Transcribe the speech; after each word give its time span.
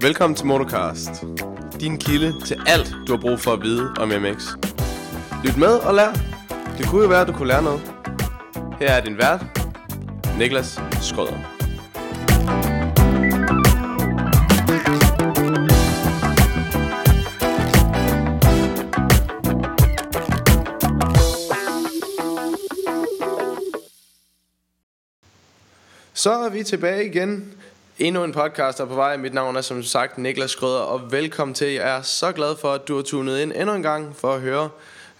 Velkommen 0.00 0.36
til 0.36 0.46
Motocast. 0.46 1.24
Din 1.80 1.98
kilde 1.98 2.34
til 2.46 2.56
alt, 2.66 2.94
du 3.06 3.12
har 3.12 3.20
brug 3.20 3.40
for 3.40 3.52
at 3.52 3.62
vide 3.62 3.94
om 4.00 4.08
MX. 4.08 4.46
Lyt 5.44 5.56
med 5.56 5.68
og 5.68 5.94
lær. 5.94 6.12
Det 6.78 6.86
kunne 6.86 7.02
jo 7.02 7.08
være, 7.08 7.20
at 7.20 7.28
du 7.28 7.32
kunne 7.32 7.48
lære 7.48 7.62
noget. 7.62 7.92
Her 8.80 8.88
er 8.92 9.00
din 9.00 9.18
vært, 9.18 9.44
Niklas 10.38 10.80
Skrøder. 11.00 11.55
Så 26.26 26.32
er 26.32 26.48
vi 26.48 26.62
tilbage 26.62 27.06
igen. 27.06 27.52
Endnu 27.98 28.24
en 28.24 28.32
podcast 28.32 28.80
er 28.80 28.84
på 28.84 28.94
vej. 28.94 29.16
Mit 29.16 29.34
navn 29.34 29.56
er 29.56 29.60
som 29.60 29.82
sagt 29.82 30.18
Niklas 30.18 30.50
Skrøder, 30.50 30.80
og 30.80 31.12
velkommen 31.12 31.54
til. 31.54 31.72
Jeg 31.72 31.96
er 31.96 32.02
så 32.02 32.32
glad 32.32 32.56
for, 32.56 32.72
at 32.72 32.88
du 32.88 32.96
har 32.96 33.02
tunet 33.02 33.40
ind 33.40 33.52
endnu 33.56 33.74
en 33.74 33.82
gang 33.82 34.16
for 34.16 34.34
at 34.34 34.40
høre, 34.40 34.68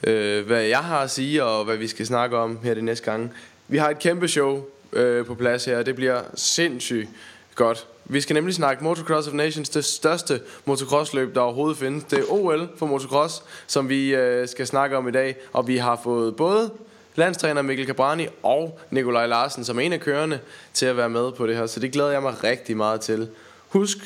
øh, 0.05 0.47
hvad 0.47 0.63
jeg 0.63 0.79
har 0.79 0.99
at 0.99 1.11
sige, 1.11 1.45
og 1.45 1.65
hvad 1.65 1.77
vi 1.77 1.87
skal 1.89 2.07
snakke 2.07 2.37
om 2.37 2.59
her 2.63 2.75
det 2.75 2.85
næste 2.85 3.05
gang. 3.05 3.33
Vi 3.69 3.79
har 3.79 3.91
et 3.91 3.99
kæmpe 3.99 4.29
show 4.29 4.65
øh, 4.93 5.27
på 5.27 5.35
plads 5.35 5.65
her, 5.65 5.79
og 5.79 5.87
det 5.87 5.95
bliver 5.95 6.23
sindssygt 6.35 7.09
godt. 7.55 7.87
Vi 8.05 8.21
skal 8.21 8.35
nemlig 8.35 8.55
snakke 8.55 8.85
Motocross 8.85 9.29
of 9.29 9.35
Nations, 9.35 9.69
det 9.69 9.85
største 9.85 10.41
motocrossløb, 10.65 11.35
der 11.35 11.41
overhovedet 11.41 11.79
findes. 11.79 12.05
Det 12.05 12.19
er 12.19 12.33
OL 12.33 12.69
for 12.77 12.87
motocross, 12.87 13.43
som 13.67 13.89
vi 13.89 14.15
øh, 14.15 14.49
skal 14.49 14.67
snakke 14.67 14.97
om 14.97 15.09
i 15.09 15.13
dag, 15.13 15.37
og 15.53 15.69
vi 15.69 15.77
har 15.77 16.01
fået 16.05 16.37
både 16.37 16.71
landstræner 17.17 17.63
Mikkel 17.63 17.87
Cabrani 17.87 18.27
og 18.43 18.81
Nikolaj 18.91 19.27
Larsen 19.27 19.65
som 19.65 19.79
en 19.79 19.93
af 19.93 20.01
kørende 20.01 20.39
til 20.75 20.87
at 20.87 20.97
være 20.97 21.09
med 21.09 21.33
på 21.33 21.47
det 21.47 21.57
her. 21.57 21.67
Så 21.67 21.81
det 21.81 21.93
glæder 21.93 22.11
jeg 22.11 22.23
mig 22.23 22.45
rigtig 22.45 22.77
meget 22.77 23.01
til. 23.01 23.29
Husk, 23.69 23.99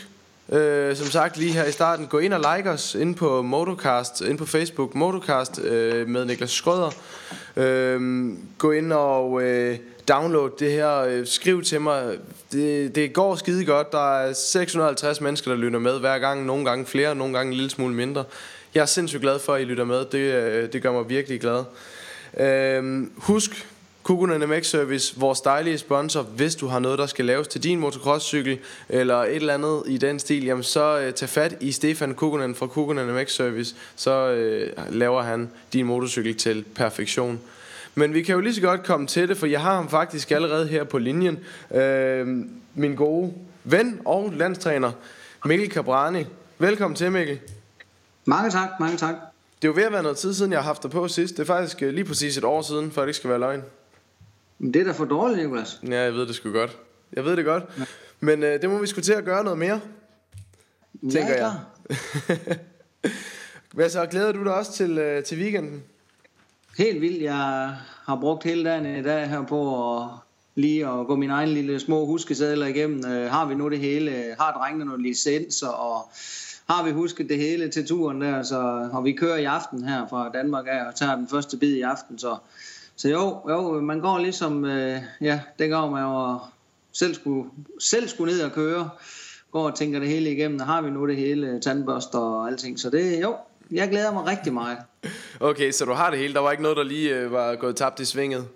øh, 0.48 0.96
som 0.96 1.06
sagt 1.06 1.36
lige 1.36 1.52
her 1.52 1.64
i 1.64 1.72
starten, 1.72 2.06
gå 2.06 2.18
ind 2.18 2.34
og 2.34 2.56
like 2.56 2.70
os 2.70 2.94
ind 2.94 3.14
på 3.14 3.42
Motocast, 3.42 4.20
ind 4.20 4.38
på 4.38 4.46
Facebook 4.46 4.94
Motocast 4.94 5.60
øh, 5.60 6.08
med 6.08 6.24
Niklas 6.24 6.50
Skrøder. 6.50 6.90
Øh, 7.56 8.30
gå 8.58 8.70
ind 8.70 8.92
og 8.92 9.42
øh, 9.42 9.78
download 10.08 10.50
det 10.58 10.72
her. 10.72 10.96
Øh, 10.98 11.26
skriv 11.26 11.62
til 11.62 11.80
mig. 11.80 12.18
Det, 12.52 12.94
det 12.94 13.12
går 13.12 13.36
skide 13.36 13.64
godt. 13.64 13.92
Der 13.92 14.18
er 14.18 14.32
650 14.32 15.20
mennesker, 15.20 15.50
der 15.50 15.58
lytter 15.58 15.78
med 15.78 15.98
hver 15.98 16.18
gang. 16.18 16.46
Nogle 16.46 16.64
gange 16.64 16.86
flere, 16.86 17.14
nogle 17.14 17.34
gange 17.34 17.50
en 17.50 17.56
lille 17.56 17.70
smule 17.70 17.94
mindre. 17.94 18.24
Jeg 18.74 18.80
er 18.80 18.86
sindssygt 18.86 19.22
glad 19.22 19.38
for, 19.38 19.54
at 19.54 19.60
I 19.60 19.64
lytter 19.64 19.84
med. 19.84 20.04
Det, 20.04 20.18
øh, 20.18 20.72
det 20.72 20.82
gør 20.82 20.92
mig 20.92 21.08
virkelig 21.08 21.40
glad. 21.40 21.64
Øhm, 22.38 23.12
husk 23.16 23.66
Kukunen 24.02 24.48
MX 24.48 24.66
Service, 24.66 25.20
vores 25.20 25.40
dejlige 25.40 25.78
sponsor. 25.78 26.22
Hvis 26.22 26.54
du 26.54 26.66
har 26.66 26.78
noget, 26.78 26.98
der 26.98 27.06
skal 27.06 27.24
laves 27.24 27.48
til 27.48 27.62
din 27.62 27.80
motocrosscykel, 27.80 28.58
eller 28.88 29.16
et 29.16 29.36
eller 29.36 29.54
andet 29.54 29.82
i 29.86 29.98
den 29.98 30.18
stil, 30.18 30.44
jamen 30.44 30.62
så 30.64 30.98
øh, 30.98 31.12
tag 31.12 31.28
fat 31.28 31.56
i 31.60 31.72
Stefan 31.72 32.14
Kukunen 32.14 32.54
fra 32.54 32.66
Kukunen 32.66 33.14
MX 33.14 33.32
Service. 33.32 33.74
Så 33.96 34.30
øh, 34.30 34.72
laver 34.88 35.22
han 35.22 35.50
din 35.72 35.86
motorcykel 35.86 36.36
til 36.36 36.64
perfektion. 36.74 37.40
Men 37.94 38.14
vi 38.14 38.22
kan 38.22 38.34
jo 38.34 38.40
lige 38.40 38.54
så 38.54 38.60
godt 38.60 38.82
komme 38.82 39.06
til 39.06 39.28
det, 39.28 39.36
for 39.36 39.46
jeg 39.46 39.60
har 39.60 39.74
ham 39.74 39.88
faktisk 39.88 40.30
allerede 40.30 40.68
her 40.68 40.84
på 40.84 40.98
linjen. 40.98 41.38
Øh, 41.74 42.26
min 42.74 42.94
gode 42.94 43.32
ven 43.64 44.00
og 44.04 44.32
landstræner, 44.36 44.92
Mikkel 45.44 45.70
Cabrani. 45.70 46.24
Velkommen 46.58 46.96
til, 46.96 47.12
Mikkel. 47.12 47.38
Mange 48.24 48.50
tak, 48.50 48.68
mange 48.80 48.96
tak. 48.96 49.14
Det 49.62 49.68
er 49.68 49.72
jo 49.72 49.76
ved 49.76 49.84
at 49.84 49.92
være 49.92 50.02
noget 50.02 50.18
tid 50.18 50.34
siden, 50.34 50.52
jeg 50.52 50.60
har 50.60 50.66
haft 50.66 50.82
dig 50.82 50.90
på 50.90 51.08
sidst. 51.08 51.36
Det 51.36 51.42
er 51.42 51.46
faktisk 51.46 51.82
øh, 51.82 51.94
lige 51.94 52.04
præcis 52.04 52.36
et 52.36 52.44
år 52.44 52.62
siden, 52.62 52.92
for 52.92 53.00
det 53.00 53.08
ikke 53.08 53.16
skal 53.16 53.30
være 53.30 53.38
løgn. 53.38 53.62
Men 54.58 54.74
det 54.74 54.80
er 54.80 54.84
da 54.84 54.92
for 54.92 55.04
dårligt, 55.04 55.38
Nicolas. 55.38 55.80
Ja, 55.88 56.02
jeg 56.02 56.14
ved 56.14 56.26
det 56.26 56.34
sgu 56.34 56.52
godt. 56.52 56.78
Jeg 57.12 57.24
ved 57.24 57.36
det 57.36 57.44
godt. 57.44 57.64
Ja. 57.78 57.84
Men 58.20 58.42
øh, 58.42 58.62
det 58.62 58.70
må 58.70 58.78
vi 58.78 58.86
skulle 58.86 59.04
til 59.04 59.12
at 59.12 59.24
gøre 59.24 59.44
noget 59.44 59.58
mere, 59.58 59.80
tænker 61.12 61.34
ja, 61.34 61.46
jeg. 61.46 61.58
Hvad 63.74 63.90
så, 63.90 64.06
glæder 64.06 64.32
du 64.32 64.44
dig 64.44 64.54
også 64.54 64.72
til, 64.72 64.98
øh, 64.98 65.24
til 65.24 65.38
weekenden? 65.38 65.82
Helt 66.78 67.00
vildt. 67.00 67.22
Jeg 67.22 67.76
har 68.04 68.18
brugt 68.20 68.44
hele 68.44 68.64
dagen 68.64 68.86
i 68.86 69.02
dag 69.02 69.28
her 69.28 69.46
på 69.46 69.96
at 69.96 70.08
lige 70.54 70.86
at 70.86 71.06
gå 71.06 71.16
min 71.16 71.30
egen 71.30 71.48
lille 71.48 71.80
små 71.80 72.06
huskesedler 72.06 72.66
igennem. 72.66 73.06
Øh, 73.06 73.30
har 73.30 73.46
vi 73.46 73.54
nu 73.54 73.68
det 73.68 73.78
hele? 73.78 74.36
Har 74.40 74.52
drengene 74.52 74.84
nogle 74.84 75.02
licenser? 75.02 75.68
Og 75.68 76.10
har 76.70 76.84
vi 76.84 76.90
husket 76.90 77.28
det 77.28 77.36
hele 77.38 77.68
til 77.68 77.86
turen 77.86 78.20
der, 78.20 78.42
så, 78.42 78.88
og 78.92 79.04
vi 79.04 79.12
kører 79.12 79.36
i 79.36 79.44
aften 79.44 79.84
her 79.84 80.06
fra 80.10 80.30
Danmark 80.34 80.66
af 80.68 80.86
og 80.86 80.94
tager 80.94 81.16
den 81.16 81.28
første 81.28 81.56
bid 81.56 81.76
i 81.76 81.80
aften, 81.82 82.18
så, 82.18 82.36
så 82.96 83.08
jo, 83.08 83.50
jo, 83.50 83.80
man 83.80 84.00
går 84.00 84.18
ligesom, 84.18 84.64
øh, 84.64 84.98
ja, 85.20 85.40
det 85.58 85.70
går 85.70 85.90
man 85.90 86.02
jo 86.02 86.38
selv 86.92 87.14
skulle, 87.14 87.50
selv 87.78 88.08
skulle 88.08 88.32
ned 88.32 88.42
og 88.42 88.52
køre, 88.52 88.90
går 89.52 89.66
og 89.66 89.74
tænker 89.74 89.98
det 89.98 90.08
hele 90.08 90.32
igennem, 90.32 90.60
har 90.60 90.82
vi 90.82 90.90
nu 90.90 91.06
det 91.06 91.16
hele, 91.16 91.60
tandbørster 91.60 92.18
og 92.18 92.48
alting, 92.48 92.80
så 92.80 92.90
det, 92.90 93.22
jo, 93.22 93.36
jeg 93.70 93.88
glæder 93.90 94.12
mig 94.12 94.26
rigtig 94.26 94.52
meget. 94.52 94.78
Okay, 95.40 95.70
så 95.70 95.84
du 95.84 95.92
har 95.92 96.10
det 96.10 96.18
hele, 96.18 96.34
der 96.34 96.40
var 96.40 96.50
ikke 96.50 96.62
noget, 96.62 96.76
der 96.76 96.84
lige 96.84 97.16
øh, 97.16 97.32
var 97.32 97.56
gået 97.56 97.76
tabt 97.76 98.00
i 98.00 98.04
svinget? 98.04 98.48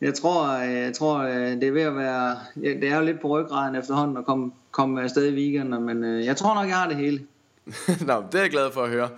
Jeg 0.00 0.14
tror, 0.14 0.48
øh, 0.48 0.74
jeg 0.74 0.94
tror 0.94 1.18
øh, 1.18 1.50
det 1.50 1.64
er 1.64 1.72
ved 1.72 1.82
at 1.82 1.96
være, 1.96 2.38
det 2.54 2.84
er 2.84 2.96
jo 2.96 3.04
lidt 3.04 3.20
på 3.20 3.28
ryggraden 3.28 3.74
efterhånden 3.76 4.16
at 4.16 4.24
komme, 4.24 4.52
komme 4.70 5.02
afsted 5.02 5.32
i 5.32 5.34
weekenden, 5.34 5.86
men 5.86 6.04
øh, 6.04 6.24
jeg 6.26 6.36
tror 6.36 6.54
nok, 6.54 6.68
jeg 6.68 6.76
har 6.76 6.88
det 6.88 6.96
hele. 6.96 7.22
Nå, 8.06 8.24
det 8.32 8.38
er 8.38 8.42
jeg 8.42 8.50
glad 8.50 8.72
for 8.72 8.82
at 8.82 8.90
høre. 8.90 9.08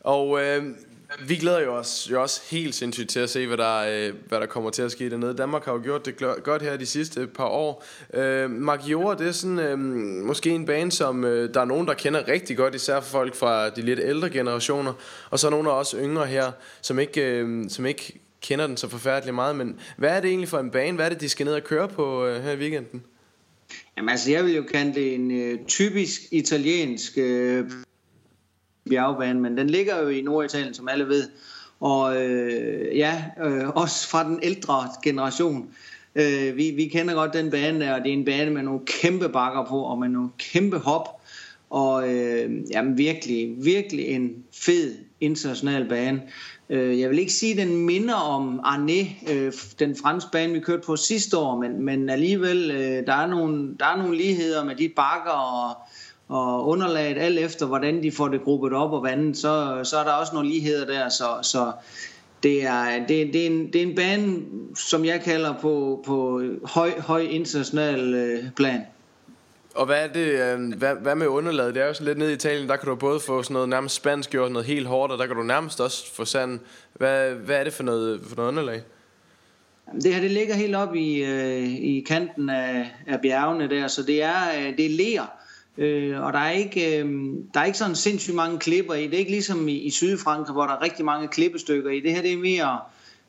Og 0.00 0.42
øh, 0.42 0.64
vi 1.20 1.36
glæder 1.36 1.60
jo 1.60 1.74
os 1.74 2.08
jo 2.10 2.22
også 2.22 2.42
helt 2.50 2.74
sindssygt 2.74 3.10
til 3.10 3.20
at 3.20 3.30
se, 3.30 3.46
hvad 3.46 3.56
der, 3.56 3.76
øh, 3.78 4.14
hvad 4.28 4.40
der 4.40 4.46
kommer 4.46 4.70
til 4.70 4.82
at 4.82 4.90
ske 4.90 5.10
dernede. 5.10 5.34
Danmark 5.34 5.64
har 5.64 5.72
jo 5.72 5.80
gjort 5.82 6.06
det 6.06 6.16
godt 6.42 6.62
her 6.62 6.76
de 6.76 6.86
sidste 6.86 7.26
par 7.26 7.44
år. 7.44 7.84
Øh, 8.14 8.50
Magiora, 8.50 9.14
det 9.14 9.28
er 9.28 9.32
sådan 9.32 9.58
øh, 9.58 9.78
måske 10.26 10.50
en 10.50 10.66
bane, 10.66 10.92
som 10.92 11.24
øh, 11.24 11.54
der 11.54 11.60
er 11.60 11.64
nogen, 11.64 11.86
der 11.86 11.94
kender 11.94 12.28
rigtig 12.28 12.56
godt, 12.56 12.74
især 12.74 13.00
for 13.00 13.10
folk 13.10 13.34
fra 13.34 13.70
de 13.70 13.82
lidt 13.82 14.00
ældre 14.02 14.30
generationer. 14.30 14.92
Og 15.30 15.38
så 15.38 15.46
er 15.46 15.50
nogle 15.50 15.70
af 15.70 15.74
os 15.74 15.94
yngre 15.98 16.26
her, 16.26 16.52
som 16.80 16.98
ikke, 16.98 17.20
øh, 17.20 17.70
som 17.70 17.86
ikke 17.86 18.20
kender 18.40 18.66
den 18.66 18.76
så 18.76 18.88
forfærdeligt 18.88 19.34
meget. 19.34 19.56
Men 19.56 19.80
hvad 19.96 20.10
er 20.10 20.20
det 20.20 20.28
egentlig 20.28 20.48
for 20.48 20.58
en 20.58 20.70
bane? 20.70 20.96
Hvad 20.96 21.04
er 21.04 21.08
det, 21.10 21.20
de 21.20 21.28
skal 21.28 21.46
ned 21.46 21.54
og 21.54 21.64
køre 21.64 21.88
på 21.88 22.26
øh, 22.26 22.42
her 22.42 22.52
i 22.52 22.56
weekenden? 22.56 23.02
Jamen 23.96 24.08
altså, 24.08 24.30
jeg 24.30 24.44
vil 24.44 24.54
jo 24.54 24.62
kalde 24.62 24.94
det 24.94 25.14
en 25.14 25.30
øh, 25.30 25.58
typisk 25.66 26.20
italiensk 26.32 27.18
øh, 27.18 27.70
bjergbane, 28.88 29.40
men 29.40 29.56
den 29.56 29.70
ligger 29.70 30.02
jo 30.02 30.08
i 30.08 30.20
Norditalien, 30.20 30.74
som 30.74 30.88
alle 30.88 31.08
ved. 31.08 31.28
Og 31.80 32.24
øh, 32.24 32.96
ja, 32.96 33.24
øh, 33.44 33.68
også 33.68 34.08
fra 34.08 34.24
den 34.24 34.40
ældre 34.42 34.88
generation. 35.02 35.70
Øh, 36.14 36.56
vi, 36.56 36.70
vi 36.70 36.88
kender 36.88 37.14
godt 37.14 37.32
den 37.32 37.50
bane 37.50 37.80
der, 37.80 37.94
og 37.94 38.00
det 38.00 38.08
er 38.08 38.12
en 38.12 38.24
bane 38.24 38.50
med 38.50 38.62
nogle 38.62 38.80
kæmpe 38.86 39.28
bakker 39.28 39.64
på, 39.64 39.80
og 39.80 39.98
med 39.98 40.08
nogle 40.08 40.30
kæmpe 40.38 40.78
hop. 40.78 41.22
Og 41.70 42.14
øh, 42.14 42.70
jamen 42.70 42.98
virkelig, 42.98 43.54
virkelig 43.64 44.06
en 44.06 44.44
fed 44.52 45.05
international 45.20 45.88
bane. 45.88 46.22
Øh, 46.70 47.00
jeg 47.00 47.10
vil 47.10 47.18
ikke 47.18 47.32
sige, 47.32 47.52
at 47.52 47.68
den 47.68 47.76
minder 47.76 48.14
om 48.14 48.60
Arne, 48.64 49.06
øh, 49.30 49.52
den 49.78 49.96
franske 49.96 50.30
bane, 50.32 50.52
vi 50.52 50.60
kørte 50.60 50.82
på 50.86 50.96
sidste 50.96 51.38
år, 51.38 51.60
men, 51.60 51.82
men 51.82 52.10
alligevel, 52.10 52.70
øh, 52.70 53.06
der, 53.06 53.12
er 53.12 53.26
nogle, 53.26 53.76
der 53.80 53.86
er 53.86 53.96
nogle 53.96 54.16
ligheder 54.16 54.64
med 54.64 54.76
de 54.76 54.88
bakker 54.96 55.30
og, 55.30 55.76
og 56.28 56.68
underlaget, 56.68 57.18
alt 57.18 57.38
efter 57.38 57.66
hvordan 57.66 58.02
de 58.02 58.12
får 58.12 58.28
det 58.28 58.42
gruppet 58.44 58.72
op 58.72 58.92
og 58.92 59.02
vandet, 59.02 59.36
så, 59.36 59.80
så 59.84 59.96
er 59.98 60.04
der 60.04 60.12
også 60.12 60.34
nogle 60.34 60.48
ligheder 60.48 60.86
der, 60.86 61.08
så, 61.08 61.24
så 61.42 61.72
det 62.42 62.64
er, 62.64 63.06
det, 63.08 63.32
det, 63.32 63.42
er 63.42 63.46
en, 63.46 63.72
det 63.72 63.82
er 63.82 63.86
en 63.86 63.94
bane, 63.94 64.36
som 64.76 65.04
jeg 65.04 65.20
kalder 65.20 65.54
på, 65.60 66.02
på 66.06 66.42
høj, 66.64 67.00
høj 67.00 67.20
international 67.20 68.52
plan. 68.56 68.80
Og 69.76 69.86
hvad 69.86 70.04
er 70.04 70.12
det, 70.12 70.26
øh, 70.26 70.78
hvad, 70.78 70.94
hvad 70.94 71.14
med 71.14 71.26
underlaget? 71.26 71.74
Det 71.74 71.82
er 71.82 71.86
jo 71.86 71.94
sådan 71.94 72.06
lidt 72.06 72.18
nede 72.18 72.30
i 72.30 72.34
Italien, 72.34 72.68
der 72.68 72.76
kan 72.76 72.88
du 72.88 72.94
både 72.94 73.20
få 73.20 73.42
sådan 73.42 73.54
noget 73.54 73.68
nærmest 73.68 73.94
spansk 73.94 74.30
gjort, 74.30 74.52
noget 74.52 74.66
helt 74.66 74.86
hårdt, 74.86 75.12
og 75.12 75.18
der 75.18 75.26
kan 75.26 75.36
du 75.36 75.42
nærmest 75.42 75.80
også 75.80 76.14
få 76.14 76.24
sand. 76.24 76.60
Hvad, 76.94 77.30
hvad 77.30 77.56
er 77.56 77.64
det 77.64 77.72
for 77.72 77.82
noget, 77.82 78.20
for 78.28 78.36
noget 78.36 78.48
underlag? 78.48 78.82
Det 80.02 80.14
her 80.14 80.20
det 80.20 80.30
ligger 80.30 80.54
helt 80.54 80.76
op 80.76 80.94
i, 80.94 81.24
øh, 81.24 81.64
i 81.64 82.04
kanten 82.08 82.50
af, 82.50 82.90
af 83.06 83.20
bjergene 83.20 83.68
der, 83.68 83.88
så 83.88 84.02
det 84.02 84.22
er, 84.22 84.48
øh, 84.58 84.76
det 84.76 84.86
er 84.86 84.90
ler. 84.90 85.32
Øh, 85.78 86.22
og 86.22 86.32
der 86.32 86.38
er, 86.38 86.50
ikke, 86.50 86.98
øh, 86.98 87.08
der 87.54 87.60
er 87.60 87.64
ikke 87.64 87.78
sådan 87.78 87.96
sindssygt 87.96 88.36
mange 88.36 88.58
klipper 88.58 88.94
i. 88.94 89.04
Det 89.06 89.14
er 89.14 89.18
ikke 89.18 89.30
ligesom 89.30 89.68
i, 89.68 89.74
i 89.74 89.90
Sydfrankrig, 89.90 90.52
hvor 90.52 90.66
der 90.66 90.72
er 90.72 90.82
rigtig 90.82 91.04
mange 91.04 91.28
klippestykker 91.28 91.90
i. 91.90 92.00
Det 92.00 92.12
her 92.12 92.22
det 92.22 92.32
er 92.32 92.36
mere 92.36 92.78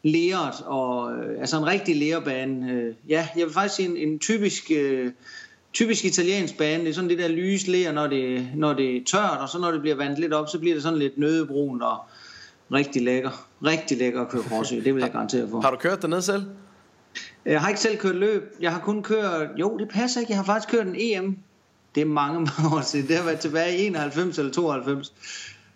leret, 0.03 0.53
og, 0.65 1.13
øh, 1.13 1.39
altså 1.39 1.57
en 1.57 1.67
rigtig 1.67 1.95
lærebane. 1.95 2.71
Øh, 2.71 2.93
ja, 3.09 3.27
jeg 3.37 3.45
vil 3.45 3.53
faktisk 3.53 3.75
sige 3.75 3.89
en, 3.89 3.97
en 3.97 4.19
typisk... 4.19 4.71
Øh, 4.75 5.11
typisk 5.77 6.05
italiensk 6.05 6.57
bane, 6.57 6.83
det 6.83 6.89
er 6.89 6.93
sådan 6.93 7.09
det 7.09 7.17
der 7.17 7.27
lys 7.27 7.67
ler, 7.67 7.91
når 7.91 8.07
det, 8.07 8.47
når 8.55 8.73
det 8.73 8.97
er 8.97 9.01
tørt, 9.05 9.37
og 9.39 9.49
så 9.49 9.59
når 9.59 9.71
det 9.71 9.81
bliver 9.81 9.95
vandet 9.95 10.19
lidt 10.19 10.33
op, 10.33 10.49
så 10.49 10.59
bliver 10.59 10.75
det 10.75 10.83
sådan 10.83 10.99
lidt 10.99 11.17
nødebrunt 11.17 11.83
og 11.83 11.97
rigtig 12.73 13.01
lækker. 13.01 13.47
Rigtig 13.63 13.97
lækker 13.97 14.21
at 14.21 14.29
køre 14.29 14.43
cross 14.43 14.69
det 14.69 14.95
vil 14.95 15.01
jeg 15.01 15.11
garantere 15.17 15.49
for. 15.49 15.61
Har 15.61 15.71
du 15.71 15.77
kørt 15.77 16.01
dernede 16.01 16.21
selv? 16.21 16.43
Jeg 17.45 17.61
har 17.61 17.69
ikke 17.69 17.81
selv 17.81 17.97
kørt 17.97 18.15
løb. 18.15 18.43
Jeg 18.59 18.71
har 18.71 18.79
kun 18.79 19.03
kørt, 19.03 19.49
jo 19.59 19.77
det 19.77 19.89
passer 19.89 20.19
ikke, 20.19 20.31
jeg 20.31 20.37
har 20.37 20.45
faktisk 20.45 20.69
kørt 20.69 20.87
en 20.87 20.95
EM. 20.97 21.37
Det 21.95 22.01
er 22.01 22.05
mange, 22.05 22.39
mange 22.59 22.75
år 22.75 22.81
siden. 22.81 23.07
Det 23.07 23.15
har 23.15 23.23
været 23.23 23.39
tilbage 23.39 23.77
i 23.77 23.85
91 23.85 24.37
eller 24.37 24.51
92. 24.51 25.13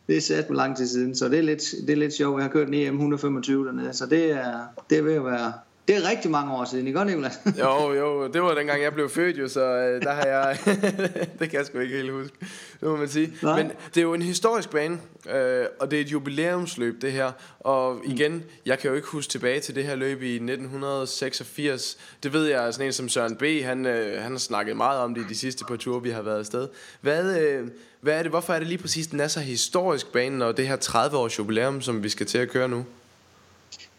Det 0.07 0.17
er 0.17 0.21
sat 0.21 0.49
med 0.49 0.57
lang 0.57 0.77
tid 0.77 0.87
siden, 0.87 1.15
så 1.15 1.29
det 1.29 1.39
er 1.39 1.43
lidt, 1.43 1.63
det 1.87 1.89
er 1.89 1.97
lidt 1.97 2.13
sjovt. 2.13 2.39
Jeg 2.39 2.43
har 2.43 2.51
kørt 2.51 2.67
en 2.67 2.73
EM 2.73 2.93
125 2.93 3.65
dernede, 3.65 3.93
så 3.93 4.05
det 4.05 4.31
er, 4.31 4.59
det 4.89 4.97
er 4.97 5.01
ved 5.01 5.13
at 5.13 5.25
være, 5.25 5.53
det 5.91 6.05
er 6.05 6.09
rigtig 6.09 6.31
mange 6.31 6.53
år 6.53 6.65
siden, 6.65 6.87
ikke 6.87 6.97
godt, 6.97 7.07
Nicolas? 7.07 7.39
jo, 7.59 7.93
jo, 7.93 8.27
det 8.27 8.41
var 8.41 8.53
dengang 8.53 8.81
jeg 8.81 8.93
blev 8.93 9.09
født 9.09 9.37
jo, 9.37 9.47
så 9.47 9.63
øh, 9.63 10.01
der 10.01 10.11
har 10.11 10.25
jeg, 10.25 10.57
det 11.39 11.49
kan 11.49 11.53
jeg 11.53 11.65
sgu 11.65 11.79
ikke 11.79 11.95
helt 11.95 12.11
huske, 12.11 12.35
det 12.79 12.89
må 12.89 12.95
man 12.95 13.09
sige. 13.09 13.33
Nej. 13.41 13.63
Men 13.63 13.71
det 13.95 13.97
er 13.97 14.01
jo 14.01 14.13
en 14.13 14.21
historisk 14.21 14.69
bane, 14.69 14.99
øh, 15.29 15.65
og 15.79 15.91
det 15.91 15.97
er 15.97 16.01
et 16.01 16.11
jubilæumsløb 16.11 17.01
det 17.01 17.11
her, 17.11 17.31
og 17.59 18.01
igen, 18.05 18.43
jeg 18.65 18.79
kan 18.79 18.89
jo 18.89 18.95
ikke 18.95 19.07
huske 19.07 19.31
tilbage 19.31 19.59
til 19.59 19.75
det 19.75 19.83
her 19.83 19.95
løb 19.95 20.21
i 20.21 20.33
1986, 20.33 21.97
det 22.23 22.33
ved 22.33 22.45
jeg, 22.45 22.73
sådan 22.73 22.87
en 22.87 22.93
som 22.93 23.09
Søren 23.09 23.35
B., 23.35 23.43
han, 23.63 23.85
øh, 23.85 24.21
han 24.21 24.31
har 24.31 24.39
snakket 24.39 24.77
meget 24.77 24.99
om 24.99 25.15
det 25.15 25.21
i 25.21 25.27
de 25.29 25.35
sidste 25.35 25.65
par 25.65 25.75
ture, 25.75 26.03
vi 26.03 26.09
har 26.09 26.21
været 26.21 26.39
afsted. 26.39 26.67
Hvad, 27.01 27.39
øh, 27.39 27.67
hvad 28.01 28.13
er 28.13 28.21
det, 28.21 28.31
hvorfor 28.31 28.53
er 28.53 28.59
det 28.59 28.67
lige 28.67 28.77
præcis, 28.77 29.07
den 29.07 29.19
er 29.19 29.27
så 29.27 29.39
historisk 29.39 30.11
banen, 30.11 30.41
og 30.41 30.57
det 30.57 30.67
her 30.67 30.75
30 30.75 31.17
års 31.17 31.39
jubilæum, 31.39 31.81
som 31.81 32.03
vi 32.03 32.09
skal 32.09 32.25
til 32.25 32.37
at 32.37 32.49
køre 32.49 32.67
nu? 32.67 32.85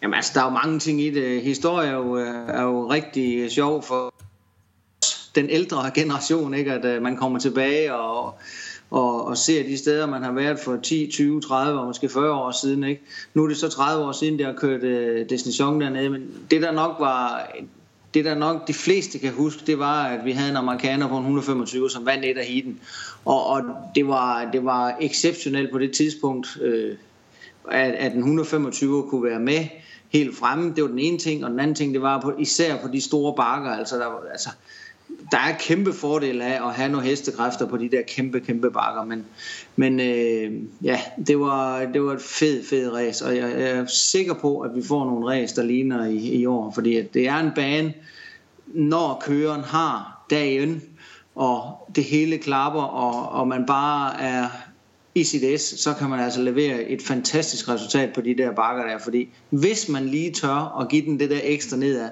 Jamen 0.02 0.14
altså, 0.14 0.32
der 0.34 0.40
er 0.40 0.44
jo 0.44 0.50
mange 0.50 0.78
ting 0.78 1.00
i 1.00 1.10
det. 1.10 1.42
Historie 1.42 1.88
er 1.88 1.92
jo, 1.92 2.18
øh, 2.18 2.48
er 2.48 2.62
jo 2.62 2.90
rigtig 2.90 3.38
øh, 3.38 3.50
sjov 3.50 3.82
for 3.82 4.14
den 5.34 5.50
ældre 5.50 5.90
generation, 5.94 6.54
ikke? 6.54 6.72
at 6.72 6.96
uh, 6.96 7.02
man 7.02 7.16
kommer 7.16 7.38
tilbage 7.38 7.94
og, 7.94 8.34
og, 8.90 9.24
og 9.24 9.36
ser 9.36 9.62
de 9.62 9.78
steder, 9.78 10.06
man 10.06 10.22
har 10.22 10.32
været 10.32 10.60
for 10.60 10.76
10, 10.76 11.10
20, 11.12 11.40
30 11.40 11.80
og 11.80 11.86
måske 11.86 12.08
40 12.08 12.32
år 12.32 12.50
siden. 12.50 12.84
Ikke? 12.84 13.02
Nu 13.34 13.44
er 13.44 13.48
det 13.48 13.56
så 13.56 13.68
30 13.68 14.04
år 14.04 14.12
siden, 14.12 14.38
det 14.38 14.46
har 14.46 14.52
kørt 14.52 14.82
uh, 14.82 15.28
Destination 15.30 15.80
dernede, 15.80 16.10
men 16.10 16.28
det 16.50 16.62
der 16.62 16.72
nok 16.72 16.96
var 16.98 17.50
det 18.14 18.24
der 18.24 18.34
nok 18.34 18.68
de 18.68 18.74
fleste 18.74 19.18
kan 19.18 19.32
huske, 19.32 19.62
det 19.66 19.78
var, 19.78 20.04
at 20.04 20.24
vi 20.24 20.32
havde 20.32 20.50
en 20.50 20.56
amerikaner 20.56 21.08
på 21.08 21.14
en 21.14 21.22
125, 21.22 21.90
som 21.90 22.06
vandt 22.06 22.24
et 22.24 22.38
af 22.38 22.46
heaten. 22.46 22.80
Og, 23.24 23.46
og 23.46 23.62
det, 23.94 24.08
var, 24.08 24.50
det 24.52 24.64
var 24.64 24.96
exceptionelt 25.00 25.70
på 25.70 25.78
det 25.78 25.92
tidspunkt, 25.92 26.58
øh, 26.60 26.96
at, 27.70 27.92
at 27.92 28.12
en 28.12 28.18
125 28.18 29.02
kunne 29.08 29.24
være 29.24 29.40
med 29.40 29.66
helt 30.12 30.36
fremme. 30.36 30.72
Det 30.74 30.82
var 30.82 30.88
den 30.88 30.98
ene 30.98 31.18
ting, 31.18 31.44
og 31.44 31.50
den 31.50 31.60
anden 31.60 31.74
ting, 31.74 31.94
det 31.94 32.02
var 32.02 32.20
på, 32.20 32.32
især 32.38 32.76
på 32.76 32.88
de 32.88 33.00
store 33.00 33.34
bakker. 33.34 33.70
Altså, 33.70 33.96
der, 33.96 34.06
altså, 34.32 34.48
der 35.30 35.38
er 35.38 35.56
kæmpe 35.58 35.92
fordel 35.92 36.42
af 36.42 36.68
at 36.68 36.74
have 36.74 36.88
nogle 36.88 37.06
hestekræfter 37.06 37.66
på 37.66 37.76
de 37.76 37.88
der 37.88 38.02
kæmpe, 38.02 38.40
kæmpe 38.40 38.70
bakker. 38.70 39.04
Men, 39.04 39.24
men 39.76 40.00
øh, 40.00 40.52
ja, 40.82 41.00
det 41.26 41.40
var, 41.40 41.84
det 41.84 42.02
var 42.02 42.12
et 42.12 42.22
fed, 42.22 42.64
fed 42.64 42.92
race, 42.92 43.24
og 43.24 43.36
jeg, 43.36 43.50
jeg 43.58 43.70
er 43.70 43.86
sikker 43.86 44.34
på, 44.34 44.60
at 44.60 44.70
vi 44.74 44.82
får 44.82 45.04
nogle 45.04 45.26
race, 45.26 45.56
der 45.56 45.62
ligner 45.62 46.06
i, 46.06 46.16
i 46.16 46.46
år. 46.46 46.72
Fordi 46.74 46.96
at 46.96 47.14
det 47.14 47.28
er 47.28 47.36
en 47.36 47.50
bane, 47.54 47.94
når 48.66 49.22
køren 49.26 49.60
har 49.60 50.24
dagen, 50.30 50.82
og 51.34 51.88
det 51.94 52.04
hele 52.04 52.38
klapper, 52.38 52.82
og, 52.82 53.40
og 53.40 53.48
man 53.48 53.66
bare 53.66 54.20
er 54.20 54.48
i 55.14 55.24
sit 55.24 55.60
S, 55.60 55.62
så 55.80 55.94
kan 55.94 56.10
man 56.10 56.20
altså 56.20 56.42
levere 56.42 56.82
et 56.82 57.02
fantastisk 57.02 57.68
resultat 57.68 58.12
på 58.14 58.20
de 58.20 58.34
der 58.38 58.52
bakker 58.52 58.86
der, 58.86 58.98
fordi 58.98 59.28
hvis 59.50 59.88
man 59.88 60.06
lige 60.06 60.32
tør 60.32 60.80
at 60.80 60.88
give 60.88 61.04
den 61.04 61.20
det 61.20 61.30
der 61.30 61.40
ekstra 61.42 61.76
nedad, 61.76 62.10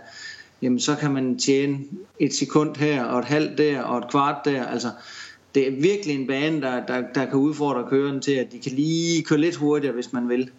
jamen 0.62 0.80
så 0.80 0.96
kan 0.96 1.10
man 1.10 1.38
tjene 1.38 1.78
et 2.18 2.34
sekund 2.34 2.76
her, 2.76 3.04
og 3.04 3.18
et 3.18 3.24
halvt 3.24 3.58
der, 3.58 3.82
og 3.82 3.98
et 3.98 4.10
kvart 4.10 4.44
der, 4.44 4.66
altså 4.66 4.90
det 5.54 5.68
er 5.68 5.70
virkelig 5.70 6.14
en 6.14 6.26
bane, 6.26 6.60
der, 6.60 6.86
der, 6.86 7.02
der 7.14 7.26
kan 7.26 7.38
udfordre 7.38 7.86
køreren 7.90 8.20
til, 8.20 8.32
at 8.32 8.52
de 8.52 8.58
kan 8.58 8.72
lige 8.72 9.22
køre 9.22 9.38
lidt 9.38 9.56
hurtigere, 9.56 9.94
hvis 9.94 10.12
man 10.12 10.28
vil. 10.28 10.50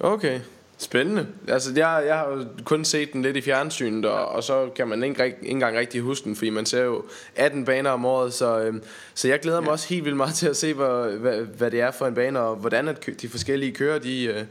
Okay, 0.00 0.40
Spændende. 0.82 1.26
Altså, 1.48 1.72
jeg, 1.76 2.04
jeg 2.06 2.14
har 2.16 2.46
kun 2.64 2.84
set 2.84 3.12
den 3.12 3.22
lidt 3.22 3.36
i 3.36 3.40
fjernsynet, 3.40 4.04
og, 4.04 4.28
og 4.28 4.42
så 4.42 4.70
kan 4.76 4.88
man 4.88 5.02
ikke, 5.02 5.24
ikke 5.24 5.36
engang 5.42 5.78
rigtig 5.78 6.00
huske 6.00 6.24
den, 6.24 6.36
fordi 6.36 6.50
man 6.50 6.66
ser 6.66 6.82
jo 6.82 7.04
18 7.36 7.64
baner 7.64 7.90
om 7.90 8.04
året, 8.04 8.32
så, 8.32 8.60
øhm, 8.60 8.82
så 9.14 9.28
jeg 9.28 9.40
glæder 9.40 9.60
mig 9.60 9.66
ja. 9.66 9.72
også 9.72 9.88
helt 9.88 10.04
vildt 10.04 10.16
meget 10.16 10.34
til 10.34 10.48
at 10.48 10.56
se, 10.56 10.74
hvad, 10.74 11.12
hvad, 11.12 11.40
hvad 11.40 11.70
det 11.70 11.80
er 11.80 11.90
for 11.90 12.06
en 12.06 12.14
bane, 12.14 12.40
og 12.40 12.56
hvordan 12.56 12.88
at 12.88 13.08
de 13.22 13.28
forskellige 13.28 13.72
kører, 13.72 13.98
de, 13.98 14.24
øh, 14.24 14.44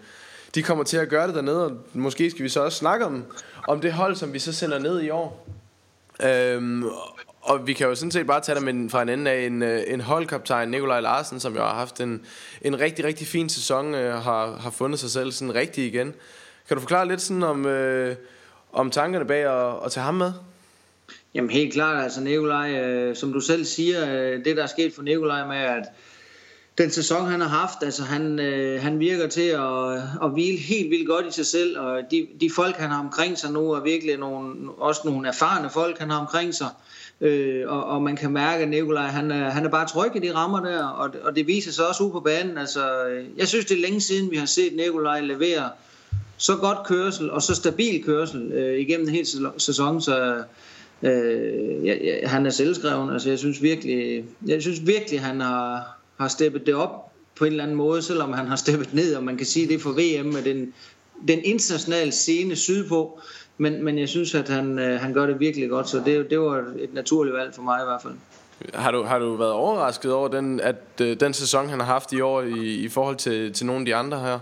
de 0.56 0.64
kommer 0.64 0.84
til 0.84 0.98
at 0.98 1.10
gøre 1.10 1.28
det 1.28 1.36
dernede, 1.36 1.66
og 1.66 1.78
måske 1.94 2.32
skal 2.32 2.44
vi 2.44 2.50
så 2.50 2.64
også 2.64 2.78
snakke 2.78 3.06
om, 3.06 3.24
om 3.68 3.82
det 3.82 3.94
hold, 3.94 4.16
som 4.16 4.34
vi 4.34 4.40
så 4.40 4.54
sender 4.54 4.80
ned 4.80 5.02
i 5.02 5.10
år. 5.10 5.48
Øhm, 6.24 6.84
og 7.42 7.68
vi 7.68 7.74
kan 7.74 7.88
jo 7.88 7.96
sådan 7.96 8.12
set 8.12 8.28
bare 8.28 8.42
tage 8.42 8.60
dem 8.60 8.90
fra 8.90 9.02
en 9.02 9.10
ende 9.10 9.32
af 9.32 9.46
en, 9.46 9.64
øh, 9.64 9.84
en 9.88 10.02
holdkaptajn, 10.02 10.70
Nikolaj 10.70 11.00
Larsen, 11.00 11.40
som 11.40 11.56
jo 11.56 11.62
har 11.62 11.74
haft 11.76 12.00
en, 12.00 12.26
en 12.62 12.80
rigtig, 12.80 13.06
rigtig 13.06 13.28
fin 13.28 13.50
sæson, 13.50 13.96
øh, 13.96 14.14
har, 14.14 14.58
har 14.58 14.70
fundet 14.70 15.00
sig 15.00 15.10
selv 15.10 15.32
sådan 15.32 15.56
rigtig 15.56 15.86
igen. 15.86 16.14
Kan 16.68 16.78
du 16.78 16.82
forklare 16.82 17.08
lidt 17.08 17.22
sådan 17.22 17.44
om, 17.44 17.66
øh, 17.66 18.16
om 18.74 18.92
tankerne 18.92 19.26
bag 19.26 19.44
at, 19.44 19.76
at 19.86 19.92
tage 19.92 20.04
ham 20.04 20.16
med? 20.16 20.32
Jamen 21.34 21.50
helt 21.50 21.74
klart, 21.74 22.04
altså 22.04 22.22
Nikolaj, 22.22 22.72
øh, 22.72 23.16
som 23.16 23.34
du 23.34 23.40
selv 23.40 23.66
siger, 23.66 24.14
øh, 24.14 24.46
det 24.46 24.58
der 24.58 24.64
er 24.64 24.68
sket 24.68 24.94
for 24.96 25.02
Nikolaj 25.02 25.48
med, 25.48 25.58
at 25.58 25.84
den 26.78 26.92
sæson 26.92 27.28
han 27.28 27.42
har 27.42 27.48
haft, 27.48 27.78
altså 27.84 28.04
han, 28.04 28.40
øh, 28.40 28.82
han 28.82 29.00
virker 29.00 29.28
til 29.28 29.48
at, 29.48 29.94
at 30.24 30.32
hvile 30.34 30.58
helt 30.58 30.90
vildt 30.90 31.08
godt 31.08 31.26
i 31.26 31.32
sig 31.32 31.46
selv, 31.46 31.80
og 31.80 32.02
de, 32.12 32.28
de 32.42 32.50
folk 32.56 32.76
han 32.76 32.90
har 32.90 33.00
omkring 33.00 33.38
sig 33.38 33.52
nu, 33.52 33.72
er 33.72 33.80
virkelig 33.80 34.18
nogle, 34.18 34.72
også 34.78 35.02
nogle 35.06 35.28
erfarne 35.28 35.70
folk 35.70 36.00
han 36.00 36.10
har 36.10 36.20
omkring 36.20 36.56
sig, 36.56 36.68
Øh, 36.68 37.01
Øh, 37.22 37.64
og, 37.68 37.84
og 37.84 38.02
man 38.02 38.16
kan 38.16 38.32
mærke, 38.32 38.64
at 38.64 38.70
Nikolaj 38.70 39.08
han 39.08 39.32
er, 39.32 39.50
han 39.50 39.66
er 39.66 39.70
bare 39.70 39.88
tryg 39.88 40.16
i 40.16 40.20
de 40.20 40.36
rammer 40.36 40.60
der, 40.60 40.84
og, 40.84 41.10
og 41.24 41.36
det 41.36 41.48
viser 41.48 41.72
sig 41.72 41.88
også 41.88 42.04
ud 42.04 42.12
på 42.12 42.20
banen. 42.20 42.58
Altså, 42.58 42.82
jeg 43.38 43.48
synes, 43.48 43.66
det 43.66 43.78
er 43.78 43.82
længe 43.82 44.02
siden, 44.02 44.32
vi 44.32 44.36
har 44.36 44.46
set 44.46 44.76
Nikolaj 44.76 45.22
levere 45.22 45.70
så 46.38 46.56
godt 46.56 46.78
kørsel 46.86 47.32
og 47.32 47.42
så 47.42 47.56
stabil 47.56 48.04
kørsel 48.04 48.52
øh, 48.52 48.80
igennem 48.80 49.08
en 49.08 49.14
hel 49.14 49.26
sæson, 49.58 50.02
så 50.02 50.44
øh, 51.04 51.86
ja, 51.86 51.96
ja, 52.04 52.28
han 52.28 52.46
er 52.46 52.50
selvskreven. 52.50 53.10
Altså, 53.10 53.30
jeg 53.30 53.40
synes 53.40 53.62
virkelig, 53.62 54.26
jeg 54.48 54.62
synes 54.62 54.88
virkelig, 54.88 55.22
han 55.22 55.42
har, 55.42 55.98
har 56.18 56.28
steppet 56.28 56.66
det 56.66 56.76
op 56.76 57.12
på 57.36 57.46
en 57.46 57.52
eller 57.52 57.64
anden 57.64 57.78
måde, 57.78 58.02
selvom 58.02 58.34
han 58.34 58.48
har 58.48 58.56
steppet 58.56 58.94
ned, 58.94 59.16
og 59.16 59.24
man 59.24 59.38
kan 59.38 59.46
sige 59.46 59.68
det 59.68 59.82
for 59.82 59.92
VM 59.92 60.26
med 60.26 60.42
den, 60.42 60.74
den 61.28 61.40
internationale 61.44 62.12
scene 62.12 62.56
sydpå 62.56 63.20
men, 63.62 63.84
men 63.84 64.00
jeg 64.00 64.10
synes, 64.10 64.36
at 64.36 64.50
han, 64.50 64.80
øh, 64.80 65.00
han 65.00 65.14
gør 65.14 65.26
det 65.26 65.40
virkelig 65.40 65.70
godt, 65.70 65.90
så 65.90 66.02
det, 66.06 66.30
det 66.30 66.40
var 66.40 66.58
et 66.80 66.94
naturligt 66.94 67.36
valg 67.36 67.56
for 67.56 67.62
mig 67.62 67.82
i 67.82 67.86
hvert 67.86 68.02
fald. 68.02 68.14
Har 68.74 68.92
du, 68.92 69.04
har 69.04 69.20
du 69.20 69.36
været 69.36 69.52
overrasket 69.52 70.14
over 70.14 70.28
den, 70.28 70.60
at 70.60 70.76
øh, 71.02 71.20
den 71.20 71.34
sæson, 71.34 71.70
han 71.70 71.80
har 71.80 71.86
haft 71.86 72.14
i 72.14 72.22
år, 72.22 72.42
i, 72.42 72.76
i 72.76 72.90
forhold 72.90 73.16
til, 73.16 73.54
til 73.54 73.66
nogle 73.66 73.82
af 73.82 73.86
de 73.86 73.96
andre 73.96 74.20
her? 74.20 74.40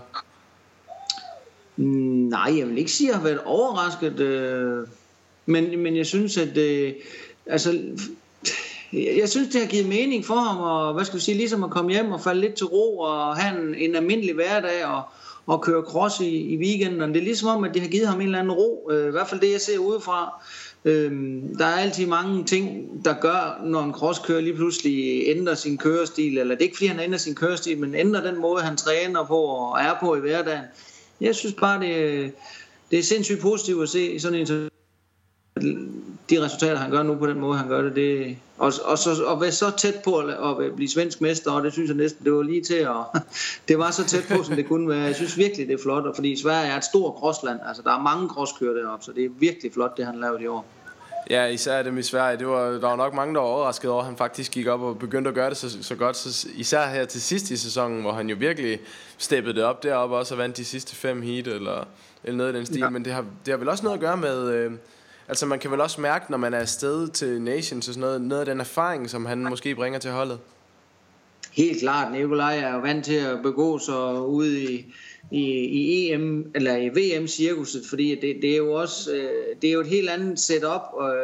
Nej, 1.76 2.58
jeg 2.58 2.68
vil 2.68 2.78
ikke 2.78 2.92
sige, 2.92 3.08
at 3.08 3.12
jeg 3.12 3.20
har 3.20 3.24
været 3.24 3.40
overrasket. 3.44 4.20
Øh, 4.20 4.86
men, 5.46 5.78
men 5.78 5.96
jeg 5.96 6.06
synes, 6.06 6.38
at... 6.38 6.56
Øh, 6.56 6.92
altså, 7.46 7.80
jeg 8.92 9.28
synes, 9.28 9.48
det 9.48 9.60
har 9.60 9.68
givet 9.68 9.88
mening 9.88 10.24
for 10.24 10.34
ham, 10.34 10.60
og 10.60 10.94
hvad 10.94 11.04
skal 11.04 11.16
vi 11.16 11.22
sige, 11.22 11.36
ligesom 11.36 11.64
at 11.64 11.70
komme 11.70 11.90
hjem 11.90 12.12
og 12.12 12.20
falde 12.20 12.40
lidt 12.40 12.54
til 12.54 12.66
ro, 12.66 12.98
og 12.98 13.36
have 13.36 13.62
en, 13.62 13.74
en 13.74 13.96
almindelig 13.96 14.34
hverdag, 14.34 14.84
og, 14.84 15.02
og 15.46 15.62
køre 15.62 15.82
cross 15.82 16.20
i, 16.20 16.54
i 16.54 16.56
weekenden. 16.56 17.14
Det 17.14 17.20
er 17.20 17.24
ligesom 17.24 17.48
om, 17.48 17.64
at 17.64 17.74
det 17.74 17.82
har 17.82 17.88
givet 17.88 18.08
ham 18.08 18.20
en 18.20 18.26
eller 18.26 18.38
anden 18.38 18.52
ro. 18.52 18.90
Øh, 18.92 19.08
I 19.08 19.10
hvert 19.10 19.28
fald 19.28 19.40
det, 19.40 19.52
jeg 19.52 19.60
ser 19.60 19.78
udefra. 19.78 20.42
Øh, 20.84 21.12
der 21.58 21.66
er 21.66 21.76
altid 21.76 22.06
mange 22.06 22.44
ting, 22.44 22.90
der 23.04 23.14
gør, 23.20 23.60
når 23.64 23.82
en 23.82 23.92
crosskører 23.92 24.40
lige 24.40 24.54
pludselig 24.54 25.22
ændrer 25.26 25.54
sin 25.54 25.78
kørestil. 25.78 26.38
Eller 26.38 26.54
det 26.54 26.62
er 26.62 26.66
ikke, 26.66 26.76
fordi 26.76 26.86
han 26.86 27.00
ændrer 27.00 27.18
sin 27.18 27.34
kørestil, 27.34 27.78
men 27.78 27.94
ændrer 27.94 28.30
den 28.30 28.40
måde, 28.40 28.62
han 28.62 28.76
træner 28.76 29.24
på 29.24 29.36
og 29.36 29.80
er 29.80 29.94
på 30.00 30.16
i 30.16 30.20
hverdagen. 30.20 30.64
Jeg 31.20 31.34
synes 31.34 31.54
bare, 31.54 31.80
det, 31.80 32.32
det 32.90 32.98
er 32.98 33.02
sindssygt 33.02 33.40
positivt 33.40 33.82
at 33.82 33.88
se 33.88 34.20
sådan 34.20 34.38
en 34.38 34.70
de 36.30 36.44
resultater, 36.44 36.76
han 36.76 36.90
gør 36.90 37.02
nu 37.02 37.14
på 37.14 37.26
den 37.26 37.40
måde, 37.40 37.58
han 37.58 37.68
gør 37.68 37.82
det, 37.82 37.96
det 37.96 38.36
og, 38.58 38.72
og, 38.84 38.98
så, 38.98 39.24
og 39.26 39.40
være 39.40 39.52
så 39.52 39.70
tæt 39.76 39.94
på 40.04 40.16
at, 40.18 40.28
at 40.28 40.76
blive 40.76 40.88
svensk 40.88 41.20
mester, 41.20 41.50
og 41.50 41.62
det 41.62 41.72
synes 41.72 41.88
jeg 41.88 41.96
næsten, 41.96 42.24
det 42.24 42.32
var 42.32 42.42
lige 42.42 42.62
til 42.62 42.74
at, 42.74 43.22
det 43.68 43.78
var 43.78 43.90
så 43.90 44.04
tæt 44.04 44.24
på, 44.28 44.42
som 44.42 44.56
det 44.56 44.68
kunne 44.68 44.88
være. 44.88 45.00
Jeg 45.00 45.14
synes 45.14 45.36
virkelig, 45.36 45.68
det 45.68 45.74
er 45.74 45.82
flot, 45.82 46.04
og 46.04 46.14
fordi 46.14 46.42
Sverige 46.42 46.72
er 46.72 46.76
et 46.76 46.84
stort 46.84 47.14
crossland, 47.18 47.60
altså 47.68 47.82
der 47.82 47.98
er 47.98 48.02
mange 48.02 48.28
crosskører 48.28 48.82
deroppe, 48.82 49.04
så 49.04 49.12
det 49.12 49.24
er 49.24 49.28
virkelig 49.38 49.72
flot, 49.72 49.96
det 49.96 50.06
han 50.06 50.20
lavede 50.20 50.42
i 50.42 50.46
år. 50.46 50.66
Ja, 51.30 51.46
især 51.46 51.82
dem 51.82 51.98
i 51.98 52.02
Sverige. 52.02 52.38
Det 52.38 52.46
var, 52.46 52.70
der 52.70 52.78
var 52.78 52.96
nok 52.96 53.14
mange, 53.14 53.34
der 53.34 53.40
var 53.40 53.46
overrasket 53.46 53.90
over, 53.90 54.00
at 54.00 54.06
han 54.06 54.16
faktisk 54.16 54.52
gik 54.52 54.66
op 54.66 54.80
og 54.80 54.98
begyndte 54.98 55.28
at 55.28 55.34
gøre 55.34 55.50
det 55.50 55.56
så, 55.56 55.82
så 55.82 55.94
godt. 55.94 56.16
Så, 56.16 56.48
især 56.54 56.86
her 56.86 57.04
til 57.04 57.22
sidst 57.22 57.50
i 57.50 57.56
sæsonen, 57.56 58.00
hvor 58.00 58.12
han 58.12 58.30
jo 58.30 58.36
virkelig 58.38 58.78
steppede 59.18 59.54
det 59.54 59.64
op 59.64 59.82
deroppe 59.82 60.16
også 60.16 60.34
og 60.34 60.38
vandt 60.38 60.56
de 60.56 60.64
sidste 60.64 60.96
fem 60.96 61.22
heat 61.22 61.46
eller, 61.46 61.84
eller 62.24 62.36
noget 62.36 62.54
i 62.54 62.56
den 62.56 62.66
stil. 62.66 62.78
Ja. 62.78 62.90
Men 62.90 63.04
det 63.04 63.12
har, 63.12 63.24
det 63.46 63.52
har 63.52 63.58
vel 63.58 63.68
også 63.68 63.84
noget 63.84 63.96
at 63.96 64.00
gøre 64.00 64.16
med... 64.16 64.48
Øh, 64.48 64.72
Altså 65.30 65.46
man 65.46 65.58
kan 65.58 65.70
vel 65.70 65.80
også 65.80 66.00
mærke, 66.00 66.30
når 66.30 66.38
man 66.38 66.54
er 66.54 66.58
afsted 66.58 67.08
til 67.08 67.42
Nations 67.42 67.88
og 67.88 67.94
sådan 67.94 68.00
noget, 68.00 68.20
noget 68.20 68.40
af 68.40 68.46
den 68.46 68.60
erfaring, 68.60 69.10
som 69.10 69.26
han 69.26 69.38
måske 69.38 69.74
bringer 69.74 69.98
til 69.98 70.10
holdet. 70.10 70.38
Helt 71.52 71.80
klart. 71.80 72.12
Nikolaj 72.12 72.58
er 72.58 72.74
jo 72.74 72.80
vant 72.80 73.04
til 73.04 73.14
at 73.14 73.42
begå 73.42 73.78
sig 73.78 74.20
ude 74.20 74.62
i, 74.62 74.94
i, 75.30 75.44
i 75.64 76.12
EM 76.12 76.50
eller 76.54 76.76
i 76.76 76.88
VM 76.88 77.26
cirkuset, 77.26 77.82
fordi 77.88 78.14
det, 78.14 78.36
det 78.42 78.52
er 78.52 78.56
jo 78.56 78.72
også 78.72 79.12
øh, 79.14 79.56
det 79.62 79.68
er 79.68 79.72
jo 79.72 79.80
et 79.80 79.86
helt 79.86 80.10
andet 80.10 80.40
setup 80.40 80.82
og 80.92 81.16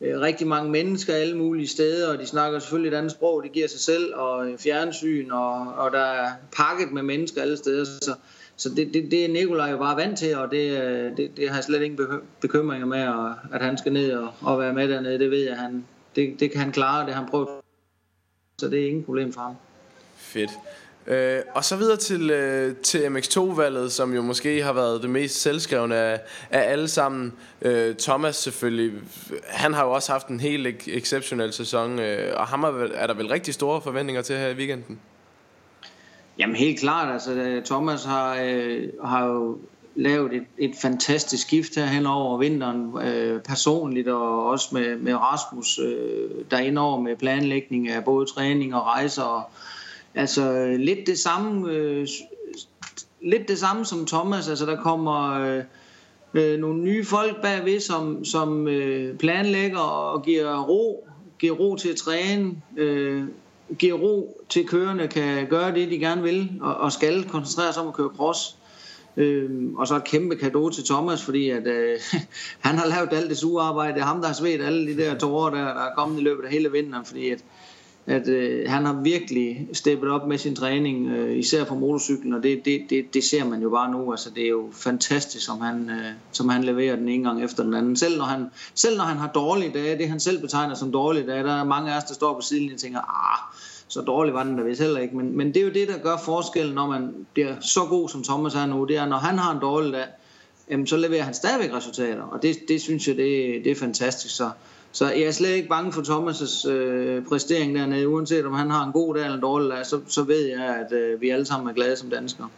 øh, 0.00 0.20
rigtig 0.20 0.46
mange 0.46 0.70
mennesker 0.70 1.14
alle 1.14 1.36
mulige 1.36 1.68
steder, 1.68 2.12
og 2.12 2.18
de 2.18 2.26
snakker 2.26 2.58
selvfølgelig 2.58 2.92
et 2.92 2.98
andet 2.98 3.12
sprog, 3.12 3.42
det 3.42 3.52
giver 3.52 3.68
sig 3.68 3.80
selv 3.80 4.14
og 4.14 4.46
fjernsyn 4.58 5.30
og, 5.30 5.74
og 5.76 5.92
der 5.92 6.04
er 6.04 6.30
pakket 6.56 6.92
med 6.92 7.02
mennesker 7.02 7.42
alle 7.42 7.56
steder, 7.56 7.84
så 7.84 8.14
så 8.56 8.68
det, 8.68 8.94
det, 8.94 9.10
det 9.10 9.24
er 9.24 9.28
Nikolaj 9.28 9.70
jo 9.70 9.78
bare 9.78 9.96
vant 9.96 10.18
til, 10.18 10.36
og 10.36 10.50
det, 10.50 10.82
øh, 10.82 11.16
det, 11.16 11.36
det 11.36 11.48
har 11.48 11.56
jeg 11.56 11.64
slet 11.64 11.82
ingen 11.82 12.00
bekymringer 12.40 12.86
med, 12.86 13.32
at 13.52 13.62
han 13.62 13.78
skal 13.78 13.92
ned 13.92 14.12
og, 14.12 14.32
og 14.40 14.58
være 14.58 14.72
med 14.72 14.88
dernede. 14.88 15.18
Det 15.18 15.30
ved 15.30 15.44
jeg, 15.44 15.56
han, 15.56 15.84
det, 16.16 16.40
det 16.40 16.50
kan 16.50 16.60
han 16.60 16.72
klare, 16.72 17.06
det 17.06 17.14
har 17.14 17.22
han 17.22 17.30
prøvet. 17.30 17.48
Så 18.58 18.68
det 18.68 18.82
er 18.82 18.86
ingen 18.86 19.04
problem 19.04 19.32
for 19.32 19.40
ham. 19.40 19.54
Fedt. 20.16 20.50
Øh, 21.06 21.40
og 21.54 21.64
så 21.64 21.76
videre 21.76 21.96
til, 21.96 22.30
øh, 22.30 22.76
til 22.76 22.98
MX2-valget, 22.98 23.92
som 23.92 24.14
jo 24.14 24.22
måske 24.22 24.62
har 24.62 24.72
været 24.72 25.02
det 25.02 25.10
mest 25.10 25.40
selvskrevne 25.40 25.96
af, 25.96 26.20
af 26.50 26.72
alle 26.72 26.88
sammen. 26.88 27.32
Øh, 27.62 27.94
Thomas 27.96 28.36
selvfølgelig, 28.36 28.92
han 29.44 29.74
har 29.74 29.84
jo 29.84 29.90
også 29.90 30.12
haft 30.12 30.28
en 30.28 30.40
helt 30.40 30.88
exceptionel 30.88 31.52
sæson, 31.52 31.98
øh, 31.98 32.32
og 32.36 32.46
ham 32.46 32.64
er, 32.64 32.88
er 32.94 33.06
der 33.06 33.14
vel 33.14 33.28
rigtig 33.28 33.54
store 33.54 33.80
forventninger 33.80 34.22
til 34.22 34.36
her 34.36 34.48
i 34.48 34.54
weekenden? 34.54 35.00
Jamen 36.42 36.56
helt 36.56 36.80
klart, 36.80 37.12
altså 37.12 37.32
øh, 37.32 37.64
Thomas 37.64 38.04
har, 38.04 38.38
øh, 38.44 38.88
har 39.04 39.26
jo 39.26 39.58
lavet 39.94 40.32
et, 40.32 40.44
et 40.58 40.72
fantastisk 40.82 41.46
skift 41.46 41.74
her 41.74 41.86
hen 41.86 42.06
over 42.06 42.38
vinteren, 42.38 42.98
øh, 43.02 43.40
personligt 43.42 44.08
og 44.08 44.46
også 44.46 44.68
med, 44.72 44.96
med 44.96 45.14
Rasmus 45.14 45.78
øh, 45.78 46.30
der 46.50 46.58
indover 46.58 47.00
med 47.00 47.16
planlægning 47.16 47.88
af 47.88 48.04
både 48.04 48.26
træning 48.26 48.74
og 48.74 48.82
rejser. 48.82 49.22
Og, 49.22 49.42
altså 50.14 50.74
lidt 50.78 51.06
det 51.06 51.18
samme, 51.18 51.70
øh, 51.70 52.06
lidt 53.20 53.48
det 53.48 53.58
samme 53.58 53.84
som 53.84 54.06
Thomas, 54.06 54.48
altså 54.48 54.66
der 54.66 54.76
kommer 54.76 55.40
øh, 55.40 55.64
øh, 56.34 56.58
nogle 56.58 56.82
nye 56.82 57.04
folk 57.04 57.42
bagved, 57.42 57.80
som, 57.80 58.24
som 58.24 58.68
øh, 58.68 59.16
planlægger 59.16 59.78
og 59.78 60.22
giver 60.22 60.62
ro, 60.62 61.08
giver 61.38 61.56
ro 61.56 61.76
til 61.76 61.88
at 61.88 61.96
træne, 61.96 62.52
øh, 62.76 63.24
giver 63.78 63.98
ro 63.98 64.44
til 64.48 64.68
kørende 64.68 65.08
kan 65.08 65.46
gøre 65.46 65.74
det, 65.74 65.90
de 65.90 65.98
gerne 65.98 66.22
vil, 66.22 66.52
og, 66.60 66.74
og 66.74 66.92
skal 66.92 67.28
koncentrere 67.28 67.72
sig 67.72 67.82
om 67.82 67.88
at 67.88 67.94
køre 67.94 68.10
cross. 68.16 68.56
Øhm, 69.16 69.74
og 69.74 69.88
så 69.88 69.96
et 69.96 70.04
kæmpe 70.04 70.36
kado 70.36 70.70
til 70.70 70.84
Thomas, 70.84 71.24
fordi 71.24 71.50
at, 71.50 71.66
øh, 71.66 71.98
han 72.66 72.78
har 72.78 72.86
lavet 72.86 73.12
alt 73.12 73.30
det 73.30 73.38
sure 73.38 73.64
arbejde. 73.64 73.94
Det 73.94 74.00
er 74.00 74.06
ham, 74.06 74.20
der 74.20 74.26
har 74.26 74.34
svedt 74.34 74.62
alle 74.62 74.86
de 74.86 75.02
der 75.02 75.18
tårer, 75.18 75.50
der, 75.50 75.64
der 75.64 75.84
er 75.90 75.94
kommet 75.96 76.20
i 76.20 76.24
løbet 76.24 76.44
af 76.44 76.50
hele 76.50 76.72
vinteren, 76.72 77.04
fordi 77.04 77.30
at, 77.30 77.44
at 78.06 78.28
øh, 78.28 78.70
han 78.70 78.86
har 78.86 79.00
virkelig 79.02 79.68
steppet 79.72 80.10
op 80.10 80.28
med 80.28 80.38
sin 80.38 80.56
træning, 80.56 81.08
øh, 81.08 81.38
især 81.38 81.64
på 81.64 81.74
motorcyklen, 81.74 82.32
og 82.32 82.42
det, 82.42 82.64
det, 82.64 82.82
det, 82.90 83.14
det 83.14 83.24
ser 83.24 83.44
man 83.44 83.62
jo 83.62 83.70
bare 83.70 83.90
nu. 83.90 84.10
Altså, 84.10 84.30
det 84.30 84.44
er 84.44 84.48
jo 84.48 84.68
fantastisk, 84.72 85.46
som 85.46 85.60
han, 85.60 85.90
øh, 85.90 86.12
som 86.32 86.48
han 86.48 86.64
leverer 86.64 86.96
den 86.96 87.08
ene 87.08 87.24
gang 87.24 87.44
efter 87.44 87.62
den 87.62 87.74
anden. 87.74 87.96
Selv 87.96 88.18
når 88.18 88.24
han, 88.24 88.46
selv 88.74 88.96
når 88.96 89.04
han 89.04 89.16
har 89.16 89.28
dårlige 89.28 89.72
dage, 89.74 89.98
det 89.98 90.08
han 90.08 90.20
selv 90.20 90.40
betegner 90.40 90.74
som 90.74 90.92
dårlige 90.92 91.26
dage, 91.26 91.44
der 91.44 91.52
er 91.52 91.64
mange 91.64 91.92
af 91.92 91.96
os, 91.96 92.04
der 92.04 92.14
står 92.14 92.34
på 92.34 92.40
siden 92.40 92.72
og 92.72 92.78
tænker, 92.78 93.00
ah, 93.00 93.56
så 93.88 94.00
dårlig 94.00 94.34
var 94.34 94.44
den 94.44 94.58
der 94.58 94.64
vist 94.64 94.80
heller 94.80 95.00
ikke. 95.00 95.16
Men, 95.16 95.36
men 95.36 95.46
det 95.46 95.56
er 95.56 95.64
jo 95.64 95.72
det, 95.72 95.88
der 95.88 95.98
gør 95.98 96.16
forskellen, 96.24 96.74
når 96.74 96.86
man 96.86 97.26
bliver 97.32 97.54
så 97.60 97.80
god, 97.84 98.08
som 98.08 98.22
Thomas 98.22 98.54
er 98.54 98.66
nu. 98.66 98.84
Det 98.84 98.96
er, 98.96 99.06
når 99.06 99.16
han 99.16 99.38
har 99.38 99.52
en 99.52 99.60
dårlig 99.60 99.92
dag, 99.92 100.06
jamen, 100.70 100.86
så 100.86 100.96
leverer 100.96 101.22
han 101.22 101.34
stadigvæk 101.34 101.72
resultater. 101.72 102.22
Og 102.22 102.42
det, 102.42 102.56
det 102.68 102.80
synes 102.80 103.08
jeg, 103.08 103.16
det, 103.16 103.64
det 103.64 103.72
er 103.72 103.76
fantastisk. 103.76 104.36
Så, 104.36 104.50
så 104.92 105.10
jeg 105.10 105.22
er 105.22 105.30
slet 105.30 105.48
ikke 105.48 105.68
bange 105.68 105.92
for 105.92 106.02
Thomas' 106.02 106.70
øh, 106.70 107.24
præstering 107.24 107.74
dernede. 107.74 108.08
Uanset 108.08 108.46
om 108.46 108.52
han 108.52 108.70
har 108.70 108.86
en 108.86 108.92
god 108.92 109.14
dag 109.14 109.22
eller 109.22 109.36
en 109.36 109.42
dårlig 109.42 109.70
dag, 109.70 109.86
så, 109.86 110.00
så 110.08 110.22
ved 110.22 110.46
jeg, 110.46 110.86
at 110.86 110.92
øh, 110.98 111.20
vi 111.20 111.30
alle 111.30 111.46
sammen 111.46 111.68
er 111.68 111.74
glade 111.74 111.96
som 111.96 112.10
danskere. 112.10 112.48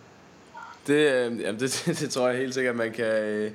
Det, 0.86 1.12
øh, 1.12 1.40
jamen 1.40 1.60
det, 1.60 1.82
det, 1.86 1.98
det 2.00 2.10
tror 2.10 2.28
jeg 2.28 2.38
helt 2.38 2.54
sikkert, 2.54 2.76
man 2.76 2.92
kan... 2.92 3.04
Øh 3.04 3.50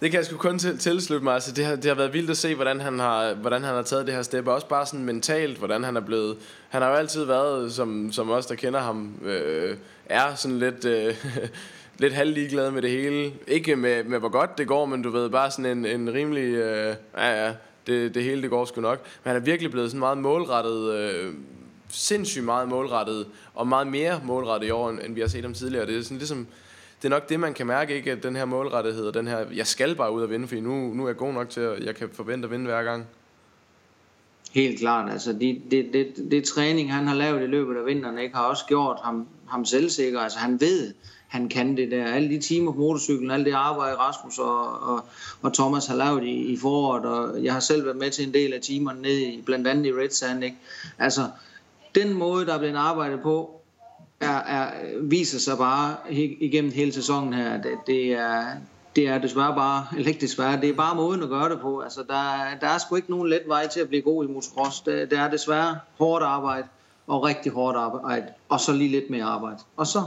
det 0.00 0.10
kan 0.10 0.18
jeg 0.18 0.26
sgu 0.26 0.36
kun 0.36 0.58
til, 0.58 0.78
tilslutte 0.78 1.24
mig. 1.24 1.34
Altså, 1.34 1.52
det, 1.52 1.64
har, 1.64 1.76
det 1.76 1.84
har 1.84 1.94
været 1.94 2.12
vildt 2.12 2.30
at 2.30 2.36
se, 2.36 2.54
hvordan 2.54 2.80
han, 2.80 2.98
har, 2.98 3.34
hvordan 3.34 3.64
han 3.64 3.74
har 3.74 3.82
taget 3.82 4.06
det 4.06 4.14
her 4.14 4.22
step. 4.22 4.46
Også 4.46 4.68
bare 4.68 4.86
sådan 4.86 5.04
mentalt, 5.04 5.58
hvordan 5.58 5.84
han 5.84 5.96
er 5.96 6.00
blevet... 6.00 6.36
Han 6.68 6.82
har 6.82 6.88
jo 6.88 6.94
altid 6.94 7.24
været, 7.24 7.72
som, 7.72 8.12
som 8.12 8.30
os, 8.30 8.46
der 8.46 8.54
kender 8.54 8.80
ham, 8.80 9.12
øh, 9.24 9.76
er 10.06 10.34
sådan 10.34 10.58
lidt... 10.58 10.84
Øh, 10.84 11.14
lidt 11.98 12.12
halvligeglad 12.12 12.70
med 12.70 12.82
det 12.82 12.90
hele. 12.90 13.32
Ikke 13.46 13.76
med, 13.76 14.04
med, 14.04 14.18
hvor 14.18 14.28
godt 14.28 14.58
det 14.58 14.66
går, 14.66 14.86
men 14.86 15.02
du 15.02 15.10
ved, 15.10 15.30
bare 15.30 15.50
sådan 15.50 15.78
en, 15.78 15.86
en 15.86 16.14
rimelig... 16.14 16.54
Øh, 16.54 16.94
ja, 17.16 17.44
ja, 17.44 17.52
det, 17.86 18.14
det 18.14 18.22
hele 18.22 18.42
det 18.42 18.50
går 18.50 18.64
sgu 18.64 18.80
nok. 18.80 18.98
Men 19.24 19.28
han 19.28 19.36
er 19.36 19.44
virkelig 19.44 19.70
blevet 19.70 19.90
sådan 19.90 19.98
meget 19.98 20.18
målrettet... 20.18 20.94
Øh, 20.94 21.34
sindssygt 21.88 22.44
meget 22.44 22.68
målrettet, 22.68 23.26
og 23.54 23.68
meget 23.68 23.86
mere 23.86 24.20
målrettet 24.24 24.68
i 24.68 24.70
år, 24.70 24.90
end 24.90 25.14
vi 25.14 25.20
har 25.20 25.28
set 25.28 25.42
ham 25.42 25.54
tidligere. 25.54 25.86
Det 25.86 25.96
er 25.96 26.02
sådan 26.02 26.16
ligesom 26.16 26.46
det 27.02 27.04
er 27.04 27.08
nok 27.08 27.28
det, 27.28 27.40
man 27.40 27.54
kan 27.54 27.66
mærke, 27.66 27.94
ikke? 27.94 28.12
At 28.12 28.22
den 28.22 28.36
her 28.36 28.44
målrettighed, 28.44 29.06
og 29.06 29.14
den 29.14 29.26
her, 29.26 29.46
jeg 29.54 29.66
skal 29.66 29.94
bare 29.94 30.12
ud 30.12 30.22
og 30.22 30.30
vinde, 30.30 30.48
fordi 30.48 30.60
nu, 30.60 30.94
nu 30.94 31.02
er 31.02 31.08
jeg 31.08 31.16
god 31.16 31.32
nok 31.32 31.50
til, 31.50 31.60
at 31.60 31.84
jeg 31.84 31.94
kan 31.94 32.08
forvente 32.12 32.46
at 32.46 32.50
vinde 32.50 32.64
hver 32.64 32.82
gang. 32.82 33.06
Helt 34.52 34.78
klart, 34.78 35.12
altså 35.12 35.32
det, 35.32 35.62
det, 35.70 35.90
det, 35.92 36.30
det 36.30 36.44
træning, 36.44 36.92
han 36.92 37.06
har 37.06 37.14
lavet 37.14 37.42
i 37.42 37.46
løbet 37.46 37.76
af 37.76 37.86
vinteren, 37.86 38.18
ikke, 38.18 38.36
har 38.36 38.44
også 38.44 38.64
gjort 38.68 38.98
ham, 39.02 39.28
ham 39.48 39.64
selvsikker. 39.64 40.20
Altså 40.20 40.38
han 40.38 40.60
ved, 40.60 40.94
han 41.28 41.48
kan 41.48 41.76
det 41.76 41.90
der. 41.90 42.04
Alle 42.04 42.28
de 42.28 42.40
timer 42.40 42.72
på 42.72 42.78
motorcyklen, 42.78 43.30
alt 43.30 43.46
det 43.46 43.52
arbejde, 43.52 43.96
Rasmus 43.96 44.38
og, 44.38 44.80
og, 44.80 45.04
og 45.42 45.54
Thomas 45.54 45.86
har 45.86 45.96
lavet 45.96 46.24
i, 46.24 46.52
i 46.52 46.56
foråret, 46.56 47.04
og 47.04 47.44
jeg 47.44 47.52
har 47.52 47.60
selv 47.60 47.84
været 47.84 47.96
med 47.96 48.10
til 48.10 48.26
en 48.26 48.34
del 48.34 48.52
af 48.52 48.60
timerne 48.60 49.02
nede 49.02 49.22
i, 49.22 49.42
blandt 49.42 49.66
andet 49.66 49.86
i 49.86 49.92
Red 49.92 50.10
Sand. 50.10 50.44
Ikke? 50.44 50.56
Altså, 50.98 51.28
den 51.94 52.14
måde, 52.14 52.46
der 52.46 52.54
er 52.54 52.58
blevet 52.58 52.76
arbejdet 52.76 53.20
på, 53.20 53.60
er, 54.20 54.38
er, 54.38 54.70
viser 55.02 55.38
sig 55.38 55.58
bare 55.58 55.96
igennem 56.40 56.72
hele 56.72 56.92
sæsonen 56.92 57.32
her, 57.32 57.62
Det, 57.62 57.72
det 57.86 58.12
er, 58.12 58.44
det 58.96 59.08
er 59.08 59.18
desværre 59.18 59.54
bare, 59.54 59.86
eller 59.96 60.08
ikke 60.08 60.20
desværre, 60.20 60.60
det 60.60 60.68
er 60.68 60.74
bare 60.74 60.96
måden 60.96 61.22
at 61.22 61.28
gøre 61.28 61.48
det 61.48 61.60
på. 61.60 61.80
Altså, 61.80 62.00
der, 62.08 62.58
der 62.60 62.66
er 62.66 62.78
sgu 62.78 62.96
ikke 62.96 63.10
nogen 63.10 63.28
let 63.28 63.42
vej 63.46 63.68
til 63.68 63.80
at 63.80 63.88
blive 63.88 64.02
god 64.02 64.24
i 64.24 64.28
motocross. 64.28 64.80
Det, 64.80 65.10
det 65.10 65.18
er 65.18 65.30
desværre 65.30 65.78
hårdt 65.98 66.24
arbejde, 66.24 66.68
og 67.06 67.24
rigtig 67.24 67.52
hårdt 67.52 67.76
arbejde, 67.76 68.26
og 68.48 68.60
så 68.60 68.72
lige 68.72 68.90
lidt 68.90 69.10
mere 69.10 69.24
arbejde. 69.24 69.58
Og 69.76 69.86
så 69.86 70.02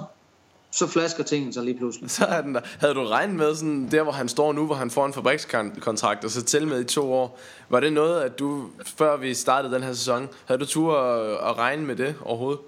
så 0.72 0.88
flasker 0.88 1.24
tingene 1.24 1.54
sig 1.54 1.64
lige 1.64 1.78
pludselig. 1.78 2.12
Så 2.12 2.26
er 2.26 2.42
den 2.42 2.56
der. 2.56 2.62
Havde 2.80 2.94
du 2.94 3.04
regnet 3.04 3.36
med 3.36 3.56
sådan, 3.56 3.92
der 3.92 4.04
hvor 4.04 4.12
han 4.12 4.30
står 4.30 4.54
nu, 4.54 4.66
hvor 4.66 4.76
han 4.76 4.90
får 4.90 5.06
en 5.06 5.14
fabrikskontrakt, 5.14 6.26
og 6.26 6.32
så 6.32 6.44
til 6.44 6.68
med 6.68 6.82
i 6.82 6.84
to 6.84 7.14
år, 7.14 7.40
var 7.70 7.80
det 7.80 7.94
noget, 7.94 8.22
at 8.22 8.40
du, 8.40 8.66
før 8.86 9.18
vi 9.18 9.34
startede 9.34 9.74
den 9.74 9.84
her 9.84 9.94
sæson, 9.94 10.30
havde 10.46 10.60
du 10.60 10.66
tur 10.66 10.98
at, 10.98 11.50
at 11.50 11.58
regne 11.58 11.86
med 11.86 11.96
det 11.96 12.16
overhovedet? 12.26 12.60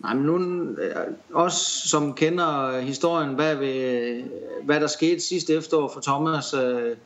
Nej, 0.00 0.14
men 0.14 0.24
nu, 0.24 0.62
øh, 0.82 0.96
os 1.34 1.54
som 1.86 2.14
kender 2.14 2.80
historien 2.80 3.36
bag 3.36 3.60
ved, 3.60 4.22
hvad 4.64 4.80
der 4.80 4.86
skete 4.86 5.20
sidste 5.20 5.54
efterår 5.54 5.90
for 5.92 6.00
Thomas, 6.00 6.54
øh, 6.54 6.96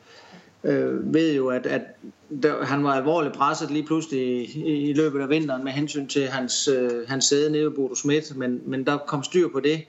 øh, 0.63 1.13
ved 1.13 1.35
jo, 1.35 1.47
at, 1.47 1.65
at 1.65 1.81
der, 2.43 2.65
han 2.65 2.83
var 2.83 2.93
alvorligt 2.93 3.33
presset 3.35 3.71
lige 3.71 3.85
pludselig 3.85 4.55
i, 4.55 4.89
i 4.89 4.93
løbet 4.93 5.21
af 5.21 5.29
vinteren 5.29 5.63
med 5.63 5.71
hensyn 5.71 6.07
til 6.07 6.27
hans, 6.27 6.67
øh, 6.67 7.07
hans 7.07 7.25
sæde 7.25 7.51
nede 7.51 7.65
ved 7.65 7.71
Bodo 7.71 7.95
Schmidt, 7.95 8.37
men, 8.37 8.61
men 8.65 8.85
der 8.85 8.97
kom 8.97 9.23
styr 9.23 9.47
på 9.47 9.59
det. 9.59 9.81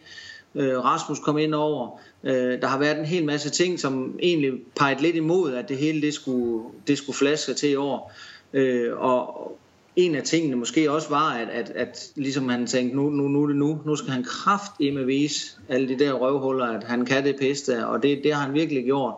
Øh, 0.54 0.84
Rasmus 0.84 1.18
kom 1.18 1.38
ind 1.38 1.54
over. 1.54 2.00
Øh, 2.24 2.60
der 2.60 2.66
har 2.66 2.78
været 2.78 2.98
en 2.98 3.04
hel 3.04 3.24
masse 3.24 3.50
ting, 3.50 3.80
som 3.80 4.18
egentlig 4.22 4.52
pegede 4.76 5.02
lidt 5.02 5.16
imod, 5.16 5.54
at 5.54 5.68
det 5.68 5.76
hele 5.76 6.02
det 6.02 6.14
skulle, 6.14 6.64
det 6.86 6.98
skulle 6.98 7.16
flaske 7.16 7.54
til 7.54 7.70
i 7.70 7.76
år. 7.76 8.12
Øh, 8.52 8.98
og, 8.98 9.56
en 9.96 10.14
af 10.14 10.22
tingene 10.22 10.56
måske 10.56 10.90
også 10.90 11.08
var, 11.08 11.30
at, 11.30 11.48
at, 11.48 11.70
at 11.70 12.12
ligesom 12.14 12.48
han 12.48 12.66
tænkte, 12.66 12.96
nu, 12.96 13.10
nu, 13.10 13.28
nu 13.28 13.42
er 13.42 13.46
det 13.46 13.56
nu, 13.56 13.78
nu 13.86 13.96
skal 13.96 14.10
han 14.10 14.24
kraft 14.24 14.72
med 14.80 15.04
vise 15.04 15.56
alle 15.68 15.88
de 15.88 15.98
der 15.98 16.12
røvhuller, 16.12 16.66
at 16.66 16.84
han 16.84 17.04
kan 17.04 17.24
det 17.24 17.36
piste, 17.38 17.86
og 17.86 18.02
det, 18.02 18.20
det 18.24 18.34
har 18.34 18.42
han 18.42 18.54
virkelig 18.54 18.84
gjort. 18.84 19.14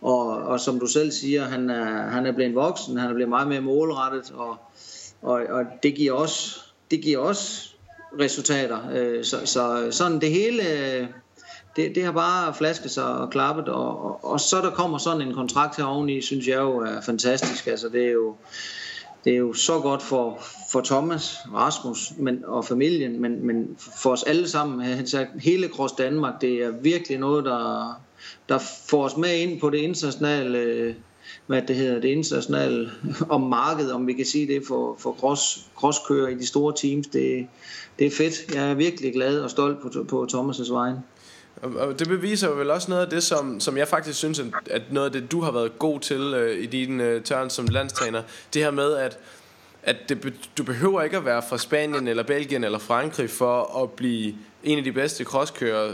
Og, 0.00 0.26
og 0.26 0.60
som 0.60 0.80
du 0.80 0.86
selv 0.86 1.10
siger, 1.10 1.44
han 1.44 1.70
er, 1.70 2.10
han 2.10 2.26
er 2.26 2.32
blevet 2.32 2.54
voksen, 2.54 2.98
han 2.98 3.10
er 3.10 3.14
blevet 3.14 3.28
meget 3.28 3.48
mere 3.48 3.60
målrettet, 3.60 4.32
og, 4.34 4.56
og, 5.22 5.42
og 5.48 5.64
det 5.82 5.94
giver 5.94 6.12
også, 6.12 6.60
det 6.90 7.00
giver 7.02 7.18
også 7.18 7.70
resultater. 8.20 8.78
Øh, 8.92 9.24
så, 9.24 9.46
så 9.46 9.88
sådan 9.90 10.20
det 10.20 10.30
hele, 10.30 10.62
det, 11.76 11.94
det 11.94 12.04
har 12.04 12.12
bare 12.12 12.54
flasket 12.54 12.90
sig 12.90 13.04
og 13.04 13.30
klappet, 13.30 13.68
og, 13.68 14.04
og, 14.04 14.24
og 14.24 14.40
så 14.40 14.56
der 14.56 14.70
kommer 14.70 14.98
sådan 14.98 15.22
en 15.22 15.34
kontrakt 15.34 15.76
her 15.76 15.84
oveni, 15.84 16.20
synes 16.20 16.46
jeg 16.46 16.58
jo 16.58 16.78
er 16.78 17.00
fantastisk. 17.00 17.66
Altså 17.66 17.88
det 17.88 18.06
er 18.06 18.10
jo, 18.10 18.36
det 19.24 19.32
er 19.32 19.36
jo 19.36 19.52
så 19.52 19.80
godt 19.80 20.02
for, 20.02 20.42
for 20.72 20.80
Thomas, 20.80 21.36
Rasmus 21.54 22.12
men, 22.16 22.44
og 22.46 22.64
familien, 22.64 23.20
men, 23.20 23.46
men 23.46 23.76
for 24.02 24.10
os 24.10 24.22
alle 24.22 24.48
sammen, 24.48 25.06
hele 25.40 25.68
Kross 25.68 25.92
Danmark, 25.92 26.40
det 26.40 26.54
er 26.54 26.70
virkelig 26.70 27.18
noget, 27.18 27.44
der, 27.44 28.00
der 28.48 28.58
får 28.88 29.04
os 29.04 29.16
med 29.16 29.36
ind 29.36 29.60
på 29.60 29.70
det 29.70 29.78
internationale, 29.78 30.94
hvad 31.46 31.62
det 31.62 31.76
hedder, 31.76 32.00
det 32.00 32.08
internationale 32.08 32.90
om 33.28 33.40
markedet, 33.40 33.92
om 33.92 34.06
vi 34.06 34.12
kan 34.12 34.26
sige 34.26 34.54
det, 34.54 34.62
for, 34.68 34.96
for 34.98 35.16
cross, 35.20 35.66
crosskører 35.76 36.28
i 36.28 36.34
de 36.34 36.46
store 36.46 36.74
teams. 36.76 37.06
Det, 37.06 37.46
det 37.98 38.06
er 38.06 38.10
fedt. 38.10 38.54
Jeg 38.54 38.70
er 38.70 38.74
virkelig 38.74 39.12
glad 39.12 39.40
og 39.40 39.50
stolt 39.50 39.82
på, 39.82 40.04
på 40.08 40.26
Thomas' 40.32 40.72
vejen. 40.72 40.96
Og 41.62 41.98
det 41.98 42.08
beviser 42.08 42.48
vel 42.48 42.70
også 42.70 42.90
noget 42.90 43.02
af 43.04 43.10
det, 43.10 43.22
som, 43.22 43.60
som 43.60 43.76
jeg 43.76 43.88
faktisk 43.88 44.18
synes, 44.18 44.42
at 44.70 44.82
noget 44.90 45.06
af 45.06 45.12
det, 45.12 45.32
du 45.32 45.40
har 45.40 45.52
været 45.52 45.78
god 45.78 46.00
til 46.00 46.20
øh, 46.20 46.62
i 46.62 46.66
din 46.66 47.00
øh, 47.00 47.22
tørn 47.22 47.50
som 47.50 47.66
landstræner, 47.66 48.22
det 48.54 48.62
her 48.62 48.70
med, 48.70 48.92
at, 48.92 49.18
at 49.82 49.96
det, 50.08 50.34
du 50.58 50.64
behøver 50.64 51.02
ikke 51.02 51.16
at 51.16 51.24
være 51.24 51.42
fra 51.48 51.58
Spanien 51.58 52.08
eller 52.08 52.22
Belgien 52.22 52.64
eller 52.64 52.78
Frankrig 52.78 53.30
for 53.30 53.82
at 53.82 53.90
blive 53.90 54.34
en 54.64 54.78
af 54.78 54.84
de 54.84 54.92
bedste 54.92 55.24
crosskører. 55.24 55.92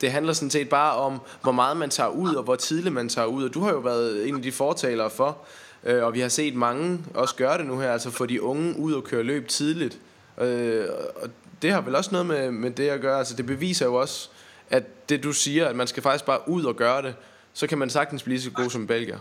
Det 0.00 0.12
handler 0.12 0.32
sådan 0.32 0.50
set 0.50 0.68
bare 0.68 0.96
om, 0.96 1.20
hvor 1.42 1.52
meget 1.52 1.76
man 1.76 1.90
tager 1.90 2.10
ud, 2.10 2.34
og 2.34 2.42
hvor 2.42 2.56
tidligt 2.56 2.94
man 2.94 3.08
tager 3.08 3.26
ud. 3.26 3.44
Og 3.44 3.54
du 3.54 3.60
har 3.60 3.72
jo 3.72 3.78
været 3.78 4.28
en 4.28 4.36
af 4.36 4.42
de 4.42 4.52
fortalere 4.52 5.10
for, 5.10 5.38
øh, 5.84 6.04
og 6.04 6.14
vi 6.14 6.20
har 6.20 6.28
set 6.28 6.54
mange 6.54 6.98
også 7.14 7.34
gøre 7.34 7.58
det 7.58 7.66
nu 7.66 7.78
her, 7.78 7.92
altså 7.92 8.10
få 8.10 8.26
de 8.26 8.42
unge 8.42 8.78
ud 8.78 8.92
og 8.92 9.04
køre 9.04 9.22
løb 9.22 9.48
tidligt. 9.48 9.98
Øh, 10.40 10.86
og 11.22 11.28
det 11.62 11.72
har 11.72 11.80
vel 11.80 11.94
også 11.94 12.10
noget 12.12 12.26
med, 12.26 12.50
med 12.50 12.70
det 12.70 12.88
at 12.88 13.00
gøre. 13.00 13.18
Altså 13.18 13.36
det 13.36 13.46
beviser 13.46 13.86
jo 13.86 13.94
også, 13.94 14.28
at 14.70 15.08
det 15.08 15.22
du 15.22 15.32
siger, 15.32 15.66
at 15.66 15.76
man 15.76 15.86
skal 15.86 16.02
faktisk 16.02 16.24
bare 16.24 16.48
ud 16.48 16.64
og 16.64 16.76
gøre 16.76 17.02
det, 17.02 17.14
så 17.52 17.66
kan 17.66 17.78
man 17.78 17.90
sagtens 17.90 18.22
blive 18.22 18.40
så 18.40 18.50
god 18.50 18.70
som 18.70 18.86
Belgier. 18.86 19.18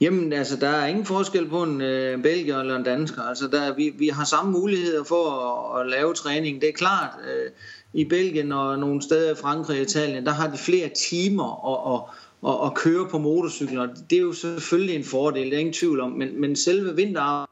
Jamen, 0.00 0.32
altså, 0.32 0.56
der 0.56 0.68
er 0.68 0.86
ingen 0.86 1.04
forskel 1.04 1.48
på 1.48 1.62
en 1.62 1.80
øh, 1.80 2.22
belgier 2.22 2.58
eller 2.58 2.76
en 2.76 2.84
dansker. 2.84 3.22
Altså, 3.22 3.48
der, 3.48 3.74
vi, 3.74 3.94
vi 3.98 4.08
har 4.08 4.24
samme 4.24 4.52
muligheder 4.52 5.04
for 5.04 5.30
at, 5.30 5.80
at 5.80 5.90
lave 5.90 6.14
træning. 6.14 6.60
Det 6.60 6.68
er 6.68 6.72
klart, 6.72 7.10
øh, 7.24 7.50
i 7.96 8.04
Belgien 8.04 8.52
og 8.52 8.78
nogle 8.78 9.02
steder 9.02 9.32
i 9.32 9.34
Frankrig 9.34 9.76
og 9.76 9.82
Italien, 9.82 10.26
der 10.26 10.32
har 10.32 10.50
de 10.50 10.58
flere 10.58 10.88
timer 10.88 11.48
at, 11.72 11.94
at, 11.94 12.00
at, 12.50 12.66
at 12.66 12.74
køre 12.74 13.08
på 13.08 13.18
motorcykler. 13.18 13.88
Det 14.10 14.18
er 14.18 14.22
jo 14.22 14.32
selvfølgelig 14.32 14.94
en 14.94 15.04
fordel, 15.04 15.44
det 15.44 15.54
er 15.54 15.58
ingen 15.58 15.72
tvivl 15.72 16.00
om. 16.00 16.10
Men, 16.10 16.40
men 16.40 16.56
selve 16.56 16.96
vinteren, 16.96 17.46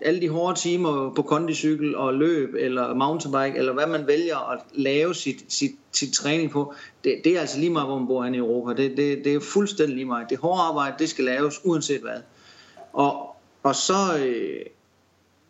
alle 0.00 0.20
de 0.20 0.28
hårde 0.28 0.58
timer 0.58 1.14
på 1.14 1.22
kondicykel 1.22 1.96
og 1.96 2.14
løb 2.14 2.54
eller 2.58 2.94
mountainbike, 2.94 3.58
eller 3.58 3.72
hvad 3.72 3.86
man 3.86 4.06
vælger 4.06 4.52
at 4.52 4.60
lave 4.72 5.14
sit, 5.14 5.44
sit, 5.48 5.72
sit 5.92 6.12
træning 6.12 6.50
på, 6.50 6.74
det, 7.04 7.20
det 7.24 7.36
er 7.36 7.40
altså 7.40 7.58
lige 7.58 7.70
meget, 7.70 7.88
hvor 7.88 7.98
man 7.98 8.06
bor 8.06 8.24
her 8.24 8.32
i 8.32 8.36
Europa. 8.36 8.82
Det, 8.82 8.96
det, 8.96 9.24
det 9.24 9.34
er 9.34 9.40
fuldstændig 9.40 9.96
lige 9.96 10.06
meget. 10.06 10.30
Det 10.30 10.38
hårde 10.38 10.60
arbejde, 10.60 10.96
det 10.98 11.08
skal 11.08 11.24
laves 11.24 11.60
uanset 11.64 12.00
hvad. 12.00 12.20
Og, 12.92 13.36
og 13.62 13.74
så 13.74 14.18
øh, 14.26 14.60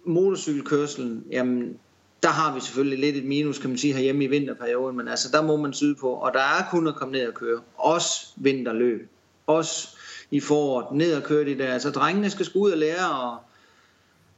motorcykelkørselen, 0.04 1.25
jamen 1.30 1.78
der 2.22 2.28
har 2.28 2.54
vi 2.54 2.60
selvfølgelig 2.60 2.98
lidt 2.98 3.16
et 3.16 3.24
minus, 3.24 3.58
kan 3.58 3.70
man 3.70 3.78
sige, 3.78 3.94
herhjemme 3.94 4.24
i 4.24 4.26
vinterperioden, 4.26 4.96
men 4.96 5.08
altså 5.08 5.28
der 5.32 5.42
må 5.42 5.56
man 5.56 5.72
syde 5.72 5.94
på, 5.94 6.08
og 6.08 6.32
der 6.32 6.40
er 6.40 6.64
kun 6.70 6.86
at 6.86 6.94
komme 6.94 7.12
ned 7.12 7.28
og 7.28 7.34
køre. 7.34 7.60
Også 7.76 8.26
vinterløb. 8.36 9.08
Også 9.46 9.88
i 10.30 10.40
foråret, 10.40 10.86
ned 10.92 11.16
og 11.16 11.22
køre 11.22 11.44
det 11.44 11.58
der. 11.58 11.72
Altså 11.72 11.90
drengene 11.90 12.30
skal 12.30 12.46
skulle 12.46 12.66
ud 12.66 12.70
og 12.70 12.78
lære 12.78 13.10
og 13.10 13.38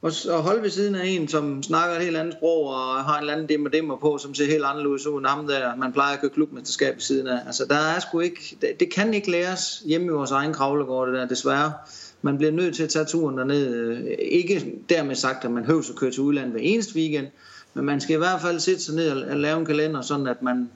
og, 0.03 0.11
og 0.29 0.43
holde 0.43 0.61
ved 0.61 0.69
siden 0.69 0.95
af 0.95 1.07
en, 1.07 1.27
som 1.27 1.63
snakker 1.63 1.95
et 1.95 2.03
helt 2.03 2.17
andet 2.17 2.33
sprog, 2.33 2.67
og 2.67 3.03
har 3.03 3.13
en 3.13 3.19
eller 3.19 3.33
anden 3.33 3.47
dimmer 3.47 3.69
dimmer 3.69 3.97
på, 3.97 4.17
som 4.17 4.33
ser 4.33 4.45
helt 4.45 4.63
anderledes 4.63 5.07
ud 5.07 5.17
end 5.17 5.27
ham 5.27 5.47
der, 5.47 5.75
man 5.75 5.93
plejer 5.93 6.13
at 6.13 6.21
køre 6.21 6.31
klubmesterskab 6.31 6.93
ved 6.95 7.01
siden 7.01 7.27
af. 7.27 7.39
Altså, 7.45 7.65
der 7.69 7.75
er 7.75 7.99
sgu 7.99 8.19
ikke, 8.19 8.57
det, 8.61 8.79
det 8.79 8.93
kan 8.93 9.13
ikke 9.13 9.31
læres 9.31 9.83
hjemme 9.85 10.07
i 10.07 10.09
vores 10.09 10.31
egen 10.31 10.53
kravlegård, 10.53 11.07
det 11.07 11.15
der, 11.15 11.27
desværre. 11.27 11.73
Man 12.21 12.37
bliver 12.37 12.51
nødt 12.51 12.75
til 12.75 12.83
at 12.83 12.89
tage 12.89 13.05
turen 13.05 13.37
derned. 13.37 14.07
Ikke 14.19 14.73
dermed 14.89 15.15
sagt, 15.15 15.45
at 15.45 15.51
man 15.51 15.65
høvs 15.65 15.89
at 15.89 15.95
køre 15.95 16.11
til 16.11 16.21
udlandet 16.21 16.51
hver 16.51 16.61
eneste 16.61 16.95
weekend, 16.95 17.27
men 17.73 17.85
man 17.85 18.01
skal 18.01 18.15
i 18.15 18.17
hvert 18.17 18.41
fald 18.41 18.59
sætte 18.59 18.81
sig 18.81 18.95
ned 18.95 19.09
og 19.09 19.37
lave 19.37 19.59
en 19.59 19.65
kalender, 19.65 20.01
sådan 20.01 20.27
at 20.27 20.41
man 20.41 20.69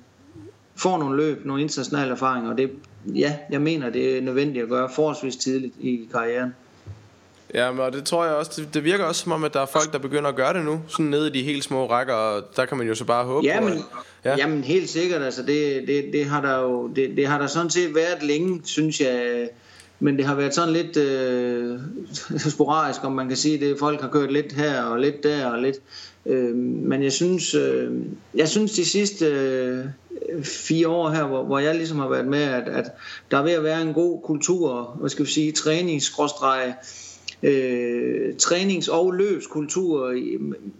får 0.75 0.97
nogle 0.97 1.17
løb, 1.17 1.45
nogle 1.45 1.61
internationale 1.61 2.11
erfaringer, 2.11 2.51
og 2.51 2.57
det, 2.57 2.71
ja, 3.05 3.37
jeg 3.51 3.61
mener, 3.61 3.89
det 3.89 4.17
er 4.17 4.21
nødvendigt 4.21 4.63
at 4.63 4.69
gøre 4.69 4.89
forholdsvis 4.95 5.35
tidligt 5.35 5.73
i 5.79 6.09
karrieren. 6.11 6.55
Ja, 7.53 7.79
og 7.79 7.93
det 7.93 8.03
tror 8.03 8.25
jeg 8.25 8.33
også, 8.33 8.61
det, 8.61 8.73
det 8.73 8.83
virker 8.83 9.05
også 9.05 9.21
som 9.21 9.31
om, 9.31 9.43
at 9.43 9.53
der 9.53 9.61
er 9.61 9.65
folk, 9.65 9.93
der 9.93 9.99
begynder 9.99 10.29
at 10.29 10.35
gøre 10.35 10.53
det 10.53 10.65
nu, 10.65 10.81
sådan 10.87 11.05
nede 11.05 11.27
i 11.27 11.31
de 11.31 11.43
helt 11.43 11.63
små 11.63 11.89
rækker, 11.89 12.13
og 12.13 12.43
der 12.55 12.65
kan 12.65 12.77
man 12.77 12.87
jo 12.87 12.95
så 12.95 13.05
bare 13.05 13.25
håbe 13.25 13.47
jamen, 13.47 13.73
på. 13.73 13.83
At, 14.23 14.31
ja. 14.31 14.35
Jamen 14.37 14.63
helt 14.63 14.89
sikkert, 14.89 15.21
altså 15.21 15.41
det, 15.41 15.87
det, 15.87 16.05
det, 16.13 16.25
har 16.25 16.41
der 16.41 16.59
jo, 16.59 16.87
det, 16.87 17.17
det 17.17 17.27
har 17.27 17.37
der 17.37 17.47
sådan 17.47 17.69
set 17.69 17.95
været 17.95 18.23
længe, 18.23 18.61
synes 18.63 19.01
jeg, 19.01 19.49
men 19.99 20.17
det 20.17 20.25
har 20.25 20.35
været 20.35 20.55
sådan 20.55 20.73
lidt 20.73 20.97
øh, 20.97 21.79
sporadisk, 22.51 23.03
om 23.03 23.11
man 23.11 23.27
kan 23.27 23.37
sige 23.37 23.59
det. 23.59 23.79
Folk 23.79 24.01
har 24.01 24.09
kørt 24.09 24.31
lidt 24.31 24.53
her 24.53 24.81
og 24.81 24.99
lidt 24.99 25.23
der 25.23 25.45
og 25.45 25.61
lidt. 25.61 25.77
Øh, 26.25 26.55
men 26.55 27.03
jeg 27.03 27.11
synes, 27.11 27.53
øh, 27.53 27.91
jeg 28.35 28.49
synes 28.49 28.71
de 28.71 28.85
sidste 28.85 29.25
øh, 29.25 29.85
fire 30.43 30.87
år 30.87 31.09
her, 31.09 31.23
hvor, 31.23 31.43
hvor 31.43 31.59
jeg 31.59 31.75
ligesom 31.75 31.99
har 31.99 32.07
været 32.07 32.27
med, 32.27 32.41
at, 32.41 32.67
at 32.67 32.85
der 33.31 33.37
er 33.37 33.43
ved 33.43 33.51
at 33.51 33.63
være 33.63 33.81
en 33.81 33.93
god 33.93 34.21
kultur, 34.21 34.95
hvad 34.99 35.09
skal 35.09 35.25
vi 35.25 35.31
sige, 35.31 35.51
træningsskråstreje, 35.51 36.75
øh, 37.43 38.33
trænings- 38.39 38.91
og 38.91 39.11
løbskultur 39.11 40.13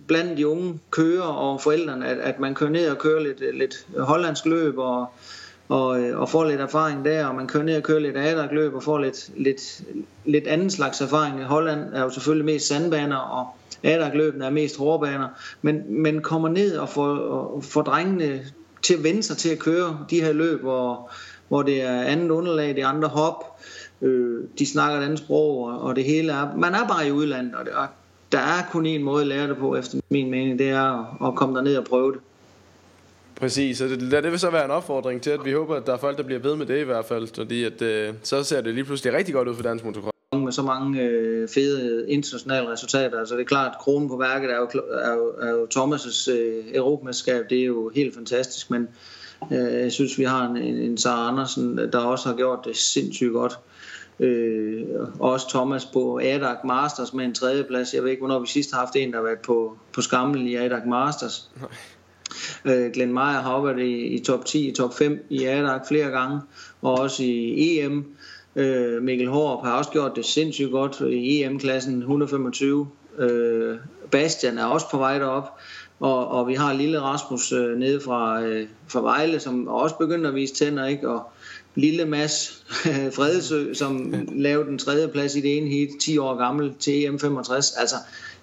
blandt 0.07 0.37
de 0.37 0.47
unge 0.47 0.79
kører 0.91 1.21
og 1.21 1.61
forældrene, 1.61 2.07
at, 2.07 2.17
at 2.17 2.39
man 2.39 2.55
kører 2.55 2.69
ned 2.69 2.89
og 2.89 2.97
kører 2.97 3.19
lidt, 3.23 3.57
lidt 3.57 3.87
hollandsk 3.97 4.45
løb 4.45 4.77
og, 4.77 4.99
og, 4.99 5.01
øh, 5.01 5.36
og 5.69 5.99
øh, 5.99 6.19
og 6.19 6.29
får 6.29 6.43
lidt 6.43 6.61
erfaring 6.61 7.05
der, 7.05 7.25
og 7.25 7.35
man 7.35 7.47
kører 7.47 7.63
ned 7.63 7.77
og 7.77 7.83
kører 7.83 7.99
lidt 7.99 8.17
adak 8.17 8.51
løb 8.51 8.73
og 8.75 8.83
får 8.83 8.99
lidt, 8.99 9.29
lidt, 9.37 9.81
lidt 10.25 10.47
anden 10.47 10.69
slags 10.69 11.01
erfaring. 11.01 11.43
Holland 11.43 11.93
er 11.93 12.03
jo 12.03 12.09
selvfølgelig 12.09 12.45
mest 12.45 12.67
sandbaner, 12.67 13.15
og 13.15 13.47
adak 13.83 14.13
løbene 14.13 14.45
er 14.45 14.49
mest 14.49 14.77
hårdbaner, 14.77 15.27
men, 15.61 16.03
men 16.03 16.21
kommer 16.21 16.49
ned 16.49 16.77
og 16.77 16.89
får, 16.89 17.07
og 17.17 17.63
får 17.63 17.81
drengene 17.81 18.41
til 18.81 18.93
at 18.93 19.03
vende 19.03 19.23
sig 19.23 19.37
til 19.37 19.49
at 19.49 19.59
køre 19.59 19.99
de 20.09 20.21
her 20.21 20.33
løb, 20.33 20.61
hvor, 20.61 21.11
hvor 21.47 21.61
det 21.61 21.81
er 21.81 22.01
andet 22.01 22.29
underlag, 22.29 22.67
det 22.67 22.79
er 22.79 22.87
andre 22.87 23.07
hop, 23.07 23.59
øh, 24.01 24.43
de 24.59 24.65
snakker 24.65 24.99
et 24.99 25.03
andet 25.03 25.19
sprog, 25.19 25.63
og, 25.63 25.81
og 25.81 25.95
det 25.95 26.03
hele 26.03 26.31
er, 26.31 26.55
man 26.57 26.73
er 26.73 26.87
bare 26.87 27.07
i 27.07 27.11
udlandet, 27.11 27.55
og, 27.55 27.65
det, 27.65 27.73
og 27.73 27.87
der 28.31 28.39
er 28.39 28.63
kun 28.71 28.85
en 28.85 29.03
måde 29.03 29.21
at 29.21 29.27
lære 29.27 29.47
det 29.47 29.57
på, 29.57 29.75
efter 29.75 29.97
min 30.09 30.31
mening, 30.31 30.59
det 30.59 30.69
er 30.69 30.99
at, 30.99 31.27
at 31.27 31.35
komme 31.35 31.55
derned 31.55 31.77
og 31.77 31.85
prøve 31.85 32.11
det. 32.11 32.19
Præcis, 33.39 33.81
og 33.81 33.89
det, 33.89 34.11
det 34.11 34.31
vil 34.31 34.39
så 34.39 34.49
være 34.49 34.65
en 34.65 34.71
opfordring 34.71 35.21
til, 35.21 35.29
at 35.29 35.45
vi 35.45 35.51
håber, 35.51 35.75
at 35.75 35.85
der 35.85 35.93
er 35.93 35.97
folk, 35.97 36.17
der 36.17 36.23
bliver 36.23 36.39
ved 36.39 36.55
med 36.55 36.65
det 36.65 36.79
i 36.81 36.83
hvert 36.83 37.05
fald, 37.05 37.27
fordi 37.35 37.63
at, 37.63 37.81
øh, 37.81 38.13
så 38.23 38.43
ser 38.43 38.61
det 38.61 38.73
lige 38.73 38.83
pludselig 38.83 39.13
rigtig 39.13 39.33
godt 39.33 39.47
ud 39.47 39.55
for 39.55 39.63
dansk 39.63 39.85
motocross. 39.85 40.11
Med 40.33 40.51
så 40.51 40.61
mange 40.61 41.01
øh, 41.01 41.49
fede 41.49 42.09
internationale 42.09 42.71
resultater, 42.71 43.19
altså 43.19 43.35
det 43.35 43.41
er 43.41 43.45
klart, 43.45 43.71
at 43.71 43.77
kronen 43.79 44.09
på 44.09 44.17
værket 44.17 44.51
er 44.51 44.57
jo, 44.57 44.67
er 44.91 45.13
jo, 45.13 45.33
er 45.41 45.49
jo 45.49 45.67
Thomas' 45.75 46.31
øh, 46.31 46.63
europamesterskab, 46.73 47.49
det 47.49 47.59
er 47.59 47.65
jo 47.65 47.91
helt 47.95 48.15
fantastisk, 48.15 48.71
men 48.71 48.87
øh, 49.51 49.73
jeg 49.73 49.91
synes, 49.91 50.17
vi 50.17 50.23
har 50.23 50.49
en, 50.49 50.57
en, 50.57 50.75
en 50.75 50.97
Sara 50.97 51.27
Andersen, 51.27 51.77
der 51.77 51.99
også 51.99 52.29
har 52.29 52.35
gjort 52.35 52.59
det 52.65 52.77
sindssygt 52.77 53.33
godt. 53.33 53.59
Øh, 54.19 54.83
også 55.19 55.49
Thomas 55.49 55.85
på 55.85 56.19
ADAC 56.23 56.57
Masters 56.65 57.13
med 57.13 57.25
en 57.25 57.33
tredjeplads. 57.33 57.93
Jeg 57.93 58.03
ved 58.03 58.09
ikke, 58.09 58.21
hvornår 58.21 58.39
vi 58.39 58.47
sidst 58.47 58.71
har 58.71 58.79
haft 58.79 58.95
en, 58.95 59.11
der 59.11 59.17
har 59.17 59.23
været 59.23 59.39
på, 59.39 59.77
på 59.93 60.01
skammel 60.01 60.47
i 60.47 60.55
ADAC 60.55 60.83
Masters. 60.85 61.49
Øh, 62.65 62.91
Glenn 62.91 63.13
Meyer 63.13 63.41
har 63.41 63.61
været 63.61 63.79
i, 63.79 64.05
i 64.05 64.19
top 64.19 64.45
10, 64.45 64.67
i 64.67 64.71
top 64.71 64.93
5 64.93 65.25
i 65.29 65.43
ADAC 65.43 65.81
flere 65.87 66.09
gange, 66.09 66.39
og 66.81 66.99
også 66.99 67.23
i 67.23 67.79
EM. 67.79 68.05
Øh, 68.55 69.03
Mikkel 69.03 69.27
Hårup 69.27 69.65
har 69.65 69.77
også 69.77 69.91
gjort 69.91 70.15
det 70.15 70.25
sindssygt 70.25 70.71
godt 70.71 70.99
i 70.99 71.43
EM-klassen 71.43 71.99
125. 71.99 72.87
Øh, 73.19 73.77
Bastian 74.11 74.57
er 74.57 74.65
også 74.65 74.85
på 74.91 74.97
vej 74.97 75.19
derop. 75.19 75.59
Og, 75.99 76.27
og 76.27 76.47
vi 76.47 76.53
har 76.53 76.73
lille 76.73 77.01
Rasmus 77.01 77.51
øh, 77.51 77.77
nede 77.77 78.01
fra, 78.01 78.41
øh, 78.41 78.67
fra 78.87 79.01
Vejle, 79.01 79.39
som 79.39 79.67
også 79.67 79.95
begynder 79.95 80.29
at 80.29 80.35
vise 80.35 80.53
tænder, 80.53 80.85
ikke? 80.85 81.09
Og, 81.09 81.31
lille 81.77 82.05
Mads 82.05 82.63
Fredsø, 83.15 83.73
som 83.73 84.13
lavede 84.31 84.69
den 84.69 84.77
tredje 84.77 85.07
plads 85.07 85.35
i 85.35 85.41
det 85.41 85.57
ene 85.57 85.69
heat, 85.69 85.89
10 86.01 86.17
år 86.17 86.37
gammel, 86.37 86.73
til 86.79 86.91
EM65, 86.91 87.79
altså 87.79 87.95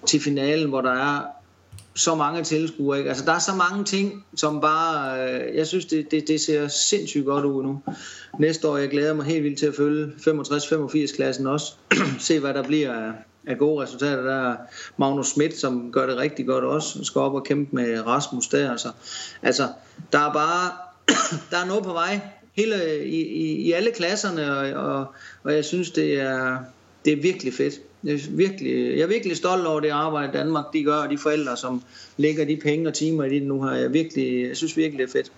til 0.05 0.19
finalen, 0.19 0.69
hvor 0.69 0.81
der 0.81 0.91
er 0.91 1.21
så 1.95 2.15
mange 2.15 2.43
tilskuere. 2.43 2.97
Ikke? 2.97 3.09
Altså, 3.09 3.25
der 3.25 3.31
er 3.31 3.39
så 3.39 3.55
mange 3.55 3.83
ting, 3.83 4.25
som 4.35 4.61
bare... 4.61 5.19
Øh, 5.23 5.55
jeg 5.55 5.67
synes, 5.67 5.85
det, 5.85 6.11
det, 6.11 6.27
det 6.27 6.41
ser 6.41 6.67
sindssygt 6.67 7.25
godt 7.25 7.45
ud 7.45 7.63
nu. 7.63 7.81
Næste 8.39 8.67
år, 8.67 8.77
jeg 8.77 8.89
glæder 8.89 9.13
mig 9.13 9.25
helt 9.25 9.43
vildt 9.43 9.59
til 9.59 9.65
at 9.65 9.75
følge 9.75 10.05
65-85-klassen 10.05 11.47
også. 11.47 11.73
Se, 12.19 12.39
hvad 12.39 12.53
der 12.53 12.63
bliver 12.63 12.93
af, 12.93 13.11
af 13.47 13.57
gode 13.57 13.83
resultater. 13.83 14.21
Der 14.21 14.51
er 14.51 14.55
Magnus 14.97 15.27
Schmidt, 15.27 15.57
som 15.57 15.91
gør 15.91 16.05
det 16.05 16.17
rigtig 16.17 16.45
godt 16.45 16.63
også. 16.63 17.03
Skal 17.03 17.21
op 17.21 17.33
og 17.33 17.43
kæmpe 17.43 17.75
med 17.75 18.07
Rasmus 18.07 18.47
der. 18.47 18.71
Altså, 18.71 18.89
altså 19.41 19.67
der 20.11 20.19
er 20.19 20.33
bare... 20.33 20.71
der 21.51 21.57
er 21.57 21.65
noget 21.65 21.83
på 21.83 21.93
vej 21.93 22.19
hele, 22.53 23.05
i, 23.05 23.21
i, 23.21 23.55
i 23.55 23.71
alle 23.71 23.91
klasserne, 23.91 24.57
og, 24.57 24.83
og, 24.83 25.05
og 25.43 25.53
jeg 25.53 25.65
synes, 25.65 25.91
det 25.91 26.21
er, 26.21 26.57
det 27.05 27.13
er 27.13 27.21
virkelig 27.21 27.53
fedt. 27.53 27.73
Jeg 28.05 28.13
er, 28.13 28.19
virkelig, 28.29 28.97
jeg 28.97 29.03
er 29.03 29.07
virkelig 29.07 29.37
stolt 29.37 29.67
over 29.67 29.79
det 29.79 29.89
arbejde, 29.89 30.37
Danmark 30.37 30.65
de 30.73 30.83
gør, 30.83 30.95
og 30.95 31.09
de 31.09 31.17
forældre, 31.17 31.57
som 31.57 31.83
lægger 32.17 32.45
de 32.45 32.57
penge 32.57 32.87
og 32.87 32.93
timer 32.93 33.23
i 33.23 33.29
det 33.29 33.43
nu 33.43 33.63
her. 33.63 33.71
Jeg, 33.71 33.93
virkelig, 33.93 34.47
jeg 34.47 34.57
synes 34.57 34.77
virkelig, 34.77 34.99
det 34.99 35.07
er 35.07 35.11
fedt. 35.11 35.31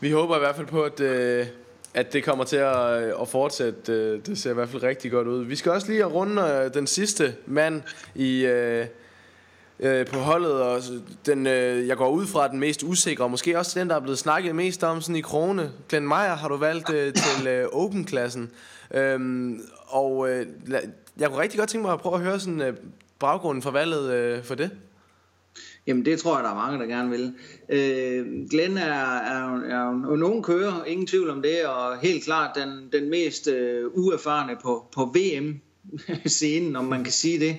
Vi 0.00 0.10
håber 0.10 0.36
i 0.36 0.38
hvert 0.38 0.56
fald 0.56 0.66
på, 0.66 0.82
at, 0.82 1.00
øh, 1.00 1.46
at 1.94 2.12
det 2.12 2.24
kommer 2.24 2.44
til 2.44 2.56
at, 2.56 3.02
øh, 3.02 3.12
at 3.20 3.28
fortsætte. 3.28 3.92
Øh, 3.92 4.20
det 4.26 4.38
ser 4.38 4.50
i 4.50 4.54
hvert 4.54 4.68
fald 4.68 4.82
rigtig 4.82 5.10
godt 5.10 5.28
ud. 5.28 5.44
Vi 5.44 5.56
skal 5.56 5.72
også 5.72 5.88
lige 5.88 6.04
runde 6.04 6.70
den 6.74 6.86
sidste 6.86 7.34
mand 7.46 7.82
i 8.14 8.46
øh, 9.80 10.06
på 10.06 10.18
holdet, 10.18 10.52
og 10.52 10.80
den, 11.26 11.46
øh, 11.46 11.86
jeg 11.86 11.96
går 11.96 12.08
ud 12.08 12.26
fra 12.26 12.48
den 12.48 12.60
mest 12.60 12.82
usikre, 12.82 13.24
og 13.24 13.30
måske 13.30 13.58
også 13.58 13.80
den, 13.80 13.88
der 13.88 13.96
er 13.96 14.00
blevet 14.00 14.18
snakket 14.18 14.54
mest 14.54 14.84
om 14.84 15.00
sådan 15.00 15.16
i 15.16 15.20
krone. 15.20 15.70
Glenn 15.88 16.08
Meyer 16.08 16.36
har 16.36 16.48
du 16.48 16.56
valgt 16.56 16.90
øh, 16.90 17.12
til 17.12 17.46
øh, 17.46 17.66
Open-klassen, 17.72 18.50
øhm, 18.94 19.60
og 19.86 20.30
øh, 20.30 20.46
jeg 21.18 21.28
kunne 21.28 21.42
rigtig 21.42 21.58
godt 21.58 21.68
tænke 21.70 21.86
mig 21.86 21.92
at 21.92 22.00
prøve 22.00 22.14
at 22.14 22.20
høre 22.20 22.40
sådan 22.40 22.60
øh, 22.60 22.76
baggrunden 23.18 23.62
for 23.62 23.70
valget 23.70 24.12
øh, 24.12 24.44
for 24.44 24.54
det. 24.54 24.70
Jamen 25.86 26.04
det 26.04 26.18
tror 26.18 26.36
jeg, 26.36 26.44
der 26.44 26.50
er 26.50 26.54
mange, 26.54 26.78
der 26.78 26.86
gerne 26.86 27.10
vil. 27.10 27.34
Øh, 27.68 28.48
Glenn 28.50 28.76
er, 28.76 29.18
er, 29.18 29.56
er, 29.56 30.12
er 30.12 30.16
nogen 30.16 30.42
kører, 30.42 30.84
ingen 30.84 31.06
tvivl 31.06 31.30
om 31.30 31.42
det, 31.42 31.66
og 31.66 31.98
helt 31.98 32.24
klart 32.24 32.56
den, 32.56 33.00
den 33.00 33.10
mest 33.10 33.48
øh, 33.48 33.90
uerfarne 33.94 34.56
på, 34.62 34.86
på 34.94 35.04
VM-scenen, 35.04 36.76
om 36.76 36.84
man 36.84 37.04
kan 37.04 37.12
sige 37.12 37.40
det. 37.40 37.56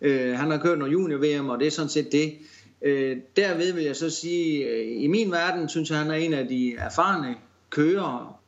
Øh, 0.00 0.38
han 0.38 0.50
har 0.50 0.58
kørt 0.58 0.78
noget 0.78 0.92
junior-VM, 0.92 1.48
og 1.48 1.58
det 1.58 1.66
er 1.66 1.70
sådan 1.70 1.88
set 1.88 2.12
det. 2.12 2.38
Øh, 2.82 3.16
derved 3.36 3.72
vil 3.72 3.84
jeg 3.84 3.96
så 3.96 4.10
sige, 4.10 4.68
øh, 4.68 5.02
i 5.02 5.06
min 5.06 5.30
verden 5.30 5.68
synes 5.68 5.90
jeg, 5.90 5.98
han 5.98 6.10
er 6.10 6.14
en 6.14 6.32
af 6.32 6.48
de 6.48 6.76
erfarne 6.76 7.34
kører, 7.70 8.40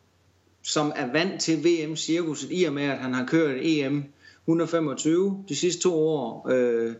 som 0.63 0.93
er 0.97 1.13
vant 1.13 1.41
til 1.41 1.65
VM-cirkuset, 1.65 2.49
i 2.53 2.65
og 2.65 2.73
med, 2.73 2.83
at 2.83 2.99
han 2.99 3.15
har 3.15 3.27
kørt 3.27 3.57
EM 3.61 4.05
125 4.47 5.45
de 5.49 5.57
sidste 5.57 5.83
to 5.83 5.95
år, 5.95 6.49
øh, 6.51 6.95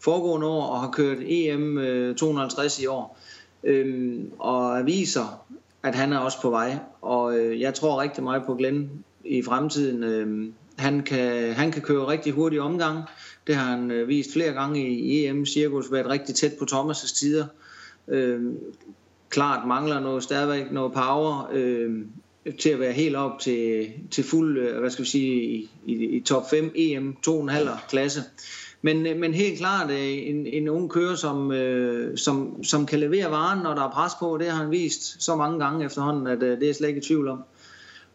foregående 0.00 0.46
år, 0.46 0.62
og 0.62 0.80
har 0.80 0.90
kørt 0.90 1.18
EM 1.20 1.78
øh, 1.78 2.16
250 2.16 2.82
i 2.82 2.86
år. 2.86 3.18
Øh, 3.64 4.24
og 4.38 4.86
viser, 4.86 5.46
at 5.82 5.94
han 5.94 6.12
er 6.12 6.18
også 6.18 6.42
på 6.42 6.50
vej. 6.50 6.78
Og 7.00 7.38
øh, 7.38 7.60
jeg 7.60 7.74
tror 7.74 8.00
rigtig 8.00 8.24
meget 8.24 8.42
på 8.46 8.54
Glenn 8.54 9.04
i 9.24 9.42
fremtiden. 9.42 10.02
Øh, 10.02 10.52
han, 10.78 11.02
kan, 11.02 11.52
han 11.52 11.72
kan 11.72 11.82
køre 11.82 12.06
rigtig 12.06 12.32
hurtig 12.32 12.60
omgang. 12.60 12.98
Det 13.46 13.54
har 13.54 13.76
han 13.76 13.90
øh, 13.90 14.08
vist 14.08 14.32
flere 14.32 14.52
gange 14.52 14.88
i 14.88 15.26
EM-cirkus, 15.26 15.92
været 15.92 16.06
rigtig 16.06 16.34
tæt 16.34 16.52
på 16.58 16.64
Thomas' 16.70 17.18
tider. 17.18 17.46
Øh, 18.08 18.42
klart 19.28 19.68
mangler 19.68 20.00
noget, 20.00 20.22
stadigvæk 20.22 20.72
noget 20.72 20.92
power 20.92 21.50
øh, 21.52 22.04
til 22.58 22.68
at 22.68 22.80
være 22.80 22.92
helt 22.92 23.16
op 23.16 23.40
til, 23.40 23.88
til 24.10 24.24
fuld, 24.24 24.58
øh, 24.58 24.80
hvad 24.80 24.90
skal 24.90 25.04
vi 25.04 25.08
sige, 25.08 25.42
i, 25.42 25.70
i, 25.86 25.92
i 26.16 26.20
top 26.20 26.50
5 26.50 26.72
EM 26.74 27.16
2,5 27.28 27.88
klasse. 27.88 28.20
Men, 28.82 29.06
øh, 29.06 29.16
men 29.16 29.34
helt 29.34 29.58
klart 29.58 29.90
øh, 29.90 29.98
en, 30.00 30.46
en 30.46 30.68
ung 30.68 30.90
kører, 30.90 31.14
som, 31.14 31.52
øh, 31.52 32.18
som, 32.18 32.64
som 32.64 32.86
kan 32.86 32.98
levere 32.98 33.30
varen, 33.30 33.62
når 33.62 33.74
der 33.74 33.82
er 33.82 33.90
pres 33.90 34.12
på. 34.20 34.38
Det 34.40 34.50
har 34.50 34.62
han 34.62 34.70
vist 34.70 35.22
så 35.22 35.36
mange 35.36 35.64
gange 35.64 35.84
efterhånden, 35.84 36.26
at 36.26 36.42
øh, 36.42 36.60
det 36.60 36.70
er 36.70 36.74
slet 36.74 36.88
ikke 36.88 37.00
i 37.00 37.04
tvivl 37.04 37.28
om. 37.28 37.42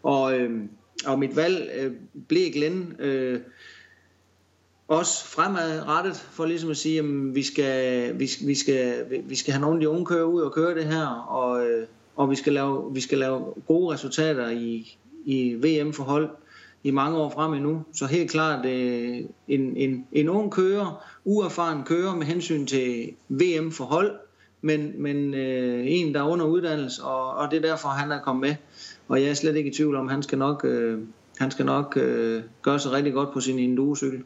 Og, 0.04 0.40
øh, 0.40 0.62
og 1.06 1.20
mit 1.20 1.36
valg 1.36 1.72
øh, 1.80 1.92
blev 2.28 2.52
Glenn 2.52 2.96
øh, 3.00 3.40
også 4.88 5.26
fremadrettet, 5.26 6.16
for 6.16 6.46
ligesom 6.46 6.70
at 6.70 6.78
sige, 6.78 7.00
at 7.00 7.36
vi 7.36 7.44
skal, 7.44 8.20
vi, 8.20 8.30
vi, 8.46 8.56
skal, 8.56 9.06
vi 9.24 9.36
skal 9.36 9.54
have 9.54 9.62
nogle 9.62 9.76
af 9.76 9.82
de 9.82 9.90
unge 9.90 10.06
kører 10.06 10.24
ud 10.24 10.42
og 10.42 10.54
køre 10.54 10.76
det 10.76 10.86
her, 10.86 11.08
og, 11.08 11.68
øh, 11.68 11.88
og 12.16 12.30
vi, 12.30 12.36
skal 12.36 12.54
lave, 12.54 12.94
vi 12.94 13.02
skal 13.02 13.18
lave 13.18 13.54
gode 13.68 13.94
resultater 13.94 14.50
i, 14.50 14.98
i 15.26 15.54
VM-forhold 15.54 16.30
i 16.84 16.92
mange 16.92 17.18
år 17.18 17.30
frem 17.30 17.54
endnu. 17.54 17.84
Så 17.94 18.06
helt 18.06 18.32
klart 18.32 18.66
øh, 18.66 19.20
en, 19.48 19.78
en, 19.78 20.08
en 20.12 20.30
ung 20.30 20.52
kører, 20.52 21.04
uerfaren 21.26 21.84
kører 21.84 22.16
med 22.16 22.26
hensyn 22.26 22.66
til 22.66 23.14
VM-forhold, 23.30 24.12
men, 24.62 25.02
men 25.02 25.34
øh, 25.34 25.84
en, 25.88 26.14
der 26.14 26.20
er 26.20 26.28
under 26.28 26.46
uddannelse, 26.46 27.04
og, 27.04 27.34
og 27.34 27.52
det 27.52 27.58
er 27.58 27.62
derfor, 27.62 27.90
han 27.90 28.12
er 28.12 28.22
kommet 28.22 28.42
med. 28.42 28.56
Og 29.08 29.22
jeg 29.22 29.30
er 29.30 29.34
slet 29.34 29.56
ikke 29.56 29.70
i 29.70 29.74
tvivl 29.74 29.96
om, 29.96 30.08
han 30.08 30.24
skal 30.24 30.38
nok, 30.38 30.66
øh, 30.66 31.00
han 31.38 31.52
skal 31.52 31.66
nok 31.66 31.98
øh, 31.98 32.44
gøre 32.62 32.80
sig 32.80 32.92
rigtig 32.92 33.14
godt 33.14 33.34
på 33.34 33.40
sin 33.40 33.60
enduro-cykel. 33.60 34.24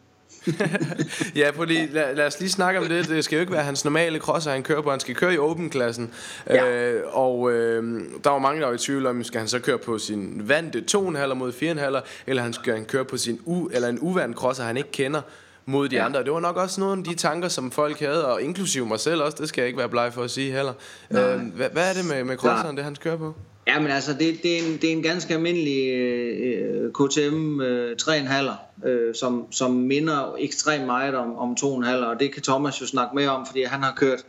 ja, 1.36 1.50
fordi 1.50 1.88
lad, 1.92 2.16
lad 2.16 2.28
os 2.28 2.40
lige 2.40 2.50
snakke 2.50 2.80
om 2.80 2.88
det. 2.88 3.08
Det 3.08 3.26
skal 3.26 3.36
jo 3.36 3.40
ikke 3.40 3.54
være 3.54 3.64
hans 3.64 3.86
normale 3.86 4.20
crosser, 4.20 4.52
han 4.52 4.64
kører 4.64 4.82
på. 4.82 4.92
Han 4.92 5.00
skal 5.00 5.16
køre 5.16 5.34
i 5.34 5.38
Open-klassen. 5.38 6.12
Ja. 6.50 6.70
Øh, 6.70 7.04
og 7.08 7.52
øh, 7.52 8.02
der 8.24 8.30
var 8.30 8.40
mange, 8.40 8.62
der 8.62 8.68
var 8.68 8.74
i 8.74 8.78
tvivl 8.78 9.06
om, 9.06 9.24
skal 9.24 9.40
han 9.40 9.48
så 9.48 9.60
køre 9.60 9.78
på 9.78 9.98
sin 9.98 10.42
vante 10.50 10.84
2,5 10.92 11.34
mod 11.34 11.54
4,5, 11.54 12.10
eller 12.28 12.44
han 12.44 12.54
skal 12.54 12.74
han 12.74 12.86
køre 12.86 13.06
på 13.06 13.18
sin 13.18 13.40
u, 13.46 13.68
eller 13.68 13.88
en 13.88 14.00
uvand 14.02 14.36
crosser, 14.36 14.64
han 14.64 14.78
ikke 14.78 14.92
kender 14.92 15.22
mod 15.66 15.90
de 15.90 15.96
ja. 15.96 16.06
andre. 16.06 16.24
Det 16.24 16.32
var 16.32 16.40
nok 16.40 16.58
også 16.58 16.82
nogle 16.82 17.00
af 17.00 17.04
de 17.04 17.16
tanker, 17.16 17.48
som 17.48 17.72
folk 17.72 18.00
havde, 18.00 18.28
og 18.28 18.42
inklusive 18.42 18.86
mig 18.86 19.00
selv 19.00 19.22
også, 19.22 19.38
det 19.40 19.50
skal 19.50 19.62
jeg 19.62 19.68
ikke 19.68 19.80
være 19.80 19.90
bleg 19.90 20.14
for 20.14 20.24
at 20.24 20.32
sige 20.32 20.52
heller. 20.52 20.74
Øh, 21.12 21.18
hvad, 21.56 21.70
hvad 21.70 21.90
er 21.90 21.94
det 21.94 22.06
med, 22.06 22.24
med 22.24 22.38
crosseren, 22.38 22.78
det 22.78 22.84
han 22.84 22.96
kører 22.96 23.18
på? 23.18 23.36
Ja, 23.68 23.80
men 23.80 23.92
altså, 23.92 24.14
det, 24.14 24.44
det, 24.44 24.60
er, 24.60 24.64
en, 24.64 24.78
det 24.82 24.84
er 24.84 24.92
en 24.92 25.04
ganske 25.04 25.34
almindelig 25.34 25.94
øh, 25.94 26.92
KTM 26.92 27.62
øh, 27.62 27.96
3,5, 28.02 28.88
øh, 28.88 29.16
som, 29.16 29.52
som 29.52 29.72
minder 29.72 30.36
ekstremt 30.40 30.86
meget 30.86 31.16
om, 31.16 31.36
om 31.36 31.56
2,5, 31.60 31.66
og 31.90 32.20
det 32.20 32.34
kan 32.34 32.44
Thomas 32.44 32.82
jo 32.82 32.88
snakke 32.88 33.16
mere 33.16 33.30
om, 33.30 33.46
fordi 33.46 33.64
han 33.64 33.84
har 33.84 33.94
kørt 33.96 34.26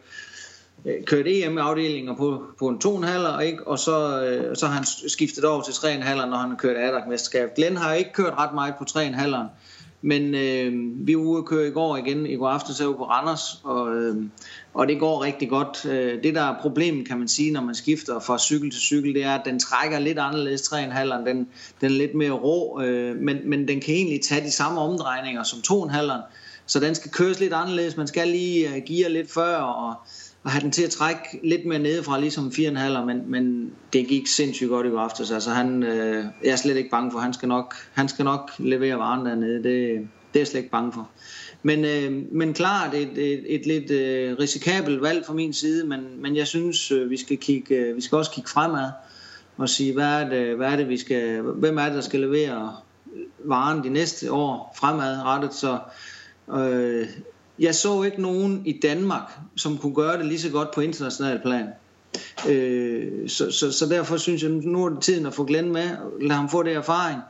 øh, 0.84 1.04
kørt 1.04 1.26
EM-afdelinger 1.26 2.14
på, 2.14 2.42
på 2.58 2.68
en 2.68 2.80
2,5, 2.84 3.40
ikke? 3.40 3.66
og 3.66 3.78
så, 3.78 4.24
øh, 4.24 4.56
så 4.56 4.66
har 4.66 4.74
han 4.74 4.84
skiftet 5.08 5.44
over 5.44 5.62
til 5.62 5.72
3,5, 5.72 6.14
når 6.14 6.36
han 6.36 6.50
har 6.50 6.56
kørt 6.56 6.76
ADAC-mesterskab. 6.76 7.54
Glenn 7.56 7.76
har 7.76 7.94
ikke 7.94 8.12
kørt 8.12 8.32
ret 8.38 8.54
meget 8.54 8.74
på 8.78 8.84
3,5, 8.90 9.36
men 10.02 10.34
øh, 10.34 10.72
vi 11.06 11.16
var 11.16 11.22
ude 11.22 11.38
at 11.38 11.44
køre 11.44 11.68
i 11.68 11.70
går 11.70 11.96
igen, 11.96 12.26
i 12.26 12.36
går 12.36 12.48
aftes 12.48 12.76
så 12.76 12.92
på 12.92 13.04
Randers, 13.04 13.60
og, 13.64 13.96
øh, 13.96 14.16
og 14.78 14.88
det 14.88 15.00
går 15.00 15.22
rigtig 15.22 15.48
godt. 15.48 15.86
Øh, 15.86 16.22
det 16.22 16.34
der 16.34 16.42
er 16.42 16.60
problemet, 16.60 17.08
kan 17.08 17.18
man 17.18 17.28
sige, 17.28 17.50
når 17.50 17.60
man 17.60 17.74
skifter 17.74 18.20
fra 18.20 18.38
cykel 18.38 18.70
til 18.70 18.80
cykel, 18.80 19.14
det 19.14 19.24
er, 19.24 19.34
at 19.34 19.44
den 19.44 19.60
trækker 19.60 19.98
lidt 19.98 20.18
anderledes 20.18 20.60
3,5'eren. 20.60 21.28
Den, 21.28 21.48
den 21.80 21.92
er 21.92 21.98
lidt 21.98 22.14
mere 22.14 22.30
rå, 22.30 22.80
øh, 22.82 23.16
men, 23.16 23.36
men 23.44 23.68
den 23.68 23.80
kan 23.80 23.94
egentlig 23.94 24.20
tage 24.20 24.44
de 24.44 24.50
samme 24.50 24.80
omdrejninger 24.80 25.42
som 25.42 25.58
2,5'eren. 25.58 26.20
Så 26.66 26.80
den 26.80 26.94
skal 26.94 27.10
køres 27.10 27.40
lidt 27.40 27.52
anderledes. 27.52 27.96
Man 27.96 28.06
skal 28.06 28.28
lige 28.28 28.68
øh, 28.68 28.82
gear 28.86 29.08
lidt 29.08 29.32
før, 29.32 29.56
og, 29.56 29.94
og 30.42 30.50
have 30.50 30.62
den 30.62 30.72
til 30.72 30.82
at 30.82 30.90
trække 30.90 31.40
lidt 31.44 31.66
mere 31.66 31.78
nedefra, 31.78 32.20
ligesom 32.20 32.48
4,5'er, 32.48 33.04
men, 33.04 33.30
men 33.30 33.72
det 33.92 34.08
gik 34.08 34.26
sindssygt 34.26 34.70
godt 34.70 34.86
i 34.86 34.90
går 34.90 34.98
aftes. 35.00 35.30
Altså 35.30 35.50
han, 35.50 35.82
øh, 35.82 36.24
jeg 36.44 36.50
er 36.50 36.56
slet 36.56 36.76
ikke 36.76 36.90
bange 36.90 37.10
for, 37.12 37.18
han 37.18 37.32
skal 37.32 37.48
nok, 37.48 37.74
han 37.94 38.08
skal 38.08 38.24
nok 38.24 38.50
levere 38.58 38.98
varen 38.98 39.26
dernede. 39.26 39.56
Det, 39.56 39.64
det 39.64 40.34
er 40.34 40.40
jeg 40.40 40.46
slet 40.46 40.60
ikke 40.60 40.70
bange 40.70 40.92
for. 40.92 41.08
Men, 41.62 41.84
øh, 41.84 42.32
men 42.32 42.54
klart 42.54 42.94
et, 42.94 43.18
et, 43.18 43.54
et 43.54 43.66
lidt 43.66 43.90
øh, 43.90 44.38
risikabelt 44.38 45.02
valg 45.02 45.26
fra 45.26 45.34
min 45.34 45.52
side, 45.52 45.86
men, 45.86 46.22
men 46.22 46.36
jeg 46.36 46.46
synes, 46.46 46.90
øh, 46.90 47.10
vi, 47.10 47.16
skal 47.16 47.36
kigge, 47.36 47.74
øh, 47.74 47.96
vi 47.96 48.00
skal 48.00 48.18
også 48.18 48.30
kigge 48.30 48.50
fremad 48.50 48.90
og 49.56 49.68
sige, 49.68 49.92
hvad 49.92 50.04
er 50.04 50.28
det, 50.28 50.56
hvad 50.56 50.72
er 50.72 50.76
det 50.76 50.88
vi 50.88 50.96
skal, 50.96 51.40
hvem 51.40 51.78
er 51.78 51.84
det, 51.84 51.94
der 51.94 52.00
skal 52.00 52.20
levere 52.20 52.76
varen 53.44 53.84
de 53.84 53.88
næste 53.88 54.32
år 54.32 54.76
fremadrettet. 54.80 55.54
Så 55.54 55.78
øh, 56.54 57.06
jeg 57.58 57.74
så 57.74 58.02
ikke 58.02 58.22
nogen 58.22 58.62
i 58.66 58.80
Danmark, 58.82 59.30
som 59.56 59.78
kunne 59.78 59.94
gøre 59.94 60.18
det 60.18 60.26
lige 60.26 60.40
så 60.40 60.50
godt 60.50 60.70
på 60.74 60.80
international 60.80 61.40
plan. 61.42 61.66
Øh, 62.48 63.28
så, 63.28 63.50
så, 63.50 63.72
så 63.72 63.86
derfor 63.86 64.16
synes 64.16 64.42
jeg, 64.42 64.50
nu 64.50 64.84
er 64.84 64.88
det 64.88 65.02
tiden 65.02 65.26
at 65.26 65.34
få 65.34 65.44
Glenn 65.44 65.72
med, 65.72 65.88
lad 66.20 66.36
ham 66.36 66.48
få 66.48 66.62
det 66.62 66.72
erfaring, 66.72 67.20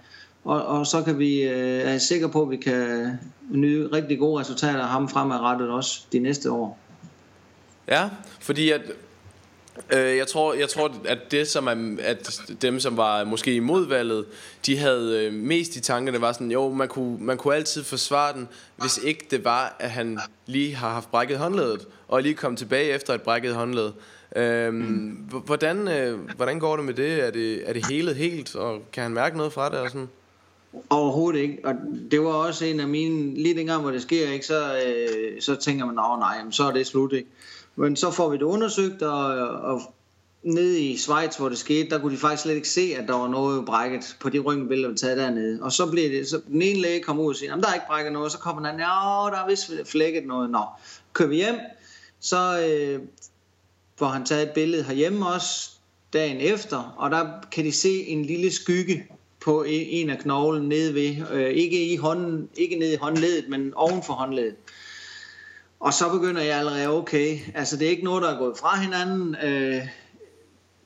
og, 0.49 0.67
og 0.67 0.87
så 0.87 1.03
kan 1.03 1.19
vi 1.19 1.43
øh, 1.43 1.95
er 1.95 1.99
sikre 1.99 2.29
på, 2.29 2.43
at 2.43 2.51
vi 2.51 2.57
kan 2.57 3.13
nyde 3.51 3.89
rigtig 3.93 4.19
gode 4.19 4.41
resultater 4.41 4.81
af 4.81 4.89
ham 4.89 5.09
fremadrettet 5.09 5.71
også 5.71 6.05
de 6.13 6.19
næste 6.19 6.51
år. 6.51 6.79
Ja, 7.89 8.09
fordi 8.41 8.71
at 8.71 8.81
Øh, 9.93 10.17
jeg 10.17 10.27
tror, 10.27 10.55
jeg 10.55 10.69
tror, 10.69 10.95
at 11.05 11.19
det 11.31 11.49
som 11.49 11.67
er, 11.67 11.97
at 12.03 12.41
dem 12.63 12.81
som 12.81 12.97
var 12.97 13.25
måske 13.25 13.55
imod 13.55 13.87
valget, 13.87 14.25
de 14.67 14.79
havde 14.79 15.27
øh, 15.27 15.33
mest 15.33 15.77
i 15.77 15.81
tankerne 15.81 16.21
var 16.21 16.33
sådan, 16.33 16.51
jo, 16.51 16.73
man 16.73 16.89
kunne, 16.89 17.19
man 17.21 17.37
kunne 17.37 17.55
altid 17.55 17.85
forsvare 17.85 18.33
den, 18.33 18.49
hvis 18.77 18.99
ikke 19.05 19.27
det 19.31 19.45
var, 19.45 19.77
at 19.79 19.91
han 19.91 20.19
lige 20.47 20.75
har 20.75 20.91
haft 20.91 21.11
brækket 21.11 21.39
håndledet 21.39 21.87
og 22.09 22.23
lige 22.23 22.35
kom 22.35 22.57
tilbage 22.57 22.95
efter 22.95 23.15
et 23.15 23.23
brækket 23.23 23.55
håndled. 23.55 23.93
Øhm, 24.37 24.75
mm. 24.75 25.41
hvordan, 25.45 25.89
øh, 25.89 26.19
hvordan 26.37 26.59
går 26.59 26.77
det 26.77 26.85
med 26.85 26.95
det? 26.95 27.27
Er 27.27 27.31
det, 27.31 27.69
er 27.69 27.73
det 27.73 27.87
helet 27.87 28.17
helt, 28.17 28.57
og 28.57 28.83
kan 28.93 29.03
han 29.03 29.13
mærke 29.13 29.37
noget 29.37 29.53
fra 29.53 29.71
det? 29.71 29.79
Og 29.79 29.91
sådan? 29.91 30.09
Overhovedet 30.91 31.41
ikke, 31.41 31.59
og 31.65 31.75
det 32.11 32.21
var 32.21 32.31
også 32.31 32.65
en 32.65 32.81
af 32.81 32.89
mine, 32.89 33.35
lige 33.35 33.55
dengang 33.55 33.83
hvor 33.83 33.91
det 33.91 34.03
sker, 34.03 34.31
ikke, 34.31 34.47
så, 34.47 34.83
øh, 34.87 35.43
så 35.43 35.57
tænker 35.57 35.87
man, 35.87 35.99
åh 35.99 36.19
nej, 36.19 36.51
så 36.51 36.65
er 36.65 36.73
det 36.73 36.87
slut, 36.87 37.13
ikke? 37.13 37.29
Men 37.77 37.97
så 37.97 38.11
får 38.11 38.29
vi 38.31 38.37
det 38.37 38.43
undersøgt, 38.43 39.03
og, 39.03 39.27
og 39.49 39.81
nede 40.43 40.81
i 40.81 40.97
Schweiz, 40.97 41.37
hvor 41.37 41.49
det 41.49 41.59
skete, 41.59 41.91
der 41.91 41.99
kunne 41.99 42.13
de 42.13 42.19
faktisk 42.19 42.43
slet 42.43 42.55
ikke 42.55 42.69
se, 42.69 42.95
at 42.99 43.09
der 43.09 43.15
var 43.15 43.29
noget 43.29 43.67
brækket 43.67 44.17
på 44.21 44.29
de 44.29 44.39
røntgenbilleder, 44.39 44.91
vi 44.91 44.97
taget 44.97 45.19
dernede. 45.19 45.63
Og 45.63 45.73
så 45.73 45.91
blev 45.91 46.11
det, 46.11 46.29
så 46.29 46.41
den 46.49 46.63
ene 46.63 46.81
læge 46.81 47.03
kom 47.03 47.21
ud 47.21 47.29
og 47.29 47.37
siger, 47.37 47.57
der 47.57 47.69
er 47.69 47.75
ikke 47.75 47.87
brækket 47.89 48.13
noget, 48.13 48.33
så 48.33 48.39
kommer 48.39 48.61
den 48.61 48.67
anden, 48.67 48.81
ja, 48.81 49.37
der 49.37 49.45
er 49.45 49.49
vist 49.49 49.71
flækket 49.85 50.27
noget. 50.27 50.51
Nå, 50.51 50.65
kører 51.13 51.29
vi 51.29 51.37
hjem, 51.37 51.57
så 52.21 52.67
øh, 52.69 53.01
får 53.97 54.07
han 54.07 54.25
taget 54.25 54.43
et 54.43 54.51
billede 54.51 54.83
herhjemme 54.83 55.29
også, 55.29 55.71
dagen 56.13 56.41
efter, 56.41 56.95
og 56.97 57.11
der 57.11 57.27
kan 57.53 57.65
de 57.65 57.73
se 57.73 58.07
en 58.07 58.25
lille 58.25 58.53
skygge 58.53 59.07
på 59.49 59.65
en 59.67 60.11
af 60.11 60.19
knoglen 60.19 60.69
nede 60.69 60.95
ved, 60.95 61.17
øh, 61.33 61.51
ikke 61.51 61.93
i 61.93 61.97
hånden, 61.97 62.49
ikke 62.57 62.77
nede 62.77 62.93
i 62.93 62.97
håndledet, 62.97 63.49
men 63.49 63.75
oven 63.75 64.03
for 64.03 64.13
håndledet. 64.13 64.55
Og 65.81 65.95
så 65.95 66.09
begynder 66.09 66.43
jeg 66.43 66.59
allerede, 66.59 66.89
okay, 66.89 67.39
altså 67.55 67.77
det 67.77 67.87
er 67.87 67.91
ikke 67.91 68.05
noget, 68.05 68.23
der 68.23 68.35
er 68.35 68.39
gået 68.39 68.59
fra 68.59 68.81
hinanden, 68.81 69.37
øh, 69.45 69.89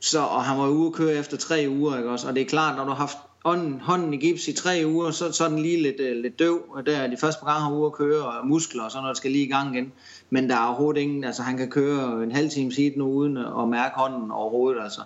så, 0.01 0.21
og 0.21 0.45
han 0.45 0.59
var 0.59 0.69
ude 0.69 0.87
at 0.87 0.93
køre 0.93 1.15
efter 1.15 1.37
tre 1.37 1.67
uger, 1.69 1.97
ikke 1.97 2.11
også? 2.11 2.29
Og 2.29 2.35
det 2.35 2.41
er 2.41 2.47
klart, 2.47 2.77
når 2.77 2.85
du 2.85 2.91
har 2.91 2.97
haft 2.97 3.17
hånden, 3.45 3.81
hånden 3.81 4.15
i 4.15 4.17
gips 4.17 4.49
i 4.49 4.53
tre 4.53 4.83
uger, 4.87 5.11
så, 5.11 5.33
så 5.33 5.45
er 5.45 5.49
den 5.49 5.59
lige 5.59 5.83
lidt, 5.83 6.01
uh, 6.01 6.23
lidt 6.23 6.39
døv, 6.39 6.63
og 6.69 6.87
der 6.87 6.97
er 6.97 7.07
de 7.07 7.17
første 7.21 7.41
par 7.41 7.53
gange 7.53 7.63
har 7.63 7.73
ude 7.73 7.87
at 7.87 7.93
køre, 7.93 8.25
og 8.25 8.47
muskler 8.47 8.83
og 8.83 8.91
sådan 8.91 9.03
noget, 9.03 9.17
skal 9.17 9.31
lige 9.31 9.45
i 9.45 9.51
gang 9.51 9.77
igen. 9.77 9.93
Men 10.31 10.51
der 10.51 10.57
er 10.57 10.67
overhovedet 10.67 11.01
ingen, 11.01 11.25
altså 11.25 11.43
han 11.43 11.57
kan 11.57 11.71
køre 11.71 12.23
en 12.23 12.33
halv 12.33 12.51
time 12.51 12.73
siden 12.73 12.93
nu, 12.97 13.13
uden 13.13 13.37
at 13.37 13.69
mærke 13.69 13.95
hånden 13.97 14.31
overhovedet, 14.31 14.83
altså. 14.83 15.01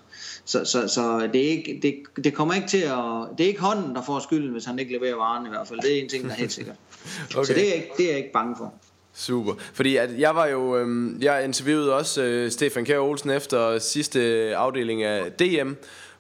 Så, 0.45 0.65
så, 0.65 0.89
så 0.89 1.29
det, 1.33 1.47
er 1.47 1.51
ikke, 1.51 1.79
det, 1.83 2.25
det 2.25 2.35
kommer 2.35 2.55
ikke 2.55 2.69
til 2.69 2.83
at, 2.83 3.39
det 3.39 3.45
er 3.45 3.49
ikke 3.49 3.61
hånden, 3.61 3.95
der 3.95 4.03
får 4.03 4.19
skylden, 4.19 4.53
hvis 4.53 4.65
han 4.65 4.79
ikke 4.79 4.93
leverer 4.93 5.17
varen 5.17 5.47
i 5.47 5.49
hvert 5.49 5.69
fald. 5.69 5.81
Det 5.81 5.99
er 5.99 6.03
en 6.03 6.09
ting, 6.09 6.25
der 6.25 6.31
er 6.31 6.35
helt 6.35 6.53
sikkert. 6.53 6.77
okay. 7.37 7.45
Så 7.45 7.53
det 7.53 7.69
er, 7.69 7.75
ikke, 7.75 7.91
det 7.97 8.05
er 8.05 8.09
jeg 8.09 8.19
ikke 8.19 8.33
bange 8.33 8.57
for. 8.57 8.75
Super. 9.15 9.53
Fordi 9.75 9.97
at 9.97 10.19
jeg 10.19 10.35
var 10.35 10.47
jo, 10.47 10.77
øhm, 10.77 11.19
jeg 11.23 11.45
interviewede 11.45 11.95
også 11.95 12.23
øh, 12.23 12.51
Stefan 12.51 12.85
Kjær 12.85 12.99
Olsen 12.99 13.31
efter 13.31 13.79
sidste 13.79 14.21
afdeling 14.57 15.03
af 15.03 15.33
DM, 15.33 15.73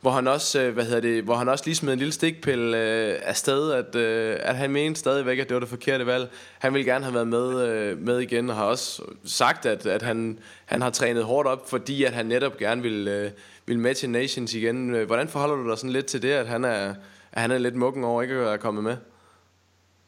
hvor 0.06 0.12
han 0.12 0.28
også, 0.28 0.62
øh, 0.62 0.74
hvad 0.74 0.84
hedder 0.84 1.00
det, 1.00 1.24
hvor 1.24 1.34
han 1.34 1.48
også 1.48 1.64
lige 1.66 1.74
smed 1.74 1.92
en 1.92 1.98
lille 1.98 2.12
stikpille 2.12 2.78
øh, 2.78 3.18
afsted, 3.22 3.72
at, 3.72 3.96
øh, 3.96 4.36
at 4.40 4.56
han 4.56 4.70
mente 4.70 5.00
stadigvæk, 5.00 5.38
at 5.38 5.48
det 5.48 5.54
var 5.54 5.60
det 5.60 5.68
forkerte 5.68 6.06
valg. 6.06 6.30
Han 6.58 6.74
ville 6.74 6.92
gerne 6.92 7.04
have 7.04 7.14
været 7.14 7.28
med, 7.28 7.68
øh, 7.68 7.98
med 7.98 8.18
igen, 8.20 8.50
og 8.50 8.56
har 8.56 8.64
også 8.64 9.02
sagt, 9.24 9.66
at, 9.66 9.86
at 9.86 10.02
han, 10.02 10.38
han 10.64 10.82
har 10.82 10.90
trænet 10.90 11.24
hårdt 11.24 11.48
op, 11.48 11.70
fordi 11.70 12.04
at 12.04 12.12
han 12.12 12.26
netop 12.26 12.56
gerne 12.56 12.82
vil, 12.82 13.08
øh, 13.08 13.30
ville 13.66 13.80
med 13.80 13.94
til 13.94 14.10
Nations 14.10 14.54
igen. 14.54 14.94
Øh, 14.94 15.06
hvordan 15.06 15.28
forholder 15.28 15.56
du 15.56 15.70
dig 15.70 15.78
sådan 15.78 15.90
lidt 15.90 16.06
til 16.06 16.22
det, 16.22 16.32
at 16.32 16.46
han 16.46 16.64
er, 16.64 16.94
at 17.32 17.42
han 17.42 17.50
er 17.50 17.58
lidt 17.58 17.76
mukken 17.76 18.04
over 18.04 18.22
ikke 18.22 18.34
at 18.34 18.60
komme 18.60 18.82
med? 18.82 18.96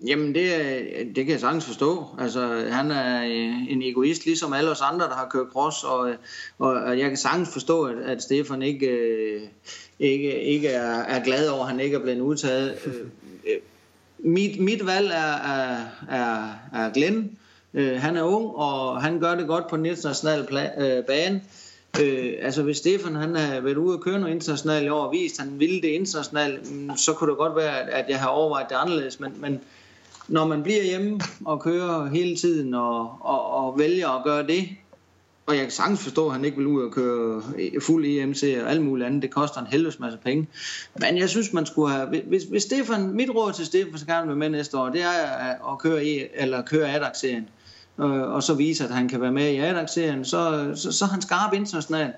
Jamen, 0.06 0.34
det, 0.34 0.54
øh, 0.60 1.06
det 1.06 1.14
kan 1.14 1.28
jeg 1.28 1.40
sagtens 1.40 1.64
forstå. 1.64 2.06
Altså, 2.18 2.64
han 2.70 2.90
er 2.90 3.22
øh, 3.24 3.72
en 3.72 3.82
egoist, 3.82 4.24
ligesom 4.24 4.52
alle 4.52 4.70
os 4.70 4.80
andre, 4.80 5.06
der 5.06 5.14
har 5.14 5.28
kørt 5.30 5.46
cross, 5.52 5.84
og, 5.84 6.10
øh, 6.10 6.16
og, 6.58 6.70
og 6.70 6.98
jeg 6.98 7.08
kan 7.08 7.16
sagtens 7.16 7.48
forstå, 7.52 7.82
at, 7.82 7.96
at 7.96 8.22
Stefan 8.22 8.62
ikke, 8.62 9.50
ikke, 9.98 10.42
ikke 10.42 10.68
er, 10.68 11.02
er 11.02 11.24
glad 11.24 11.48
over, 11.48 11.62
at 11.62 11.70
han 11.70 11.80
ikke 11.80 11.96
er 11.96 12.00
blevet 12.00 12.20
udtaget. 12.20 12.78
mit, 14.18 14.60
mit 14.60 14.86
valg 14.86 15.10
er, 15.10 15.36
er, 15.36 15.86
er, 16.10 16.52
er 16.74 16.92
Glenn. 16.92 17.38
han 17.74 18.16
er 18.16 18.22
ung, 18.22 18.56
og 18.56 19.02
han 19.02 19.20
gør 19.20 19.34
det 19.34 19.46
godt 19.46 19.68
på 19.68 19.76
den 19.76 19.86
internationale 19.86 20.46
bane. 21.06 21.42
Øh, 22.02 22.34
altså 22.42 22.62
hvis 22.62 22.76
Stefan 22.76 23.14
han 23.14 23.36
har 23.36 23.60
været 23.60 23.76
ude 23.76 23.96
og 23.96 24.02
køre 24.02 24.20
noget 24.20 24.34
internationalt 24.34 24.86
i 24.86 24.88
år 24.88 25.04
og 25.04 25.12
vist, 25.12 25.40
han 25.40 25.58
ville 25.58 25.82
det 25.82 25.88
internationalt, 25.88 26.72
mm, 26.72 26.96
så 26.96 27.12
kunne 27.12 27.30
det 27.30 27.38
godt 27.38 27.56
være, 27.56 27.90
at 27.90 28.04
jeg 28.08 28.20
har 28.20 28.28
overvejet 28.28 28.68
det 28.68 28.74
anderledes. 28.74 29.20
Men, 29.20 29.34
men 29.40 29.60
når 30.28 30.46
man 30.46 30.62
bliver 30.62 30.82
hjemme 30.82 31.20
og 31.44 31.60
kører 31.60 32.08
hele 32.08 32.36
tiden 32.36 32.74
og, 32.74 33.00
og, 33.20 33.50
og 33.50 33.78
vælger 33.78 34.08
at 34.08 34.24
gøre 34.24 34.46
det, 34.46 34.68
og 35.46 35.54
jeg 35.54 35.62
kan 35.62 35.70
sagtens 35.70 36.02
forstå, 36.02 36.26
at 36.26 36.32
han 36.32 36.44
ikke 36.44 36.56
vil 36.56 36.66
ud 36.66 36.82
og 36.82 36.92
køre 36.92 37.42
fuld 37.82 38.04
EMC 38.06 38.58
og 38.62 38.70
alt 38.70 38.82
muligt 38.82 39.06
andet. 39.06 39.22
Det 39.22 39.30
koster 39.30 39.60
en 39.60 39.66
helvedes 39.66 39.98
masse 39.98 40.18
penge. 40.24 40.48
Men 41.00 41.18
jeg 41.18 41.28
synes, 41.28 41.52
man 41.52 41.66
skulle 41.66 41.92
have... 41.92 42.22
Hvis, 42.26 42.42
hvis 42.42 42.62
Stefan, 42.62 43.12
mit 43.12 43.30
råd 43.30 43.52
til 43.52 43.66
Stefan, 43.66 43.98
så 43.98 44.06
kan 44.06 44.14
han 44.14 44.28
være 44.28 44.36
med 44.36 44.48
næste 44.48 44.78
år, 44.78 44.88
det 44.88 45.02
er 45.02 45.72
at 45.72 45.78
køre, 45.78 46.04
e, 46.04 46.40
eller 46.42 46.62
køre 46.62 46.94
ADAC-serien 46.94 47.48
øh, 47.98 48.20
og 48.20 48.42
så 48.42 48.54
vise, 48.54 48.84
at 48.84 48.90
han 48.90 49.08
kan 49.08 49.20
være 49.20 49.32
med 49.32 49.50
i 49.50 49.56
ADAC-serien, 49.56 50.24
så, 50.24 50.72
så, 50.74 50.92
så 50.92 51.04
er 51.04 51.08
han 51.08 51.22
skarp 51.22 51.52
internationalt. 51.54 52.14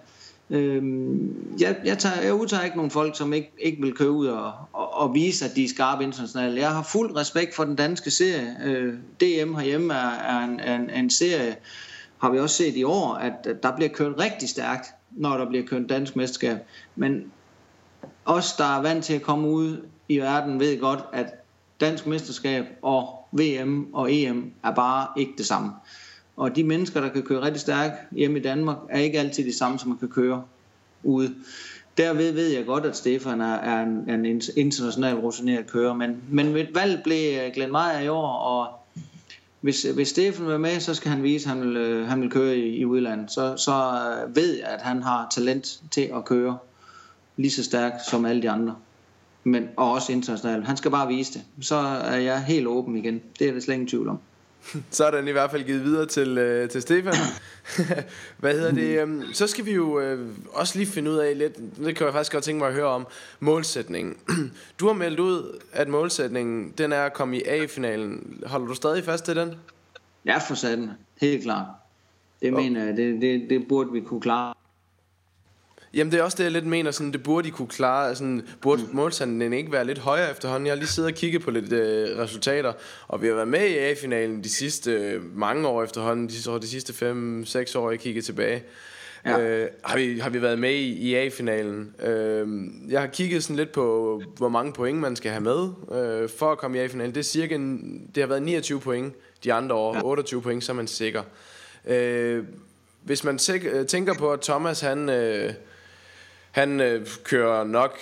Øhm, 0.51 1.57
jeg, 1.61 1.77
jeg, 1.85 1.99
tager, 1.99 2.23
jeg 2.23 2.35
udtager 2.35 2.65
ikke 2.65 2.77
nogen 2.77 2.91
folk, 2.91 3.17
som 3.17 3.33
ikke, 3.33 3.53
ikke 3.59 3.83
vil 3.83 3.95
køre 3.95 4.11
ud 4.11 4.27
og, 4.27 4.53
og, 4.73 4.95
og 4.95 5.15
vise, 5.15 5.45
at 5.45 5.57
de 5.57 5.65
er 5.65 5.69
skarpe 5.69 6.05
internationalt. 6.05 6.59
Jeg 6.59 6.71
har 6.71 6.83
fuld 6.83 7.17
respekt 7.17 7.55
for 7.55 7.65
den 7.65 7.77
danske 7.77 8.11
serie. 8.11 8.57
Øh, 8.65 8.95
DM 8.95 9.55
herhjemme 9.55 9.95
er, 9.95 10.11
er 10.11 10.45
en, 10.45 10.61
en, 10.61 10.91
en 10.91 11.11
serie, 11.11 11.57
har 12.19 12.31
vi 12.31 12.39
også 12.39 12.57
set 12.57 12.77
i 12.77 12.85
år, 12.85 13.15
at, 13.15 13.33
at 13.45 13.63
der 13.63 13.77
bliver 13.77 13.89
kørt 13.89 14.21
rigtig 14.21 14.49
stærkt, 14.49 14.87
når 15.11 15.37
der 15.37 15.49
bliver 15.49 15.67
kørt 15.67 15.89
dansk 15.89 16.17
mesterskab. 16.17 16.59
Men 16.97 17.33
os, 18.25 18.53
der 18.53 18.77
er 18.79 18.83
vant 18.83 19.05
til 19.05 19.15
at 19.15 19.23
komme 19.23 19.49
ud 19.49 19.77
i 20.09 20.19
verden, 20.19 20.61
ved 20.61 20.81
godt, 20.81 21.01
at 21.13 21.27
dansk 21.81 22.07
mesterskab 22.07 22.65
og 22.83 23.29
VM 23.33 23.95
og 23.95 24.13
EM 24.13 24.53
er 24.65 24.75
bare 24.75 25.07
ikke 25.17 25.33
det 25.39 25.47
samme. 25.47 25.71
Og 26.41 26.57
de 26.57 26.65
mennesker, 26.65 27.01
der 27.01 27.09
kan 27.09 27.23
køre 27.23 27.43
rigtig 27.43 27.61
stærkt 27.61 27.95
hjemme 28.13 28.39
i 28.39 28.43
Danmark, 28.43 28.77
er 28.89 28.99
ikke 28.99 29.19
altid 29.19 29.45
de 29.45 29.59
samme, 29.59 29.79
som 29.79 29.89
man 29.89 29.99
kan 29.99 30.09
køre 30.09 30.43
ude. 31.03 31.35
Derved 31.97 32.33
ved 32.33 32.49
jeg 32.49 32.67
godt, 32.67 32.85
at 32.85 32.97
Stefan 32.97 33.41
er, 33.41 33.55
er 33.55 33.83
en, 33.83 34.11
en 34.11 34.43
international 34.57 35.15
rutineret 35.15 35.71
kører, 35.71 35.95
men, 35.95 36.17
men 36.29 36.55
ved 36.55 36.67
valg 36.75 37.01
blev 37.05 37.39
øh, 37.39 37.53
Glenn 37.55 37.73
Meyer 37.73 38.01
i 38.01 38.09
år, 38.09 38.27
og 38.27 38.67
hvis, 39.61 39.83
hvis 39.83 40.09
Stefan 40.09 40.47
vil 40.47 40.61
med, 40.61 40.81
så 40.81 40.95
skal 40.95 41.11
han 41.11 41.23
vise, 41.23 41.51
at 41.51 41.57
han 41.57 41.69
vil, 41.69 41.77
øh, 41.77 42.09
han 42.09 42.21
vil 42.21 42.31
køre 42.31 42.57
i, 42.57 42.77
i 42.77 42.85
udlandet. 42.85 43.31
Så, 43.31 43.57
så 43.57 43.73
øh, 43.73 44.37
ved 44.37 44.57
jeg, 44.57 44.67
at 44.67 44.83
han 44.83 45.03
har 45.03 45.29
talent 45.31 45.81
til 45.91 46.11
at 46.15 46.25
køre 46.25 46.59
lige 47.37 47.51
så 47.51 47.65
stærkt 47.65 48.07
som 48.07 48.25
alle 48.25 48.43
de 48.43 48.51
andre 48.51 48.75
men, 49.45 49.69
og 49.77 49.93
også 49.93 50.13
internationalt. 50.13 50.67
Han 50.67 50.77
skal 50.77 50.91
bare 50.91 51.09
vise 51.09 51.33
det. 51.33 51.43
Så 51.61 51.77
er 51.77 52.17
jeg 52.17 52.45
helt 52.45 52.67
åben 52.67 52.97
igen. 52.97 53.21
Det 53.39 53.49
er 53.49 53.53
det 53.53 53.63
slet 53.63 53.75
ingen 53.75 53.89
tvivl 53.89 54.09
om. 54.09 54.19
Så 54.91 55.05
er 55.05 55.11
den 55.11 55.29
i 55.29 55.31
hvert 55.31 55.51
fald 55.51 55.65
givet 55.65 55.85
videre 55.85 56.07
til, 56.07 56.39
øh, 56.39 56.69
til 56.69 56.83
Stefan. 56.83 57.15
Hvad 58.39 58.55
hedder 58.55 58.73
det? 58.73 59.03
Um, 59.03 59.25
så 59.33 59.47
skal 59.47 59.67
vi 59.67 59.73
jo 59.73 60.01
øh, 60.01 60.29
også 60.53 60.79
lige 60.79 60.91
finde 60.91 61.11
ud 61.11 61.17
af 61.17 61.39
lidt, 61.39 61.57
det 61.77 61.97
kan 61.97 62.05
jeg 62.05 62.15
faktisk 62.15 62.33
godt 62.33 62.45
tænke 62.45 62.59
mig 62.59 62.69
at 62.69 62.75
høre 62.75 62.87
om, 62.87 63.07
målsætningen. 63.41 64.17
Du 64.81 64.87
har 64.87 64.95
meldt 64.95 65.21
ud, 65.21 65.59
at 65.73 65.89
målsætningen, 65.89 66.75
den 66.79 66.93
er 66.93 67.03
at 67.03 67.13
komme 67.13 67.37
i 67.37 67.43
A-finalen. 67.43 68.43
Holder 68.47 68.67
du 68.67 68.75
stadig 68.75 69.05
fast 69.05 69.25
til 69.25 69.37
den? 69.37 69.55
Ja, 70.25 70.39
for 70.39 70.55
satan. 70.55 70.91
Helt 71.21 71.43
klart. 71.43 71.67
Det 72.43 72.53
okay. 72.53 72.63
mener 72.63 72.85
jeg, 72.85 72.97
det, 72.97 73.23
det, 73.23 73.47
det 73.51 73.69
burde 73.69 73.93
vi 73.93 74.01
kunne 74.01 74.21
klare. 74.21 74.55
Jamen 75.95 76.13
det 76.13 76.21
er 76.21 76.23
også 76.23 76.37
det 76.37 76.45
jeg 76.45 76.53
lidt 76.53 76.67
mener 76.67 76.91
sådan, 76.91 77.13
Det 77.13 77.23
burde 77.23 77.47
de 77.47 77.53
kunne 77.53 77.69
klare. 77.69 78.15
Sådan, 78.15 78.43
Burde 78.61 78.83
mm. 78.83 78.89
målsanden 78.97 79.53
ikke 79.53 79.73
være 79.73 79.85
lidt 79.85 79.99
højere 79.99 80.31
efterhånden? 80.31 80.67
Jeg 80.67 80.73
har 80.73 80.77
lige 80.77 80.89
siddet 80.89 81.11
og 81.11 81.17
kigget 81.17 81.43
på 81.43 81.51
lidt 81.51 81.73
øh, 81.73 82.19
resultater 82.19 82.73
Og 83.09 83.23
vi 83.23 83.27
har 83.27 83.35
været 83.35 83.49
med 83.49 83.67
i 83.69 83.79
A-finalen 83.79 84.45
De 84.45 84.49
sidste 84.49 84.93
øh, 84.93 85.39
mange 85.39 85.69
år 85.69 85.83
efterhånden. 85.83 86.29
De 86.29 86.33
sidste, 86.33 86.51
de 86.51 86.69
sidste 86.69 86.93
5-6 87.73 87.79
år 87.79 87.91
jeg 87.91 88.01
kigger 88.01 88.23
tilbage. 88.23 88.63
Ja. 89.25 89.41
Øh, 89.41 89.69
har, 89.85 89.97
vi, 89.97 90.19
har 90.19 90.31
vi 90.31 90.43
været 90.43 90.59
med 90.59 90.75
i, 90.75 90.93
i 90.93 91.15
A-finalen? 91.15 91.95
Øh, 92.03 92.49
Jeg 92.93 93.01
har 93.01 93.07
kigget 93.07 93.43
sådan 93.45 93.57
lidt 93.57 93.73
på 93.73 94.23
Hvor 94.37 94.49
mange 94.49 94.73
point 94.73 94.99
man 94.99 95.17
skal 95.17 95.31
have 95.31 95.43
med 95.43 95.69
øh, 95.93 96.29
For 96.39 96.53
at 96.53 96.59
komme 96.59 96.79
i 96.79 96.81
A-finalen. 96.81 97.15
Det 97.15 97.21
er 97.21 97.25
cirka 97.25 97.57
Det 98.15 98.23
har 98.23 98.27
været 98.27 98.43
29 98.43 98.81
point 98.81 99.15
De 99.45 99.53
andre 99.53 99.75
år. 99.75 99.95
Ja. 99.95 100.01
28 100.05 100.43
point 100.43 100.65
så 100.65 100.73
er 100.73 100.77
man 100.77 100.87
sikker. 100.87 101.23
Øh, 101.87 102.45
Hvis 103.03 103.25
man 103.25 103.39
tænker 103.89 104.15
på 104.15 104.33
at 104.33 104.41
Thomas 104.41 104.81
han 104.81 105.09
øh, 105.09 105.53
han 106.51 106.81
øh, 106.81 107.07
kører 107.25 107.65
nok, 107.65 107.99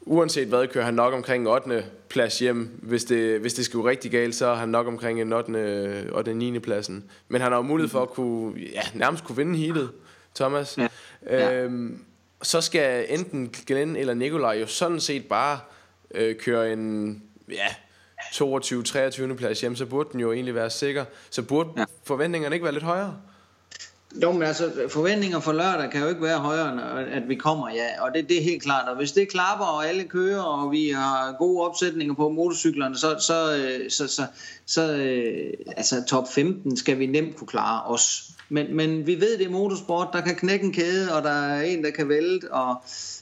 uanset 0.00 0.48
hvad, 0.48 0.66
kører 0.66 0.84
han 0.84 0.94
nok 0.94 1.14
omkring 1.14 1.48
8. 1.48 1.84
plads 2.08 2.38
hjem. 2.38 2.78
Hvis 2.82 3.04
det, 3.04 3.40
hvis 3.40 3.54
det 3.54 3.64
skal 3.64 3.80
gå 3.80 3.88
rigtig 3.88 4.10
galt, 4.10 4.34
så 4.34 4.46
er 4.46 4.54
han 4.54 4.68
nok 4.68 4.86
omkring 4.86 5.20
en 5.20 5.32
8. 5.32 6.12
og 6.12 6.26
den 6.26 6.36
9. 6.36 6.58
pladsen. 6.58 7.04
Men 7.28 7.40
han 7.40 7.52
har 7.52 7.58
jo 7.58 7.62
mulighed 7.62 7.90
for 7.90 8.02
at 8.02 8.10
kunne, 8.10 8.60
ja, 8.60 8.82
nærmest 8.94 9.24
kunne 9.24 9.36
vinde 9.36 9.58
heatet, 9.58 9.90
Thomas. 10.34 10.78
Ja. 10.78 10.88
Ja. 11.26 11.62
Øhm, 11.62 12.04
så 12.42 12.60
skal 12.60 13.06
enten 13.08 13.54
Glenn 13.66 13.96
eller 13.96 14.14
Nikolaj 14.14 14.52
jo 14.60 14.66
sådan 14.66 15.00
set 15.00 15.24
bare 15.26 15.58
øh, 16.14 16.36
køre 16.36 16.72
en, 16.72 17.22
ja, 17.50 17.66
22-23. 18.22 19.34
plads 19.34 19.60
hjem, 19.60 19.76
så 19.76 19.86
burde 19.86 20.08
den 20.12 20.20
jo 20.20 20.32
egentlig 20.32 20.54
være 20.54 20.70
sikker. 20.70 21.04
Så 21.30 21.42
burde 21.42 21.70
ja. 21.76 21.84
forventningerne 22.04 22.56
ikke 22.56 22.64
være 22.64 22.72
lidt 22.72 22.84
højere? 22.84 23.16
Jo, 24.22 24.32
men 24.32 24.42
altså, 24.42 24.72
forventninger 24.88 25.40
for 25.40 25.52
lørdag 25.52 25.90
kan 25.90 26.02
jo 26.02 26.08
ikke 26.08 26.22
være 26.22 26.38
højere, 26.38 26.72
end 26.72 26.80
at 27.12 27.28
vi 27.28 27.34
kommer, 27.34 27.68
ja. 27.70 28.02
Og 28.04 28.14
det, 28.14 28.28
det 28.28 28.38
er 28.38 28.42
helt 28.42 28.62
klart. 28.62 28.88
Og 28.88 28.96
hvis 28.96 29.12
det 29.12 29.28
klapper, 29.28 29.64
og 29.64 29.88
alle 29.88 30.04
kører, 30.04 30.40
og 30.42 30.72
vi 30.72 30.90
har 30.90 31.36
gode 31.38 31.66
opsætninger 31.66 32.14
på 32.14 32.28
motorcyklerne, 32.28 32.96
så, 32.96 33.16
så, 33.20 33.56
øh, 33.56 33.90
så, 33.90 34.08
så, 34.08 34.26
så 34.66 34.96
øh, 34.96 35.52
altså, 35.76 36.04
top 36.08 36.32
15 36.34 36.76
skal 36.76 36.98
vi 36.98 37.06
nemt 37.06 37.36
kunne 37.36 37.48
klare 37.48 37.82
os. 37.82 38.22
Men, 38.48 38.76
men 38.76 39.06
vi 39.06 39.20
ved, 39.20 39.38
det 39.38 39.46
er 39.46 39.50
motorsport. 39.50 40.08
Der 40.12 40.20
kan 40.20 40.34
knække 40.34 40.64
en 40.64 40.72
kæde, 40.72 41.14
og 41.14 41.22
der 41.22 41.30
er 41.30 41.62
en, 41.62 41.84
der 41.84 41.90
kan 41.90 42.08
vælte. 42.08 42.52
Og, 42.52 42.76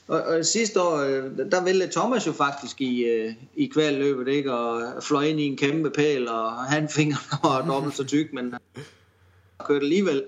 og, 0.08 0.22
og 0.22 0.44
sidste 0.44 0.82
år, 0.82 0.96
øh, 0.96 1.50
der 1.50 1.64
væltede 1.64 1.92
Thomas 1.92 2.26
jo 2.26 2.32
faktisk 2.32 2.80
i, 2.80 3.06
i 3.56 3.66
kvæløbet, 3.66 4.28
ikke? 4.28 4.54
Og 4.54 5.02
fløj 5.02 5.22
ind 5.22 5.40
i 5.40 5.46
en 5.46 5.56
kæmpe 5.56 5.90
pæl, 5.90 6.28
og 6.28 6.52
han 6.52 6.88
fingrene 6.88 7.38
var 7.50 7.66
dobbelt 7.66 7.96
så 7.96 8.04
tyk, 8.04 8.32
men 8.32 8.54
kørte 9.64 9.84
alligevel. 9.84 10.24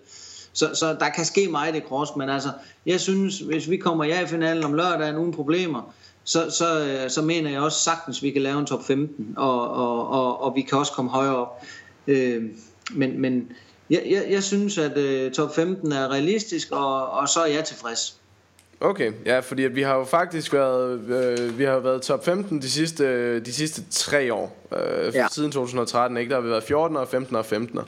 Så, 0.53 0.75
så 0.75 0.97
der 1.01 1.09
kan 1.09 1.25
ske 1.25 1.49
meget 1.49 1.77
i 1.77 1.81
cross, 1.81 2.17
men 2.17 2.29
altså, 2.29 2.49
jeg 2.87 3.01
synes, 3.01 3.39
hvis 3.39 3.71
vi 3.71 3.77
kommer 3.77 4.05
ja 4.05 4.23
i 4.23 4.27
finalen 4.27 4.65
om 4.65 4.75
lørdagen 4.75 5.17
uden 5.17 5.33
problemer, 5.33 5.95
så, 6.25 6.51
så, 6.51 6.85
øh, 6.85 7.11
så 7.11 7.23
mener 7.23 7.51
jeg 7.51 7.61
også 7.61 7.79
sagtens, 7.79 8.19
at 8.19 8.23
vi 8.23 8.31
kan 8.31 8.43
lave 8.43 8.59
en 8.59 8.67
top 8.67 8.85
15, 8.85 9.35
og, 9.37 9.71
og, 9.71 10.09
og, 10.09 10.43
og 10.43 10.55
vi 10.57 10.63
kan 10.63 10.79
også 10.79 10.93
komme 10.93 11.11
højere 11.11 11.37
op. 11.37 11.63
Øh, 12.07 12.43
men 12.91 13.21
men 13.21 13.53
jeg, 13.91 14.03
jeg, 14.07 14.27
jeg 14.31 14.43
synes, 14.43 14.79
at 14.79 15.27
uh, 15.27 15.33
top 15.33 15.55
15 15.55 15.93
er 15.93 16.09
realistisk, 16.09 16.69
og, 16.71 17.11
og 17.11 17.29
så 17.29 17.41
er 17.41 17.47
jeg 17.47 17.65
tilfreds. 17.65 18.19
Okay, 18.81 19.13
ja, 19.27 19.41
fordi 19.41 19.63
vi 19.63 19.83
har 19.83 19.97
jo 19.97 20.05
faktisk 20.05 20.53
været, 20.53 21.01
øh, 21.09 21.59
vi 21.59 21.65
har 21.65 21.79
været 21.79 22.03
top 22.03 22.25
15 22.25 22.63
de 22.63 22.71
sidste, 22.71 23.41
de 23.41 23.53
sidste 23.53 23.83
tre 23.91 24.35
år, 24.35 24.57
øh, 24.77 25.15
ja. 25.15 25.27
siden 25.31 25.53
2013, 25.53 26.19
ikke? 26.19 26.31
Der 26.31 26.35
har 26.35 26.43
vi 26.43 26.51
været 26.51 26.63
14 26.63 26.97
og 26.97 27.09
15 27.09 27.37
og 27.37 27.47
15 27.47 27.79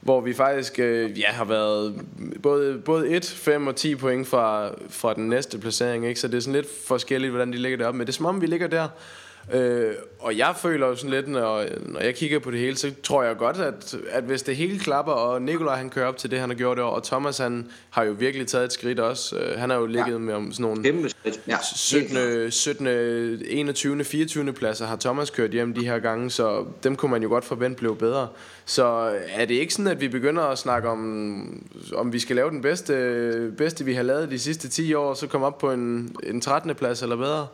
hvor 0.00 0.20
vi 0.20 0.34
faktisk 0.34 0.78
øh, 0.78 1.20
ja, 1.20 1.26
har 1.26 1.44
været 1.44 2.00
både, 2.42 2.78
både 2.78 3.08
1, 3.08 3.24
5 3.24 3.66
og 3.66 3.76
10 3.76 3.94
point 3.94 4.26
fra, 4.26 4.70
fra 4.88 5.14
den 5.14 5.28
næste 5.28 5.58
placering. 5.58 6.06
Ikke? 6.06 6.20
Så 6.20 6.28
det 6.28 6.36
er 6.36 6.40
sådan 6.40 6.52
lidt 6.52 6.68
forskelligt, 6.86 7.30
hvordan 7.30 7.52
de 7.52 7.58
ligger 7.58 7.78
deroppe. 7.78 7.98
Men 7.98 8.06
det 8.06 8.12
er 8.12 8.16
som 8.16 8.26
om, 8.26 8.40
vi 8.40 8.46
ligger 8.46 8.66
der 8.66 8.88
Øh, 9.52 9.94
og 10.18 10.38
jeg 10.38 10.54
føler 10.62 10.86
jo 10.86 10.96
sådan 10.96 11.10
lidt, 11.10 11.28
når, 11.28 11.64
når 11.86 12.00
jeg 12.00 12.14
kigger 12.14 12.38
på 12.38 12.50
det 12.50 12.60
hele, 12.60 12.76
så 12.76 12.92
tror 13.02 13.22
jeg 13.22 13.36
godt, 13.36 13.56
at, 13.56 13.96
at 14.10 14.24
hvis 14.24 14.42
det 14.42 14.56
hele 14.56 14.78
klapper, 14.78 15.12
og 15.12 15.42
Nikolaj 15.42 15.76
han 15.76 15.90
kører 15.90 16.06
op 16.06 16.16
til 16.16 16.30
det, 16.30 16.38
han 16.38 16.48
har 16.48 16.56
gjort 16.56 16.78
i 16.78 16.80
år, 16.80 16.90
og 16.90 17.04
Thomas 17.04 17.38
han 17.38 17.66
har 17.90 18.04
jo 18.04 18.12
virkelig 18.12 18.46
taget 18.46 18.64
et 18.64 18.72
skridt 18.72 19.00
også. 19.00 19.36
Øh, 19.36 19.58
han 19.58 19.70
har 19.70 19.76
jo 19.76 19.86
ligget 19.86 20.12
ja. 20.12 20.18
med 20.18 20.34
om 20.34 20.52
sådan 20.52 20.62
nogle 20.62 20.82
ja. 21.48 21.56
17, 21.76 22.50
17, 22.50 22.86
21, 22.86 24.04
24 24.04 24.52
pladser 24.52 24.86
har 24.86 24.96
Thomas 24.96 25.30
kørt 25.30 25.50
hjem 25.50 25.74
de 25.74 25.86
her 25.86 25.98
gange, 25.98 26.30
så 26.30 26.64
dem 26.84 26.96
kunne 26.96 27.10
man 27.10 27.22
jo 27.22 27.28
godt 27.28 27.44
forvente 27.44 27.78
blev 27.78 27.96
bedre. 27.96 28.28
Så 28.64 28.84
er 29.28 29.44
det 29.44 29.54
ikke 29.54 29.74
sådan, 29.74 29.90
at 29.92 30.00
vi 30.00 30.08
begynder 30.08 30.42
at 30.42 30.58
snakke 30.58 30.88
om, 30.88 31.64
om 31.94 32.12
vi 32.12 32.18
skal 32.18 32.36
lave 32.36 32.50
den 32.50 32.62
bedste, 32.62 33.52
bedste 33.58 33.84
vi 33.84 33.94
har 33.94 34.02
lavet 34.02 34.30
de 34.30 34.38
sidste 34.38 34.68
10 34.68 34.94
år, 34.94 35.08
og 35.08 35.16
så 35.16 35.26
komme 35.26 35.46
op 35.46 35.58
på 35.58 35.72
en, 35.72 36.16
en 36.22 36.40
13. 36.40 36.74
plads 36.74 37.02
eller 37.02 37.16
bedre? 37.16 37.46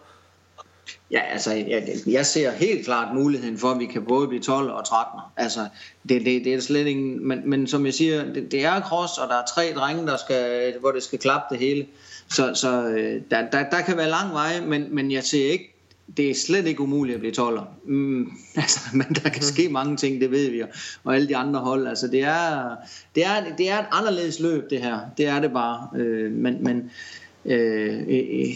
Ja, 1.11 1.21
altså, 1.21 1.53
jeg, 1.53 1.89
jeg 2.07 2.27
ser 2.27 2.51
helt 2.51 2.85
klart 2.85 3.15
muligheden 3.15 3.59
for, 3.59 3.71
at 3.71 3.79
vi 3.79 3.87
kan 3.87 4.05
både 4.05 4.29
blive 4.29 4.43
12 4.43 4.71
og 4.71 4.87
13. 4.87 5.21
Altså, 5.37 5.61
det, 6.09 6.25
det, 6.25 6.45
det 6.45 6.55
er 6.55 6.61
slet 6.61 6.87
ikke... 6.87 7.01
Men, 7.01 7.51
men 7.51 7.67
som 7.67 7.87
jeg 7.87 7.95
siger, 7.95 8.25
det, 8.25 8.53
det 8.53 8.65
er 8.65 8.81
cross, 8.81 9.19
og 9.19 9.29
der 9.29 9.35
er 9.35 9.45
tre 9.55 9.73
drenge, 9.77 10.07
der 10.07 10.17
skal, 10.17 10.75
hvor 10.81 10.91
det 10.91 11.03
skal 11.03 11.19
klappe 11.19 11.55
det 11.55 11.59
hele. 11.59 11.87
Så, 12.31 12.55
så 12.55 12.83
øh, 12.83 13.23
der, 13.31 13.51
der, 13.51 13.71
der 13.71 13.81
kan 13.81 13.97
være 13.97 14.11
lang 14.11 14.33
vej, 14.33 14.61
men, 14.61 14.87
men 14.91 15.11
jeg 15.11 15.25
ser 15.25 15.53
ikke 15.53 15.75
det 16.17 16.31
er 16.31 16.35
slet 16.35 16.67
ikke 16.67 16.81
umuligt 16.81 17.15
at 17.15 17.21
blive 17.21 17.35
12'er. 17.39 17.65
Mm, 17.85 18.31
altså, 18.57 18.81
men 18.93 19.07
der 19.23 19.29
kan 19.29 19.43
ske 19.43 19.69
mange 19.69 19.97
ting, 19.97 20.21
det 20.21 20.31
ved 20.31 20.51
vi 20.51 20.59
jo. 20.59 20.67
Og 21.05 21.15
alle 21.15 21.29
de 21.29 21.37
andre 21.37 21.61
hold, 21.61 21.87
altså 21.87 22.09
det 22.09 22.21
er, 22.21 22.77
det 23.15 23.25
er, 23.25 23.57
det 23.59 23.71
er 23.71 23.79
et 23.79 23.87
anderledes 23.91 24.41
løb 24.41 24.71
det 24.71 24.81
her. 24.81 25.01
Det 25.17 25.27
er 25.27 25.41
det 25.41 25.53
bare. 25.53 25.89
Øh, 25.97 26.33
men, 26.33 26.65
men 26.65 26.91
øh, 27.47 28.01
øh, 28.09 28.49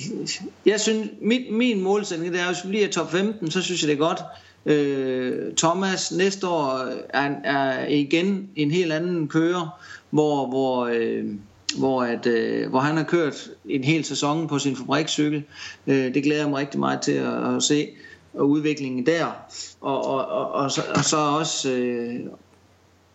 jeg 0.67 0.81
synes, 0.81 1.09
mit, 1.21 1.53
min 1.53 1.81
målsætning, 1.81 2.33
det 2.33 2.41
er, 2.41 2.47
hvis 2.47 2.65
vi 2.65 2.69
bliver 2.69 2.89
top 2.89 3.11
15, 3.13 3.51
så 3.51 3.63
synes 3.63 3.83
jeg 3.83 3.89
det 3.89 3.95
er 3.95 3.99
godt. 3.99 4.21
Øh, 4.67 5.55
Thomas 5.57 6.13
næste 6.13 6.49
år 6.49 6.89
er, 7.09 7.31
er 7.45 7.87
igen 7.87 8.49
en 8.57 8.71
helt 8.71 8.93
anden 8.93 9.29
kører, 9.29 9.81
hvor, 10.11 10.47
hvor 10.47 10.87
øh, 10.93 11.25
hvor, 11.79 12.03
at, 12.03 12.27
øh, 12.27 12.71
hvor 12.71 12.81
han 12.81 12.97
har 12.97 13.05
kørt 13.05 13.51
en 13.69 13.85
hel 13.85 14.05
sæson 14.05 14.49
på 14.49 14.59
sin 14.59 14.77
fabrikscykel. 14.77 15.43
Øh, 15.87 16.15
det 16.15 16.25
glæder 16.25 16.41
jeg 16.41 16.51
mig 16.51 16.59
rigtig 16.59 16.81
meget 16.81 17.01
til 17.01 17.13
at, 17.13 17.57
at 17.57 17.63
se 17.63 17.89
og 18.35 18.49
udviklingen 18.49 19.07
der. 19.07 19.27
Og, 19.81 20.05
og, 20.05 20.27
og, 20.27 20.53
og, 20.53 20.71
så, 20.71 20.83
og 20.95 21.05
så 21.05 21.17
også, 21.17 21.73
øh, 21.73 22.21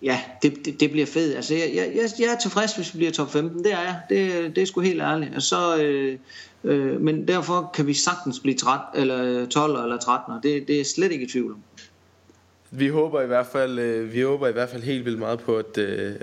ja, 0.03 0.19
det, 0.41 0.65
det, 0.65 0.79
det 0.79 0.91
bliver 0.91 1.05
fedt. 1.05 1.35
Altså, 1.35 1.53
jeg, 1.53 1.71
jeg, 1.75 2.09
jeg 2.19 2.33
er 2.33 2.37
tilfreds, 2.37 2.75
hvis 2.75 2.93
vi 2.93 2.97
bliver 2.97 3.11
top 3.11 3.31
15. 3.31 3.63
Det 3.63 3.73
er 3.73 3.81
jeg. 3.81 3.99
Det, 4.09 4.55
det 4.55 4.61
er 4.61 4.65
sgu 4.65 4.81
helt 4.81 5.01
ærligt. 5.01 5.35
Og 5.35 5.41
så, 5.41 5.77
øh, 5.77 6.17
øh, 6.63 7.01
men 7.01 7.27
derfor 7.27 7.71
kan 7.73 7.87
vi 7.87 7.93
sagtens 7.93 8.39
blive 8.39 8.55
13, 8.55 9.01
eller 9.01 9.41
øh, 9.41 9.47
12 9.47 9.83
eller 9.83 9.97
13. 9.97 10.33
Det, 10.43 10.67
det 10.67 10.79
er 10.79 10.85
slet 10.85 11.11
ikke 11.11 11.25
i 11.25 11.29
tvivl 11.29 11.51
om. 11.51 11.63
Vi 12.71 12.87
håber 12.87 13.21
i 13.21 13.27
hvert 13.27 13.47
fald, 13.47 13.79
øh, 13.79 14.13
vi 14.13 14.21
håber 14.21 14.47
i 14.47 14.51
hvert 14.51 14.69
fald 14.69 14.83
helt 14.83 15.05
vildt 15.05 15.19
meget 15.19 15.39
på, 15.39 15.57
at, 15.57 15.77
øh, 15.77 16.15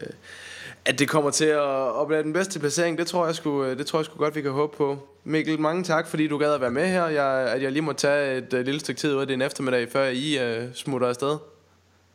at 0.84 0.98
det 0.98 1.08
kommer 1.08 1.30
til 1.30 1.44
at, 1.44 2.00
at 2.00 2.06
blive 2.06 2.22
den 2.22 2.32
bedste 2.32 2.58
placering, 2.58 2.98
det 2.98 3.06
tror 3.06 3.26
jeg 3.26 3.34
sgu, 3.34 3.64
øh, 3.64 3.78
det 3.78 3.86
tror 3.86 3.98
jeg 3.98 4.06
sgu 4.06 4.18
godt, 4.18 4.36
vi 4.36 4.42
kan 4.42 4.50
håbe 4.50 4.76
på. 4.76 4.98
Mikkel, 5.24 5.60
mange 5.60 5.84
tak, 5.84 6.08
fordi 6.08 6.26
du 6.26 6.38
gad 6.38 6.54
at 6.54 6.60
være 6.60 6.70
med 6.70 6.86
her. 6.86 7.06
Jeg, 7.06 7.26
at 7.26 7.62
jeg 7.62 7.72
lige 7.72 7.82
må 7.82 7.92
tage 7.92 8.38
et, 8.38 8.54
et 8.54 8.64
lille 8.64 8.80
stykke 8.80 9.00
tid 9.00 9.14
ud 9.14 9.20
af 9.20 9.26
din 9.26 9.42
eftermiddag, 9.42 9.88
før 9.92 10.08
I 10.08 10.38
uh, 10.58 10.64
smutter 10.74 11.08
afsted. 11.08 11.36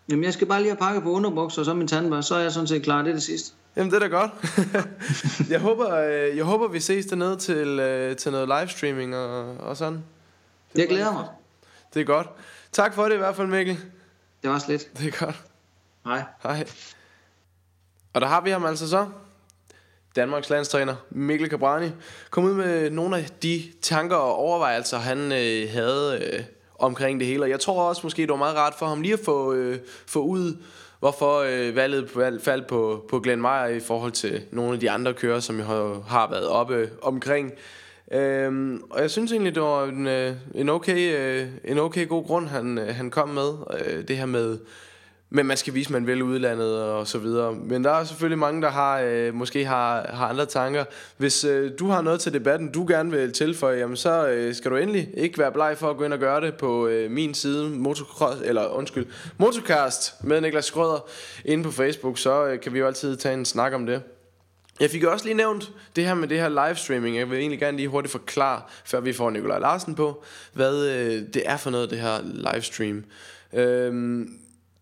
Jamen, 0.10 0.24
jeg 0.24 0.34
skal 0.34 0.48
bare 0.48 0.62
lige 0.62 0.70
have 0.70 0.78
pakket 0.78 1.04
på 1.04 1.12
underbukser 1.12 1.62
og 1.62 1.66
så 1.66 1.74
min 1.74 1.88
tandbørste, 1.88 2.28
så 2.28 2.36
er 2.36 2.40
jeg 2.40 2.52
sådan 2.52 2.68
set 2.68 2.84
klar. 2.84 3.02
Det 3.02 3.10
er 3.10 3.14
det 3.14 3.24
sidste. 3.24 3.56
Jamen, 3.76 3.92
det 3.92 4.04
er 4.04 4.08
da 4.08 4.08
godt. 4.08 4.32
jeg, 5.54 5.60
håber, 5.60 5.96
jeg 6.36 6.44
håber, 6.44 6.68
vi 6.68 6.80
ses 6.80 7.06
dernede 7.06 7.38
til, 7.38 8.16
til 8.18 8.32
noget 8.32 8.48
livestreaming 8.48 9.16
og, 9.16 9.58
og 9.58 9.78
sådan. 9.78 10.04
Det 10.74 10.80
jeg 10.80 10.88
glæder 10.88 11.14
mig. 11.14 11.28
Det 11.94 12.02
er 12.02 12.06
godt. 12.06 12.28
Tak 12.72 12.94
for 12.94 13.04
det 13.04 13.14
i 13.14 13.18
hvert 13.18 13.36
fald, 13.36 13.48
Mikkel. 13.48 13.78
Det 14.44 14.50
var 14.50 14.60
slet. 14.60 14.90
Det 14.98 15.08
er 15.08 15.26
godt. 15.26 15.44
Hej. 16.06 16.24
Hej. 16.44 16.68
Og 18.14 18.22
der 18.22 18.28
har 18.28 18.42
vi 18.42 18.50
ham 18.50 18.66
altså 18.66 18.90
så. 18.90 19.08
Danmarks 20.16 20.50
landstræner 20.50 20.96
Mikkel 21.10 21.50
Cabrani 21.50 21.90
kom 22.30 22.44
ud 22.44 22.54
med 22.54 22.90
nogle 22.90 23.18
af 23.18 23.30
de 23.44 23.64
tanker 23.82 24.16
og 24.16 24.36
overvejelser, 24.36 24.98
han 24.98 25.32
øh, 25.32 25.72
havde 25.72 26.20
øh, 26.24 26.44
omkring 26.86 27.20
det 27.20 27.28
hele. 27.28 27.44
Og 27.44 27.50
jeg 27.50 27.60
tror 27.60 27.90
også 27.90 28.02
måske, 28.04 28.22
det 28.22 28.30
var 28.30 28.36
meget 28.36 28.56
rart 28.58 28.74
for 28.80 28.86
ham 28.86 29.02
lige 29.02 29.14
at 29.14 29.20
få, 29.26 29.54
øh, 29.54 29.78
få 30.08 30.20
ud, 30.20 30.58
hvorfor 31.00 31.40
øh, 31.40 31.76
valget 31.76 32.10
faldt 32.44 32.68
på, 32.68 33.06
på 33.10 33.20
Glenn 33.20 33.42
Meyer 33.42 33.66
i 33.66 33.80
forhold 33.80 34.12
til 34.12 34.42
nogle 34.52 34.74
af 34.74 34.80
de 34.80 34.92
andre 34.92 35.14
kører, 35.14 35.40
som 35.40 35.58
jeg 35.58 35.66
har, 35.66 36.04
har 36.08 36.30
været 36.30 36.48
oppe 36.48 36.76
øh, 36.76 36.88
omkring. 37.02 37.52
Øhm, 38.12 38.84
og 38.90 39.02
jeg 39.02 39.12
synes 39.12 39.32
egentlig, 39.32 39.56
det 39.56 39.64
var 39.64 39.84
en, 39.84 40.08
øh, 40.08 40.34
en, 40.56 40.70
okay, 40.70 41.18
øh, 41.18 41.48
en 41.64 41.80
okay 41.80 42.08
god 42.08 42.26
grund, 42.26 42.48
han, 42.48 42.78
han 42.78 43.10
kom 43.10 43.30
med. 43.30 43.54
Øh, 43.80 44.08
det 44.08 44.18
her 44.18 44.26
med 44.26 44.58
men 45.30 45.46
man 45.46 45.58
skal 45.58 45.74
vise, 45.74 45.88
at 45.88 45.92
man 45.92 46.08
vil 46.08 46.24
udlandet 46.24 46.82
og 46.84 47.08
så 47.08 47.18
videre. 47.18 47.54
Men 47.54 47.84
der 47.84 47.92
er 47.92 48.04
selvfølgelig 48.04 48.40
mange, 48.40 48.62
der 48.62 48.70
har 48.70 49.00
øh, 49.00 49.34
måske 49.34 49.66
har, 49.66 50.08
har 50.14 50.28
andre 50.28 50.46
tanker. 50.46 50.86
Hvis 51.18 51.44
øh, 51.44 51.72
du 51.80 51.88
har 51.88 52.02
noget 52.02 52.20
til 52.20 52.34
debatten, 52.34 52.72
du 52.72 52.86
gerne 52.88 53.12
vil 53.12 53.34
tilføje, 53.34 53.78
jamen 53.78 53.98
så 53.98 54.28
øh, 54.28 54.56
skal 54.56 54.72
du 54.72 54.76
endelig 54.76 55.10
ikke 55.14 55.40
være 55.40 55.52
bleg 55.52 55.76
for 55.78 55.90
at 55.90 55.98
gå 55.98 56.04
ind 56.04 56.14
og 56.14 56.20
gøre 56.20 56.42
det 56.42 56.56
på 56.56 56.88
øh, 56.88 57.12
min 57.12 57.34
side, 57.34 57.70
motocross, 57.70 58.42
eller 58.44 58.68
undskyld, 58.68 59.06
Motocast 59.38 60.24
med 60.24 60.42
Niklas 60.42 60.66
Skrøder 60.66 61.08
inde 61.46 61.64
på 61.64 61.72
Facebook, 61.72 62.18
så 62.18 62.46
øh, 62.46 62.60
kan 62.60 62.74
vi 62.74 62.80
jo 62.80 62.88
altid 62.88 63.18
tage 63.18 63.34
en 63.34 63.46
snak 63.46 63.74
om 63.74 63.86
det. 63.86 64.02
Jeg 64.80 64.90
fik 64.90 65.04
også 65.04 65.26
lige 65.26 65.38
nævnt 65.38 65.72
det 65.96 66.06
her 66.06 66.14
med 66.14 66.28
det 66.28 66.40
her 66.40 66.50
livestreaming. 66.50 67.18
Jeg 67.18 67.30
vil 67.30 67.40
egentlig 67.40 67.60
gerne 67.60 67.78
lige 67.78 67.90
hurtigt 67.90 68.12
forklare, 68.12 68.62
før 68.86 69.00
vi 69.00 69.14
får 69.14 69.30
Nikolaj 69.30 69.60
Larsen 69.60 69.96
på, 69.96 70.24
hvad 70.54 70.88
øh, 70.88 71.22
det 71.34 71.44
er 71.46 71.58
for 71.58 71.70
noget, 71.70 71.90
det 71.90 72.00
her 72.00 72.22
livestream. 72.24 73.04
Øh, 73.54 74.26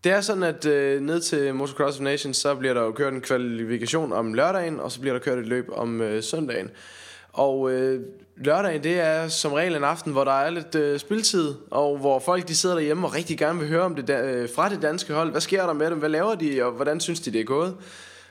det 0.04 0.12
er 0.12 0.20
sådan, 0.20 0.42
at 0.42 0.66
øh, 0.66 1.00
ned 1.00 1.20
til 1.20 1.54
Motocross 1.54 1.98
of 1.98 2.02
Nations, 2.02 2.36
så 2.36 2.54
bliver 2.54 2.74
der 2.74 2.82
jo 2.82 2.92
kørt 2.92 3.12
en 3.12 3.20
kvalifikation 3.20 4.12
om 4.12 4.34
lørdagen, 4.34 4.80
og 4.80 4.92
så 4.92 5.00
bliver 5.00 5.12
der 5.12 5.20
kørt 5.20 5.38
et 5.38 5.46
løb 5.46 5.68
om 5.72 6.00
øh, 6.00 6.22
søndagen. 6.22 6.70
Og 7.32 7.72
øh, 7.72 8.00
lørdagen, 8.36 8.84
det 8.84 9.00
er 9.00 9.28
som 9.28 9.52
regel 9.52 9.76
en 9.76 9.84
aften, 9.84 10.12
hvor 10.12 10.24
der 10.24 10.32
er 10.32 10.50
lidt 10.50 10.74
øh, 10.74 10.98
spiltid, 10.98 11.54
og 11.70 11.98
hvor 11.98 12.18
folk 12.18 12.48
de 12.48 12.56
sidder 12.56 12.74
derhjemme 12.74 13.06
og 13.06 13.14
rigtig 13.14 13.38
gerne 13.38 13.58
vil 13.58 13.68
høre 13.68 13.82
om 13.82 13.94
det 13.94 14.10
øh, 14.10 14.48
fra 14.54 14.68
det 14.68 14.82
danske 14.82 15.14
hold. 15.14 15.30
Hvad 15.30 15.40
sker 15.40 15.66
der 15.66 15.72
med 15.72 15.90
dem? 15.90 15.98
Hvad 15.98 16.08
laver 16.08 16.34
de, 16.34 16.64
og 16.64 16.72
hvordan 16.72 17.00
synes 17.00 17.20
de, 17.20 17.32
det 17.32 17.40
er 17.40 17.44
gået? 17.44 17.76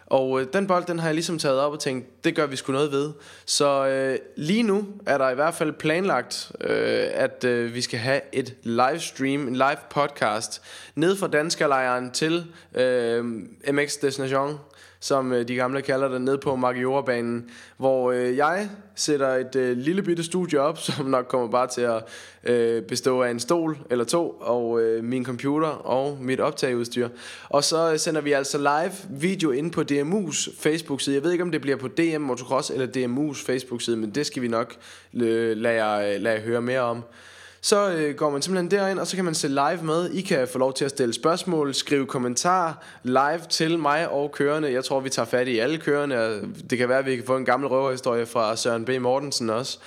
Og 0.06 0.42
øh, 0.42 0.48
den 0.54 0.68
bold, 0.68 0.86
den 0.86 1.00
har 1.00 1.08
jeg 1.08 1.13
ligesom 1.13 1.39
taget 1.39 1.60
op 1.60 1.72
og 1.72 1.80
tænkt, 1.80 2.24
det 2.24 2.36
gør 2.36 2.46
vi 2.46 2.56
sgu 2.56 2.72
noget 2.72 2.92
ved. 2.92 3.12
Så 3.46 3.88
øh, 3.88 4.20
lige 4.36 4.63
nu 4.63 4.86
er 5.06 5.18
der 5.18 5.30
i 5.30 5.36
hvert 5.36 5.54
fald 5.54 5.74
planlagt, 5.74 6.52
øh, 6.62 7.08
at 7.13 7.44
øh, 7.44 7.74
vi 7.74 7.82
skal 7.82 8.00
have 8.00 8.22
et 8.32 8.56
livestream, 8.63 9.48
en 9.48 9.56
live 9.56 9.78
podcast, 9.89 10.62
ned 10.96 11.16
fra 11.16 11.28
danskerlejren 11.28 12.12
til 12.12 12.46
øh, 12.76 13.26
MX 13.72 13.98
Destination 14.02 14.60
som 15.04 15.34
øh, 15.34 15.48
de 15.48 15.56
gamle 15.56 15.82
kalder 15.82 16.08
det, 16.08 16.22
ned 16.22 16.38
på 16.38 16.56
Maggiora-banen, 16.56 17.50
hvor 17.78 18.12
øh, 18.12 18.38
jeg 18.38 18.70
sætter 18.96 19.28
et 19.28 19.56
øh, 19.56 19.78
lille 19.78 20.04
bitte 20.04 20.24
studie 20.24 20.60
op, 20.60 20.78
som 20.88 21.06
nok 21.06 21.28
kommer 21.28 21.48
bare 21.48 21.68
til 21.68 21.82
at 21.82 22.04
øh, 22.44 22.84
bestå 22.84 23.22
af 23.22 23.32
en 23.32 23.39
stol 23.39 23.78
eller 23.89 24.06
to, 24.06 24.30
og 24.30 24.82
øh, 24.82 25.04
min 25.04 25.26
computer 25.26 25.68
og 25.68 26.18
mit 26.22 26.39
optageudstyr. 26.39 27.10
Og 27.50 27.63
så 27.63 27.92
øh, 27.92 28.00
sender 28.00 28.22
vi 28.22 28.32
altså 28.32 28.58
live 28.58 29.20
video 29.20 29.52
ind 29.52 29.72
på 29.72 29.82
DMU's 29.82 30.62
Facebook-side. 30.62 31.16
Jeg 31.16 31.24
ved 31.24 31.32
ikke, 31.32 31.44
om 31.44 31.52
det 31.52 31.62
bliver 31.62 31.78
på 31.78 31.88
DM 31.88 32.22
Motocross 32.22 32.70
eller 32.70 32.88
DMU's 32.88 33.46
Facebook-side, 33.46 33.98
men 33.98 34.10
det 34.10 34.26
skal 34.26 34.42
vi 34.42 34.48
nok 34.48 34.76
øh, 35.13 35.58
lade, 35.58 35.86
jer, 35.86 36.16
øh, 36.16 36.22
lade 36.22 36.36
jer 36.36 36.42
høre 36.42 36.62
mere 36.62 36.82
om. 36.82 37.04
Så 37.65 37.91
øh, 37.91 38.15
går 38.15 38.30
man 38.30 38.41
simpelthen 38.41 38.71
derind, 38.71 38.99
og 38.99 39.08
så 39.08 39.15
kan 39.15 39.26
man 39.26 39.36
se 39.36 39.47
live 39.47 39.80
med. 39.84 40.10
I 40.12 40.21
kan 40.21 40.47
få 40.47 40.58
lov 40.58 40.73
til 40.73 40.86
at 40.86 40.91
stille 40.91 41.13
spørgsmål, 41.13 41.73
skrive 41.73 42.06
kommentarer 42.06 42.73
live 43.04 43.41
til 43.49 43.80
mig 43.80 44.10
og 44.10 44.32
kørende. 44.32 44.71
Jeg 44.71 44.84
tror, 44.84 44.99
vi 44.99 45.10
tager 45.10 45.26
fat 45.26 45.47
i 45.47 45.60
alle 45.60 45.78
kørende. 45.78 46.41
Det 46.69 46.78
kan 46.78 46.89
være, 46.89 46.99
at 46.99 47.06
vi 47.06 47.15
kan 47.15 47.26
få 47.26 47.38
en 47.38 47.45
gammel 47.45 47.69
røverhistorie 47.69 48.26
fra 48.26 48.56
Søren 48.56 48.86
B. 48.86 48.89
Mortensen 49.02 49.49
også. 49.49 49.80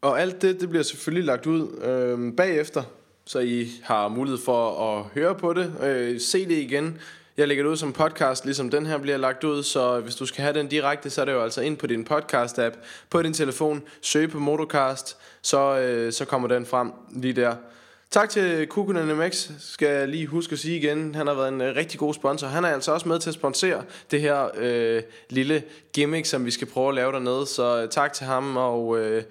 Og 0.00 0.20
alt 0.20 0.42
det, 0.42 0.60
det 0.60 0.68
bliver 0.68 0.82
selvfølgelig 0.82 1.26
lagt 1.26 1.46
ud 1.46 1.68
øh, 1.82 2.36
bagefter, 2.36 2.82
så 3.24 3.38
I 3.38 3.68
har 3.82 4.08
mulighed 4.08 4.38
for 4.44 4.90
at 4.90 5.04
høre 5.14 5.34
på 5.34 5.52
det, 5.52 5.72
øh, 5.82 6.20
se 6.20 6.48
det 6.48 6.58
igen. 6.58 6.98
Jeg 7.42 7.48
lægger 7.48 7.64
det 7.64 7.70
ud 7.70 7.76
som 7.76 7.92
podcast, 7.92 8.44
ligesom 8.44 8.70
den 8.70 8.86
her 8.86 8.98
bliver 8.98 9.16
lagt 9.16 9.44
ud, 9.44 9.62
så 9.62 10.00
hvis 10.00 10.14
du 10.14 10.26
skal 10.26 10.42
have 10.42 10.54
den 10.54 10.68
direkte, 10.68 11.10
så 11.10 11.20
er 11.20 11.24
det 11.24 11.32
jo 11.32 11.42
altså 11.42 11.60
ind 11.60 11.76
på 11.76 11.86
din 11.86 12.06
podcast-app, 12.10 12.76
på 13.10 13.22
din 13.22 13.32
telefon, 13.32 13.82
søg 14.00 14.30
på 14.30 14.38
Motocast, 14.38 15.16
så, 15.42 15.78
øh, 15.78 16.12
så 16.12 16.24
kommer 16.24 16.48
den 16.48 16.66
frem 16.66 16.92
lige 17.10 17.32
der. 17.32 17.54
Tak 18.10 18.30
til 18.30 18.66
Kukunen 18.66 19.18
MX, 19.18 19.50
skal 19.58 19.88
jeg 19.88 20.08
lige 20.08 20.26
huske 20.26 20.52
at 20.52 20.58
sige 20.58 20.76
igen. 20.76 21.14
Han 21.14 21.26
har 21.26 21.34
været 21.34 21.48
en 21.48 21.60
øh, 21.60 21.76
rigtig 21.76 22.00
god 22.00 22.14
sponsor. 22.14 22.46
Han 22.46 22.64
er 22.64 22.68
altså 22.68 22.92
også 22.92 23.08
med 23.08 23.18
til 23.18 23.30
at 23.30 23.34
sponsere 23.34 23.82
det 24.10 24.20
her 24.20 24.48
øh, 24.56 25.02
lille 25.30 25.62
gimmick, 25.92 26.26
som 26.26 26.44
vi 26.44 26.50
skal 26.50 26.66
prøve 26.66 26.88
at 26.88 26.94
lave 26.94 27.12
dernede. 27.12 27.46
Så 27.46 27.82
øh, 27.82 27.88
tak 27.88 28.12
til 28.12 28.26
ham, 28.26 28.56
og 28.56 28.98
øh, 28.98 29.22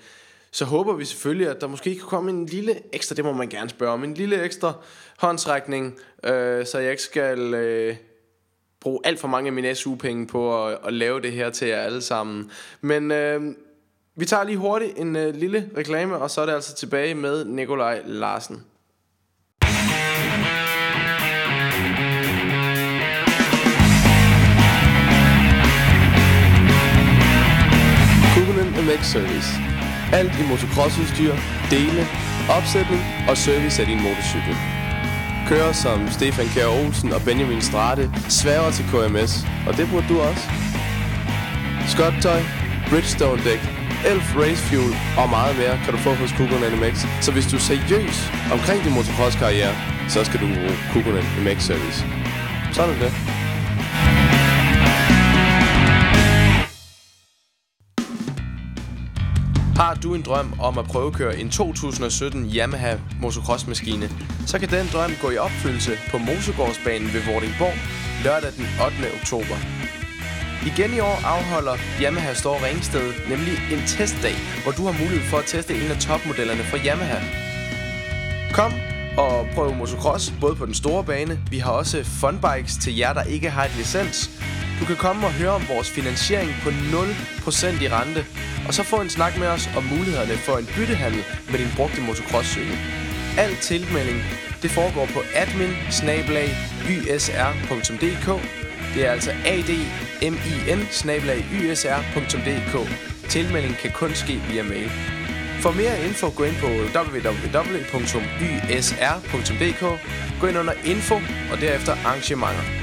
så 0.52 0.66
håber 0.66 0.94
vi 0.94 1.06
selvfølgelig, 1.06 1.48
at 1.48 1.62
der 1.62 1.68
måske 1.68 1.96
kan 1.96 2.08
komme 2.08 2.32
en 2.32 2.46
lille 2.46 2.96
ekstra, 2.96 3.16
det 3.16 3.26
må 3.26 3.34
man 3.34 3.50
gerne 3.50 3.70
spørge 3.70 3.94
om, 3.94 4.04
en 4.04 4.14
lille 4.14 4.44
ekstra 4.44 4.74
håndtrækning, 5.18 6.00
øh, 6.24 6.66
så 6.66 6.80
jeg 6.80 6.92
ikke 6.92 7.04
skal 7.04 7.54
øh, 7.54 7.96
bruge 8.82 9.00
alt 9.04 9.20
for 9.20 9.28
mange 9.28 9.48
af 9.48 9.54
mine 9.54 9.76
SU-penge 9.76 10.28
på 10.28 10.68
at, 10.68 10.78
at 10.86 10.94
lave 10.94 11.22
det 11.22 11.32
her 11.32 11.50
til 11.50 11.68
jer 11.68 11.82
alle 11.82 12.02
sammen. 12.02 12.52
Men 12.82 13.12
øh, 13.12 13.56
vi 14.16 14.26
tager 14.26 14.44
lige 14.44 14.58
hurtigt 14.58 14.98
en 14.98 15.16
øh, 15.16 15.36
lille 15.36 15.70
reklame, 15.78 16.18
og 16.18 16.32
så 16.32 16.42
er 16.42 16.46
det 16.46 16.54
altså 16.54 16.76
tilbage 16.76 17.16
med 17.16 17.46
Nikolaj 17.46 18.02
Larsen. 18.06 18.64
Kukunen 28.36 29.04
Service. 29.04 29.71
Alt 30.14 30.40
i 30.40 30.44
motocrossudstyr, 30.50 31.34
dele, 31.70 32.02
opsætning 32.58 33.02
og 33.30 33.38
service 33.38 33.82
af 33.82 33.88
din 33.88 34.02
motorcykel. 34.02 34.56
Kører 35.50 35.72
som 35.72 36.08
Stefan 36.12 36.48
Kjær 36.54 36.68
Olsen 36.68 37.14
og 37.14 37.22
Benjamin 37.22 37.62
Strate 37.62 38.12
sværger 38.30 38.72
til 38.72 38.86
KMS, 38.92 39.34
og 39.68 39.78
det 39.78 39.90
burde 39.92 40.08
du 40.10 40.20
også. 40.20 40.46
Skottøj, 41.88 42.42
Bridgestone 42.90 43.42
dæk, 43.44 43.62
Elf 44.12 44.28
Race 44.42 44.64
Fuel 44.68 44.94
og 45.18 45.30
meget 45.30 45.58
mere 45.58 45.80
kan 45.84 45.94
du 45.94 46.00
få 46.00 46.14
hos 46.14 46.32
Kukunen 46.32 46.80
MX. 46.82 46.96
Så 47.22 47.32
hvis 47.32 47.48
du 47.52 47.56
er 47.56 47.66
seriøs 47.70 48.18
omkring 48.56 48.84
din 48.84 48.94
motocross-karriere, 48.94 49.76
så 50.10 50.24
skal 50.24 50.40
du 50.40 50.48
bruge 50.56 50.76
Kukunen 50.94 51.26
MX 51.46 51.64
Service. 51.64 52.00
Sådan 52.74 52.96
er 52.96 53.00
det. 53.00 53.41
Har 59.82 59.94
du 59.94 60.16
en 60.16 60.22
drøm 60.22 60.60
om 60.60 60.78
at 60.78 60.86
prøve 60.86 61.08
at 61.08 61.14
køre 61.14 61.38
en 61.40 61.50
2017 61.50 62.52
Yamaha 62.56 62.96
motocrossmaskine, 63.22 64.10
så 64.48 64.60
kan 64.60 64.70
den 64.70 64.88
drøm 64.94 65.12
gå 65.22 65.30
i 65.32 65.38
opfyldelse 65.38 65.92
på 66.12 66.18
Mosegårdsbanen 66.18 67.14
ved 67.14 67.22
Vordingborg 67.28 67.74
lørdag 68.24 68.52
den 68.58 68.66
8. 68.86 68.96
oktober. 69.22 69.58
Igen 70.70 70.94
i 70.94 71.00
år 71.00 71.18
afholder 71.26 71.76
Yamaha 72.02 72.34
Store 72.34 72.68
Ringsted 72.68 73.14
nemlig 73.30 73.54
en 73.74 73.82
testdag, 73.88 74.36
hvor 74.64 74.72
du 74.72 74.84
har 74.86 74.96
mulighed 75.02 75.26
for 75.30 75.38
at 75.38 75.46
teste 75.46 75.74
en 75.74 75.92
af 75.92 75.98
topmodellerne 75.98 76.64
fra 76.64 76.78
Yamaha. 76.78 77.20
Kom 78.54 78.74
og 79.18 79.48
prøv 79.56 79.76
motocross 79.76 80.34
både 80.42 80.56
på 80.56 80.66
den 80.66 80.74
store 80.74 81.04
bane. 81.04 81.40
Vi 81.50 81.58
har 81.58 81.72
også 81.72 82.04
funbikes 82.04 82.78
til 82.84 82.98
jer, 82.98 83.14
der 83.14 83.24
ikke 83.24 83.50
har 83.50 83.66
et 83.66 83.76
licens. 83.78 84.30
Du 84.82 84.86
kan 84.86 84.96
komme 84.96 85.28
og 85.28 85.34
høre 85.34 85.50
om 85.50 85.68
vores 85.68 85.90
finansiering 85.90 86.52
på 86.64 86.70
0% 86.70 87.84
i 87.84 87.88
rente, 87.90 88.26
og 88.68 88.74
så 88.74 88.84
få 88.84 89.02
en 89.02 89.10
snak 89.10 89.38
med 89.38 89.48
os 89.48 89.70
om 89.78 89.84
mulighederne 89.84 90.38
for 90.38 90.58
en 90.58 90.66
byttehandel 90.76 91.24
med 91.52 91.60
din 91.60 91.68
brugte 91.76 92.02
motocrosscykel. 92.02 92.78
Al 93.38 93.56
tilmelding 93.56 94.20
det 94.62 94.72
foregår 94.72 95.06
på 95.06 95.22
admin 95.36 95.74
Det 98.94 99.06
er 99.06 99.12
altså 99.12 99.32
admin 99.46 99.88
ysr.dk. 101.54 102.76
Tilmelding 103.30 103.78
kan 103.78 103.92
kun 103.92 104.16
ske 104.16 104.42
via 104.50 104.64
mail. 104.64 104.92
For 105.62 105.72
mere 105.72 106.06
info, 106.08 106.28
gå 106.36 106.44
ind 106.44 106.56
på 106.56 106.68
www.ysr.dk. 106.68 107.82
Gå 110.40 110.48
ind 110.48 110.58
under 110.58 110.74
info 110.86 111.16
og 111.52 111.62
derefter 111.62 111.96
arrangementer. 112.06 112.81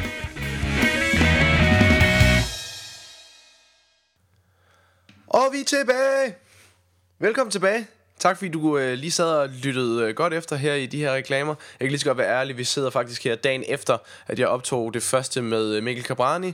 Og 5.31 5.49
vi 5.53 5.61
er 5.61 5.65
tilbage! 5.65 6.35
Velkommen 7.19 7.51
tilbage. 7.51 7.87
Tak 8.19 8.37
fordi 8.37 8.49
du 8.49 8.79
øh, 8.79 8.95
lige 8.95 9.11
sad 9.11 9.31
og 9.31 9.49
lyttede 9.49 10.03
øh, 10.03 10.15
godt 10.15 10.35
efter 10.35 10.57
her 10.57 10.75
i 10.75 10.87
de 10.87 10.99
her 10.99 11.15
reklamer. 11.15 11.55
Jeg 11.81 11.85
kan 11.87 11.89
lige 11.89 11.99
så 11.99 12.07
godt 12.07 12.19
være 12.19 12.41
ærlig, 12.41 12.57
vi 12.57 12.65
sidder 12.65 12.91
faktisk 12.91 13.25
her 13.25 13.35
dagen 13.35 13.65
efter, 13.69 13.99
at 14.27 14.39
jeg 14.39 14.49
optog 14.49 14.95
det 14.95 15.03
første 15.03 15.43
med 15.43 15.75
øh, 15.75 15.83
Mikkel 15.83 16.05
Cabrani. 16.05 16.53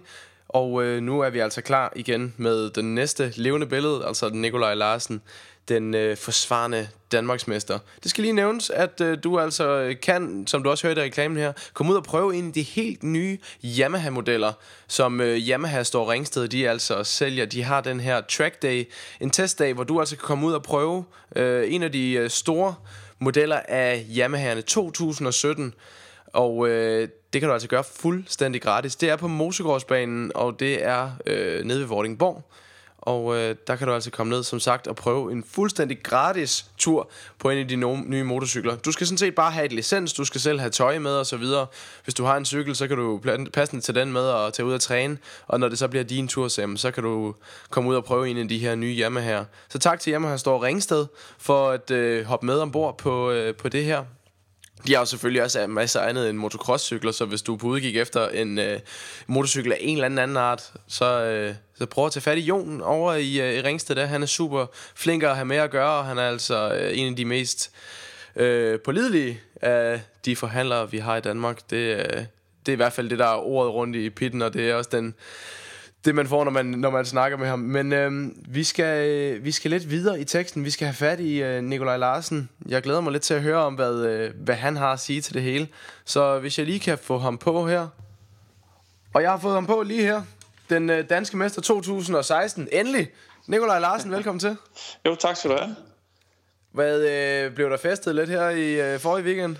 Og 0.49 0.85
øh, 0.85 1.03
nu 1.03 1.21
er 1.21 1.31
vi 1.31 1.39
altså 1.39 1.61
klar 1.61 1.93
igen 1.97 2.35
med 2.37 2.71
den 2.71 2.95
næste 2.95 3.33
levende 3.37 3.67
billede, 3.67 4.05
altså 4.07 4.29
Nikolaj 4.29 4.75
Larsen 4.75 5.23
den 5.69 5.95
øh, 5.95 6.17
forsvarende 6.17 6.89
Danmarksmester. 7.13 7.79
Det 8.03 8.11
skal 8.11 8.23
lige 8.23 8.33
nævnes, 8.33 8.71
at 8.71 9.01
øh, 9.01 9.19
du 9.25 9.41
altså 9.41 9.69
øh, 9.69 10.01
kan, 10.03 10.47
som 10.47 10.63
du 10.63 10.71
også 10.71 10.87
hørte 10.87 11.01
i 11.01 11.05
reklamen 11.05 11.39
her, 11.39 11.53
komme 11.75 11.93
ud 11.93 11.97
og 11.97 12.05
prøve 12.05 12.37
en 12.37 12.47
af 12.47 12.53
de 12.53 12.63
helt 12.63 13.03
nye 13.03 13.39
Yamaha-modeller, 13.65 14.53
som 14.89 15.21
øh, 15.21 15.49
Yamaha 15.49 15.83
står 15.83 16.11
Ringsted, 16.11 16.49
de 16.49 16.69
altså 16.69 17.05
sælger. 17.05 17.47
De 17.47 17.63
har 17.63 17.81
den 17.81 18.01
her 18.01 18.21
track 18.21 18.63
day, 18.63 18.85
en 19.21 19.31
testdag, 19.31 19.73
hvor 19.73 19.85
du 19.85 20.01
altså 20.01 20.17
kan 20.17 20.27
komme 20.27 20.47
ud 20.47 20.53
og 20.53 20.63
prøve 20.63 21.05
øh, 21.37 21.75
en 21.75 21.83
af 21.83 21.93
de 21.93 22.13
øh, 22.13 22.31
store 22.31 22.75
modeller 23.19 23.61
af 23.69 24.07
Yamaha'erne 24.09 24.61
2017. 24.61 25.75
Og 26.27 26.69
øh, 26.69 27.09
det 27.33 27.41
kan 27.41 27.49
du 27.49 27.53
altså 27.53 27.69
gøre 27.69 27.85
fuldstændig 27.85 28.63
gratis. 28.63 28.97
Det 28.97 29.11
er 29.11 29.17
på 29.17 29.29
Mosegårdsbanen, 29.29 30.33
og 30.35 30.61
det 30.61 30.85
er 30.85 31.11
øh, 31.27 31.65
nede 31.65 31.81
ved 31.81 31.87
Vordingborg. 31.87 32.43
Og 33.05 33.37
øh, 33.37 33.57
der 33.67 33.77
kan 33.77 33.89
du 33.89 33.95
altså 33.95 34.11
komme 34.11 34.31
ned, 34.31 34.43
som 34.43 34.61
sagt, 34.61 34.87
og 34.87 34.97
prøve 34.97 35.33
en 35.33 35.45
fuldstændig 35.51 36.03
gratis 36.03 36.67
tur 36.79 37.11
på 37.39 37.51
en 37.51 37.59
af 37.59 37.69
de 37.69 37.75
no- 37.75 38.09
nye 38.09 38.23
motorcykler. 38.23 38.77
Du 38.77 38.93
skal 38.93 39.07
sådan 39.07 39.19
set 39.19 39.35
bare 39.35 39.51
have 39.51 39.67
et 39.67 39.73
licens, 39.73 40.13
du 40.13 40.25
skal 40.25 40.41
selv 40.41 40.61
have 40.61 40.71
tøj 40.71 40.99
med 40.99 41.11
og 41.11 41.27
så 41.27 41.37
videre. 41.37 41.67
Hvis 42.05 42.15
du 42.15 42.25
har 42.25 42.37
en 42.37 42.45
cykel, 42.45 42.77
så 42.77 42.89
kan 42.89 42.97
du 42.97 43.21
passende 43.53 43.85
til 43.85 43.95
den 43.95 44.13
med 44.13 44.23
og 44.23 44.53
tage 44.53 44.67
ud 44.67 44.73
og 44.73 44.81
træne. 44.81 45.19
Og 45.47 45.61
når 45.61 45.69
det 45.69 45.79
så 45.79 45.89
bliver 45.89 46.05
din 46.05 46.29
tur, 46.29 46.49
så 46.77 46.91
kan 46.95 47.03
du 47.03 47.35
komme 47.71 47.91
ud 47.91 47.97
og 47.97 48.05
prøve 48.05 48.29
en 48.29 48.39
af 48.39 48.49
de 48.49 48.59
her 48.59 48.75
nye 48.75 48.97
Yamaha. 49.01 49.43
Så 49.69 49.79
tak 49.79 50.01
til 50.01 50.13
Yamaha 50.13 50.37
Store 50.37 50.67
Ringsted 50.67 51.07
for 51.39 51.71
at 51.71 51.91
øh, 51.91 52.25
hoppe 52.25 52.47
med 52.47 52.59
ombord 52.59 52.99
på, 52.99 53.31
øh, 53.31 53.55
på 53.55 53.69
det 53.69 53.85
her. 53.85 54.05
De 54.87 54.93
har 54.93 55.01
jo 55.01 55.05
selvfølgelig 55.05 55.43
også 55.43 55.67
masser 55.67 56.01
af 56.01 56.09
andet 56.09 56.31
end 56.31 56.39
motocrosscykler, 56.39 57.13
så 57.13 57.25
hvis 57.25 57.43
du 57.43 57.57
på 57.57 57.67
udgik 57.67 57.97
efter 57.97 58.29
en 58.29 58.59
øh, 58.59 58.81
motorcykel 59.27 59.73
af 59.73 59.79
en 59.81 59.97
eller 59.97 60.07
anden 60.07 60.19
anden 60.19 60.37
art, 60.37 60.73
så, 60.89 61.25
øh, 61.25 61.55
så 61.79 61.87
prøv 61.87 62.07
at 62.07 62.13
tage 62.13 62.23
fat 62.23 62.39
i 62.39 62.41
Jon 62.41 62.81
over 62.81 63.15
i, 63.15 63.41
øh, 63.41 63.55
i 63.55 63.61
Ringsted. 63.61 63.97
Der. 63.97 64.07
Han 64.07 64.23
er 64.23 64.27
super 64.27 64.67
flink 64.95 65.23
at 65.23 65.35
have 65.35 65.45
med 65.45 65.57
at 65.57 65.71
gøre, 65.71 65.99
og 65.99 66.05
han 66.05 66.19
er 66.19 66.29
altså 66.29 66.75
øh, 66.75 66.99
en 66.99 67.11
af 67.11 67.17
de 67.17 67.25
mest 67.25 67.71
øh, 68.37 68.81
pålidelige 68.81 69.41
af 69.63 70.01
de 70.25 70.37
forhandlere, 70.37 70.91
vi 70.91 70.99
har 70.99 71.17
i 71.17 71.21
Danmark. 71.21 71.71
Det, 71.71 71.77
øh, 71.77 72.25
det 72.67 72.69
er 72.69 72.73
i 72.73 72.77
hvert 72.77 72.93
fald 72.93 73.11
det, 73.11 73.19
der 73.19 73.27
er 73.27 73.47
ordet 73.47 73.73
rundt 73.73 73.97
i 73.97 74.11
pitten, 74.11 74.43
og 74.43 74.55
det 74.55 74.71
er 74.71 74.75
også 74.75 74.91
den 74.93 75.15
det 76.05 76.15
man 76.15 76.29
får, 76.29 76.45
når 76.45 76.51
man, 76.51 76.67
når 76.67 76.91
man 76.91 77.05
snakker 77.05 77.39
med 77.39 77.47
ham. 77.47 77.59
Men 77.59 77.93
øh, 77.93 78.31
vi, 78.49 78.65
skal, 78.65 79.45
vi 79.45 79.53
skal 79.53 79.71
lidt 79.71 79.91
videre 79.91 80.21
i 80.21 80.25
teksten. 80.25 80.65
Vi 80.65 80.71
skal 80.71 80.87
have 80.87 80.95
fat 80.95 81.21
i 81.21 81.43
øh, 81.43 81.63
Nikolaj 81.63 81.97
Larsen. 81.97 82.49
Jeg 82.69 82.83
glæder 82.83 83.01
mig 83.01 83.13
lidt 83.13 83.23
til 83.23 83.35
at 83.35 83.43
høre 83.43 83.57
om, 83.57 83.75
hvad, 83.75 83.95
øh, 83.95 84.31
hvad 84.37 84.55
han 84.55 84.77
har 84.77 84.93
at 84.93 85.01
sige 85.01 85.21
til 85.21 85.35
det 85.35 85.43
hele. 85.43 85.69
Så 86.05 86.39
hvis 86.39 86.59
jeg 86.59 86.67
lige 86.67 86.81
kan 86.81 86.99
få 86.99 87.19
ham 87.19 87.39
på 87.39 87.67
her. 87.69 87.89
Og 89.15 89.23
jeg 89.23 89.31
har 89.31 89.39
fået 89.39 89.55
ham 89.55 89.67
på 89.67 89.83
lige 89.83 90.03
her. 90.03 90.23
Den 90.71 90.91
øh, 90.91 91.09
danske 91.11 91.37
mester 91.37 91.63
2016. 91.63 92.69
Endelig! 92.73 93.11
Nikolaj 93.47 93.79
Larsen, 93.79 94.11
velkommen 94.11 94.41
til. 94.41 94.57
Jo, 95.07 95.15
tak 95.15 95.37
skal 95.37 95.51
du 95.51 95.57
have. 95.57 95.77
Hvad 96.73 97.01
øh, 97.01 97.55
blev 97.55 97.71
der 97.71 97.77
festet 97.77 98.15
lidt 98.15 98.31
her 98.31 98.49
i 98.49 98.95
øh, 98.95 99.01
forrige 99.01 99.25
weekend? 99.25 99.57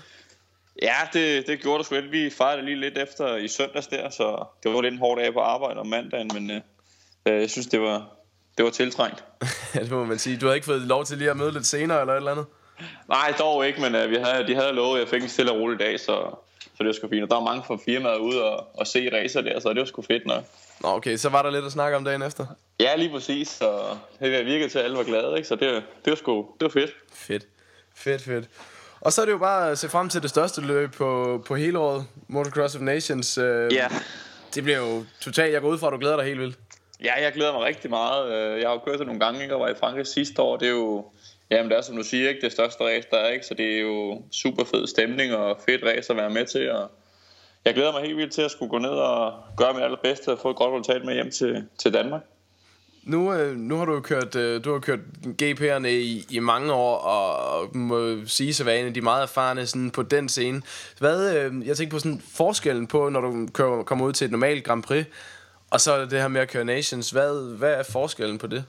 Ja, 0.81 0.95
det, 1.13 1.47
det 1.47 1.61
gjorde 1.61 1.77
det 1.77 1.85
sgu 1.85 1.95
lidt. 1.95 2.11
Vi 2.11 2.29
fejrede 2.29 2.65
lige 2.65 2.79
lidt 2.79 2.97
efter 2.97 3.35
i 3.35 3.47
søndags 3.47 3.87
der, 3.87 4.09
så 4.09 4.45
det 4.63 4.73
var 4.73 4.81
lidt 4.81 4.93
en 4.93 4.99
hård 4.99 5.17
dag 5.17 5.33
på 5.33 5.39
arbejde 5.39 5.79
om 5.79 5.87
mandagen, 5.87 6.31
men 6.33 6.51
øh, 6.51 6.61
jeg 7.41 7.49
synes, 7.49 7.67
det 7.67 7.81
var, 7.81 8.09
det 8.57 8.65
var 8.65 8.71
tiltrængt. 8.71 9.23
det 9.73 9.91
må 9.91 10.05
man 10.05 10.19
sige. 10.19 10.37
Du 10.37 10.45
havde 10.45 10.57
ikke 10.57 10.65
fået 10.65 10.81
lov 10.81 11.05
til 11.05 11.17
lige 11.17 11.29
at 11.29 11.37
møde 11.37 11.51
lidt 11.51 11.65
senere 11.65 12.01
eller 12.01 12.13
et 12.13 12.17
eller 12.17 12.31
andet? 12.31 12.45
Nej, 13.07 13.33
dog 13.39 13.67
ikke, 13.67 13.81
men 13.81 13.95
øh, 13.95 14.09
vi 14.09 14.15
havde, 14.15 14.47
de 14.47 14.55
havde 14.55 14.73
lovet, 14.73 14.95
at 14.95 14.99
jeg 14.99 15.09
fik 15.09 15.23
en 15.23 15.29
stille 15.29 15.51
og 15.51 15.59
rolig 15.59 15.79
dag, 15.79 15.99
så, 15.99 16.35
så 16.59 16.77
det 16.79 16.87
var 16.87 16.93
sgu 16.93 17.07
fint. 17.09 17.23
Og 17.23 17.29
der 17.29 17.35
var 17.35 17.43
mange 17.43 17.63
fra 17.63 17.77
firmaet 17.85 18.17
ude 18.17 18.43
og, 18.43 18.67
og 18.73 18.87
se 18.87 19.09
racer 19.13 19.41
der, 19.41 19.59
så 19.59 19.69
det 19.69 19.79
var 19.79 19.85
sgu 19.85 20.01
fedt 20.01 20.25
nok. 20.25 20.43
Nå, 20.81 20.87
okay, 20.89 21.17
så 21.17 21.29
var 21.29 21.41
der 21.41 21.51
lidt 21.51 21.65
at 21.65 21.71
snakke 21.71 21.97
om 21.97 22.03
dagen 22.03 22.21
efter? 22.21 22.45
Ja, 22.79 22.95
lige 22.95 23.09
præcis, 23.09 23.47
så 23.47 23.97
det 24.19 24.45
virkede 24.45 24.69
til, 24.69 24.79
at 24.79 24.85
alle 24.85 24.97
var 24.97 25.03
glade, 25.03 25.37
ikke? 25.37 25.47
så 25.47 25.55
det, 25.55 25.83
det 26.05 26.11
var 26.11 26.15
sgu 26.15 26.47
det 26.59 26.65
var 26.65 26.81
fedt. 26.81 26.91
Fedt, 27.13 27.47
fedt, 27.95 28.21
fedt. 28.21 28.49
Og 29.05 29.13
så 29.13 29.21
er 29.21 29.25
det 29.25 29.31
jo 29.31 29.37
bare 29.37 29.71
at 29.71 29.77
se 29.77 29.89
frem 29.89 30.09
til 30.09 30.21
det 30.21 30.29
største 30.29 30.61
løb 30.61 30.91
på, 30.91 31.41
på 31.47 31.55
hele 31.55 31.79
året, 31.79 32.05
Motocross 32.27 32.75
of 32.75 32.81
Nations. 32.81 33.37
Øh, 33.37 33.73
ja. 33.73 33.87
Det 34.55 34.63
bliver 34.63 34.77
jo 34.77 35.05
totalt, 35.21 35.53
jeg 35.53 35.61
går 35.61 35.69
ud 35.69 35.77
fra, 35.77 35.87
at 35.87 35.93
du 35.93 35.97
glæder 35.97 36.15
dig 36.15 36.25
helt 36.25 36.39
vildt. 36.39 36.57
Ja, 37.03 37.23
jeg 37.23 37.33
glæder 37.33 37.53
mig 37.53 37.61
rigtig 37.61 37.89
meget. 37.89 38.31
Øh, 38.31 38.59
jeg 38.61 38.69
har 38.69 38.73
jo 38.73 38.79
kørt 38.85 38.99
det 38.99 39.07
nogle 39.07 39.19
gange, 39.19 39.41
ikke, 39.41 39.55
og 39.55 39.61
var 39.61 39.67
i 39.67 39.75
Frankrig 39.79 40.07
sidste 40.07 40.41
år. 40.41 40.57
Det 40.57 40.67
er 40.67 40.71
jo, 40.71 41.05
jamen 41.51 41.71
det 41.71 41.77
er 41.77 41.81
som 41.81 41.95
du 41.95 42.03
siger, 42.03 42.29
ikke 42.29 42.41
det 42.41 42.51
største 42.51 42.83
race 42.83 43.07
der 43.11 43.17
er, 43.17 43.29
ikke? 43.29 43.45
så 43.45 43.53
det 43.53 43.75
er 43.75 43.79
jo 43.79 44.21
super 44.31 44.63
fed 44.63 44.87
stemning 44.87 45.35
og 45.35 45.59
fedt 45.65 45.83
race 45.83 46.13
at 46.13 46.17
være 46.17 46.29
med 46.29 46.45
til. 46.45 46.71
Og 46.71 46.91
jeg 47.65 47.73
glæder 47.73 47.91
mig 47.91 48.01
helt 48.01 48.17
vildt 48.17 48.33
til 48.33 48.41
at 48.41 48.51
skulle 48.51 48.69
gå 48.69 48.77
ned 48.77 48.89
og 48.89 49.33
gøre 49.57 49.73
mit 49.73 49.83
allerbedste 49.83 50.31
og 50.31 50.39
få 50.39 50.49
et 50.49 50.55
godt 50.55 50.73
resultat 50.73 51.05
med 51.05 51.13
hjem 51.13 51.31
til, 51.31 51.67
til 51.79 51.93
Danmark. 51.93 52.21
Nu, 53.05 53.33
øh, 53.33 53.55
nu 53.55 53.77
har 53.77 53.85
du 53.85 53.93
jo 53.93 53.99
kørt, 53.99 54.35
øh, 54.35 54.63
du 54.63 54.71
har 54.71 54.79
kørt 54.79 54.99
GP'erne 55.41 55.87
i, 55.87 56.25
i 56.29 56.39
mange 56.39 56.73
år, 56.73 56.97
og 56.97 57.77
må 57.77 58.25
sige 58.25 58.53
så 58.53 58.63
vane, 58.63 58.79
en 58.79 58.87
er 58.87 58.93
de 58.93 59.01
meget 59.01 59.23
erfarne 59.23 59.65
sådan, 59.65 59.91
på 59.91 60.03
den 60.03 60.29
scene. 60.29 60.61
Hvad, 60.99 61.35
øh, 61.37 61.67
jeg 61.67 61.77
tænker 61.77 61.95
på 61.95 61.99
sådan 61.99 62.21
forskellen 62.33 62.87
på, 62.87 63.09
når 63.09 63.21
du 63.21 63.47
kører, 63.53 63.83
kommer 63.83 64.05
ud 64.05 64.13
til 64.13 64.25
et 64.25 64.31
normalt 64.31 64.63
Grand 64.63 64.83
Prix, 64.83 65.05
og 65.71 65.81
så 65.81 66.05
det 66.05 66.21
her 66.21 66.27
med 66.27 66.41
at 66.41 66.49
køre 66.49 66.65
Nations. 66.65 67.09
Hvad, 67.09 67.57
hvad 67.57 67.73
er 67.73 67.83
forskellen 67.83 68.37
på 68.37 68.47
det? 68.47 68.65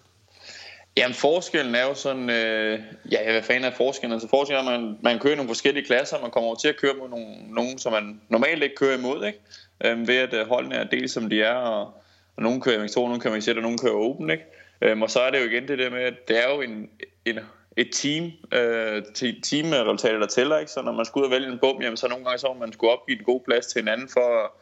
Jamen 0.97 1.15
forskellen 1.15 1.75
er 1.75 1.83
jo 1.83 1.95
sådan, 1.95 2.31
øh, 2.31 2.81
ja, 3.11 3.33
hvad 3.33 3.43
fanden 3.43 3.65
er 3.65 3.77
forskellen? 3.77 4.13
Altså 4.13 4.29
forskellen 4.29 4.67
er, 4.67 4.71
at 4.71 4.81
man, 4.81 4.99
man 5.03 5.19
kører 5.19 5.37
nogle 5.37 5.49
forskellige 5.49 5.87
klasser, 5.87 6.21
man 6.21 6.31
kommer 6.31 6.47
over 6.47 6.57
til 6.57 6.69
at 6.69 6.77
køre 6.77 6.95
mod 6.95 7.09
nogle, 7.09 7.27
nogen, 7.49 7.79
som 7.79 7.93
man 7.93 8.21
normalt 8.29 8.63
ikke 8.63 8.77
kører 8.77 8.99
imod, 8.99 9.27
ikke? 9.27 9.39
Øh, 9.85 10.09
ved 10.09 10.17
at 10.17 10.35
øh, 10.35 10.49
holdene 10.49 10.75
er 10.75 10.85
delt 10.85 11.11
som 11.11 11.31
de 11.31 11.43
er, 11.43 11.55
og 11.55 12.03
og 12.37 12.43
nogen 12.43 12.61
kører 12.61 12.85
MX2, 12.85 12.95
nogen 12.95 13.21
kører 13.21 13.37
MX1, 13.37 13.57
og 13.57 13.63
nogen 13.63 13.79
kører 13.79 13.95
Open, 13.95 14.31
ikke? 14.31 14.45
Øhm, 14.81 15.03
og 15.03 15.11
så 15.11 15.21
er 15.21 15.31
det 15.31 15.41
jo 15.41 15.45
igen 15.45 15.69
det 15.69 15.79
der 15.79 15.91
med, 15.91 16.03
at 16.03 16.29
det 16.29 16.45
er 16.45 16.55
jo 16.55 16.61
en, 16.61 16.91
en, 17.25 17.39
et 17.77 17.89
team, 17.93 18.25
øh, 18.53 19.03
teamresultater, 19.43 20.19
der 20.19 20.27
tæller, 20.27 20.59
ikke? 20.59 20.73
Så 20.73 20.83
når 20.83 20.93
man 20.93 21.05
skal 21.05 21.21
ud 21.21 21.25
og 21.25 21.31
vælge 21.31 21.53
en 21.53 21.59
bum, 21.59 21.83
jamen 21.83 21.97
så 21.97 22.09
nogle 22.09 22.25
gange 22.25 22.39
så 22.39 22.57
man 22.61 22.73
skulle 22.73 22.93
opgive 22.93 23.19
en 23.19 23.25
god 23.25 23.41
plads 23.41 23.67
til 23.67 23.83
en 23.83 23.89
anden, 23.89 24.09
for 24.09 24.53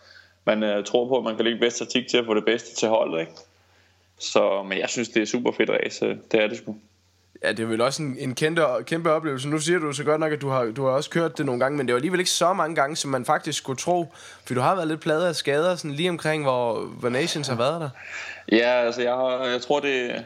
man 0.47 0.63
øh, 0.63 0.85
tror 0.85 1.09
på, 1.09 1.19
at 1.19 1.25
man 1.25 1.37
kan 1.37 1.45
lægge 1.45 1.61
bedst 1.61 1.79
taktik 1.79 2.09
til 2.09 2.19
at 2.19 2.25
få 2.25 2.35
det 2.35 2.45
bedste 2.45 2.77
til 2.77 2.89
holdet, 2.89 3.21
ikke? 3.21 3.33
Så, 4.19 4.63
men 4.63 4.79
jeg 4.79 4.89
synes, 4.89 5.09
det 5.09 5.23
er 5.23 5.27
super 5.27 5.53
fedt 5.53 5.71
race, 5.71 6.07
øh, 6.07 6.17
det 6.33 6.43
er 6.43 6.47
det 6.47 6.59
sgu. 6.59 6.77
Ja, 7.45 7.53
det 7.53 7.61
er 7.61 7.67
vel 7.67 7.81
også 7.81 8.03
en, 8.03 8.17
en 8.19 8.35
kæmpe, 8.35 8.63
kæmpe 8.87 9.11
oplevelse. 9.11 9.49
Nu 9.49 9.59
siger 9.59 9.79
du 9.79 9.93
så 9.93 10.05
godt 10.05 10.21
nok, 10.21 10.33
at 10.33 10.41
du 10.41 10.49
har, 10.49 10.65
du 10.65 10.85
har 10.85 10.91
også 10.91 11.11
kørt 11.11 11.39
det 11.39 11.47
nogle 11.47 11.61
gange, 11.61 11.79
men 11.79 11.87
det 11.87 11.93
var 11.93 11.99
alligevel 11.99 12.21
ikke 12.21 12.31
så 12.31 12.53
mange 12.53 12.77
gange, 12.77 12.97
som 12.97 13.11
man 13.11 13.25
faktisk 13.25 13.59
skulle 13.59 13.77
tro. 13.77 14.15
For 14.47 14.55
du 14.55 14.61
har 14.61 14.75
været 14.75 14.89
lidt 14.89 15.01
pladet 15.01 15.27
af 15.27 15.35
skader, 15.35 15.77
sådan 15.77 15.91
lige 15.91 16.11
omkring, 16.11 16.43
hvor, 16.43 16.81
hvor 16.81 17.09
Nations 17.09 17.49
har 17.49 17.57
været 17.57 17.81
der. 17.81 17.91
Ja, 18.53 18.85
altså 18.85 19.03
jeg, 19.03 19.13
har, 19.13 19.45
jeg 19.45 19.61
tror, 19.61 19.81
det 19.81 20.25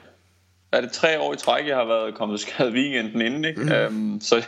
er 0.72 0.80
det 0.80 0.92
tre 0.92 1.20
år 1.20 1.34
i 1.34 1.36
træk, 1.36 1.66
jeg 1.66 1.76
har 1.76 1.84
været 1.84 2.14
kommet 2.14 2.40
skadet 2.40 2.72
weekenden 2.72 3.20
inden, 3.20 3.44
ikke? 3.44 3.60
Mm. 3.60 3.72
Øhm, 3.72 4.20
så, 4.20 4.46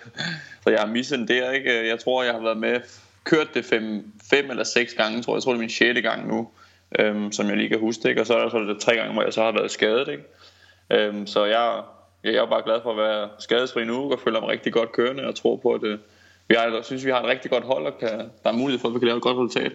så 0.64 0.70
jeg 0.70 0.80
har 0.80 0.86
misset 0.86 1.18
en 1.18 1.28
der, 1.28 1.50
ikke? 1.50 1.88
Jeg 1.88 1.98
tror, 1.98 2.22
jeg 2.22 2.32
har 2.32 2.42
været 2.42 2.58
med, 2.58 2.80
kørt 3.24 3.54
det 3.54 3.64
fem, 3.64 4.12
fem 4.30 4.50
eller 4.50 4.64
seks 4.64 4.94
gange, 4.94 5.22
tror 5.22 5.32
jeg. 5.32 5.36
Jeg 5.36 5.42
tror, 5.42 5.52
det 5.52 5.58
er 5.58 5.60
min 5.60 5.70
sjette 5.70 6.00
gang 6.00 6.28
nu, 6.28 6.48
øhm, 6.98 7.32
som 7.32 7.46
jeg 7.46 7.56
lige 7.56 7.68
kan 7.68 7.80
huske, 7.80 8.08
ikke? 8.08 8.20
Og 8.20 8.26
så 8.26 8.34
er 8.34 8.42
der 8.42 8.50
så 8.50 8.58
det 8.58 8.80
tre 8.80 8.96
gange, 8.96 9.12
hvor 9.12 9.22
jeg 9.22 9.32
så 9.32 9.42
har 9.42 9.52
været 9.52 9.70
skadet, 9.70 10.08
ikke? 10.08 10.24
Øhm, 10.90 11.26
så 11.26 11.44
jeg 11.44 11.82
jeg 12.24 12.34
er 12.34 12.46
bare 12.46 12.62
glad 12.64 12.80
for 12.82 12.90
at 12.90 12.96
være 12.96 13.28
skadesfri 13.38 13.84
nu, 13.84 14.12
og 14.12 14.20
føler 14.24 14.40
mig 14.40 14.48
rigtig 14.48 14.72
godt 14.72 14.92
kørende, 14.92 15.26
og 15.26 15.34
tror 15.34 15.56
på, 15.56 15.72
at 15.72 15.82
øh, 15.82 15.98
vi 16.48 16.54
har, 16.58 16.64
jeg 16.64 16.84
synes, 16.84 17.04
vi 17.04 17.10
har 17.10 17.20
et 17.20 17.28
rigtig 17.28 17.50
godt 17.50 17.64
hold, 17.64 17.86
og 17.86 17.98
kan, 18.00 18.18
der 18.42 18.50
er 18.50 18.52
mulighed 18.52 18.80
for, 18.80 18.88
at 18.88 18.94
vi 18.94 18.98
kan 18.98 19.06
lave 19.06 19.16
et 19.16 19.22
godt 19.22 19.36
resultat. 19.36 19.72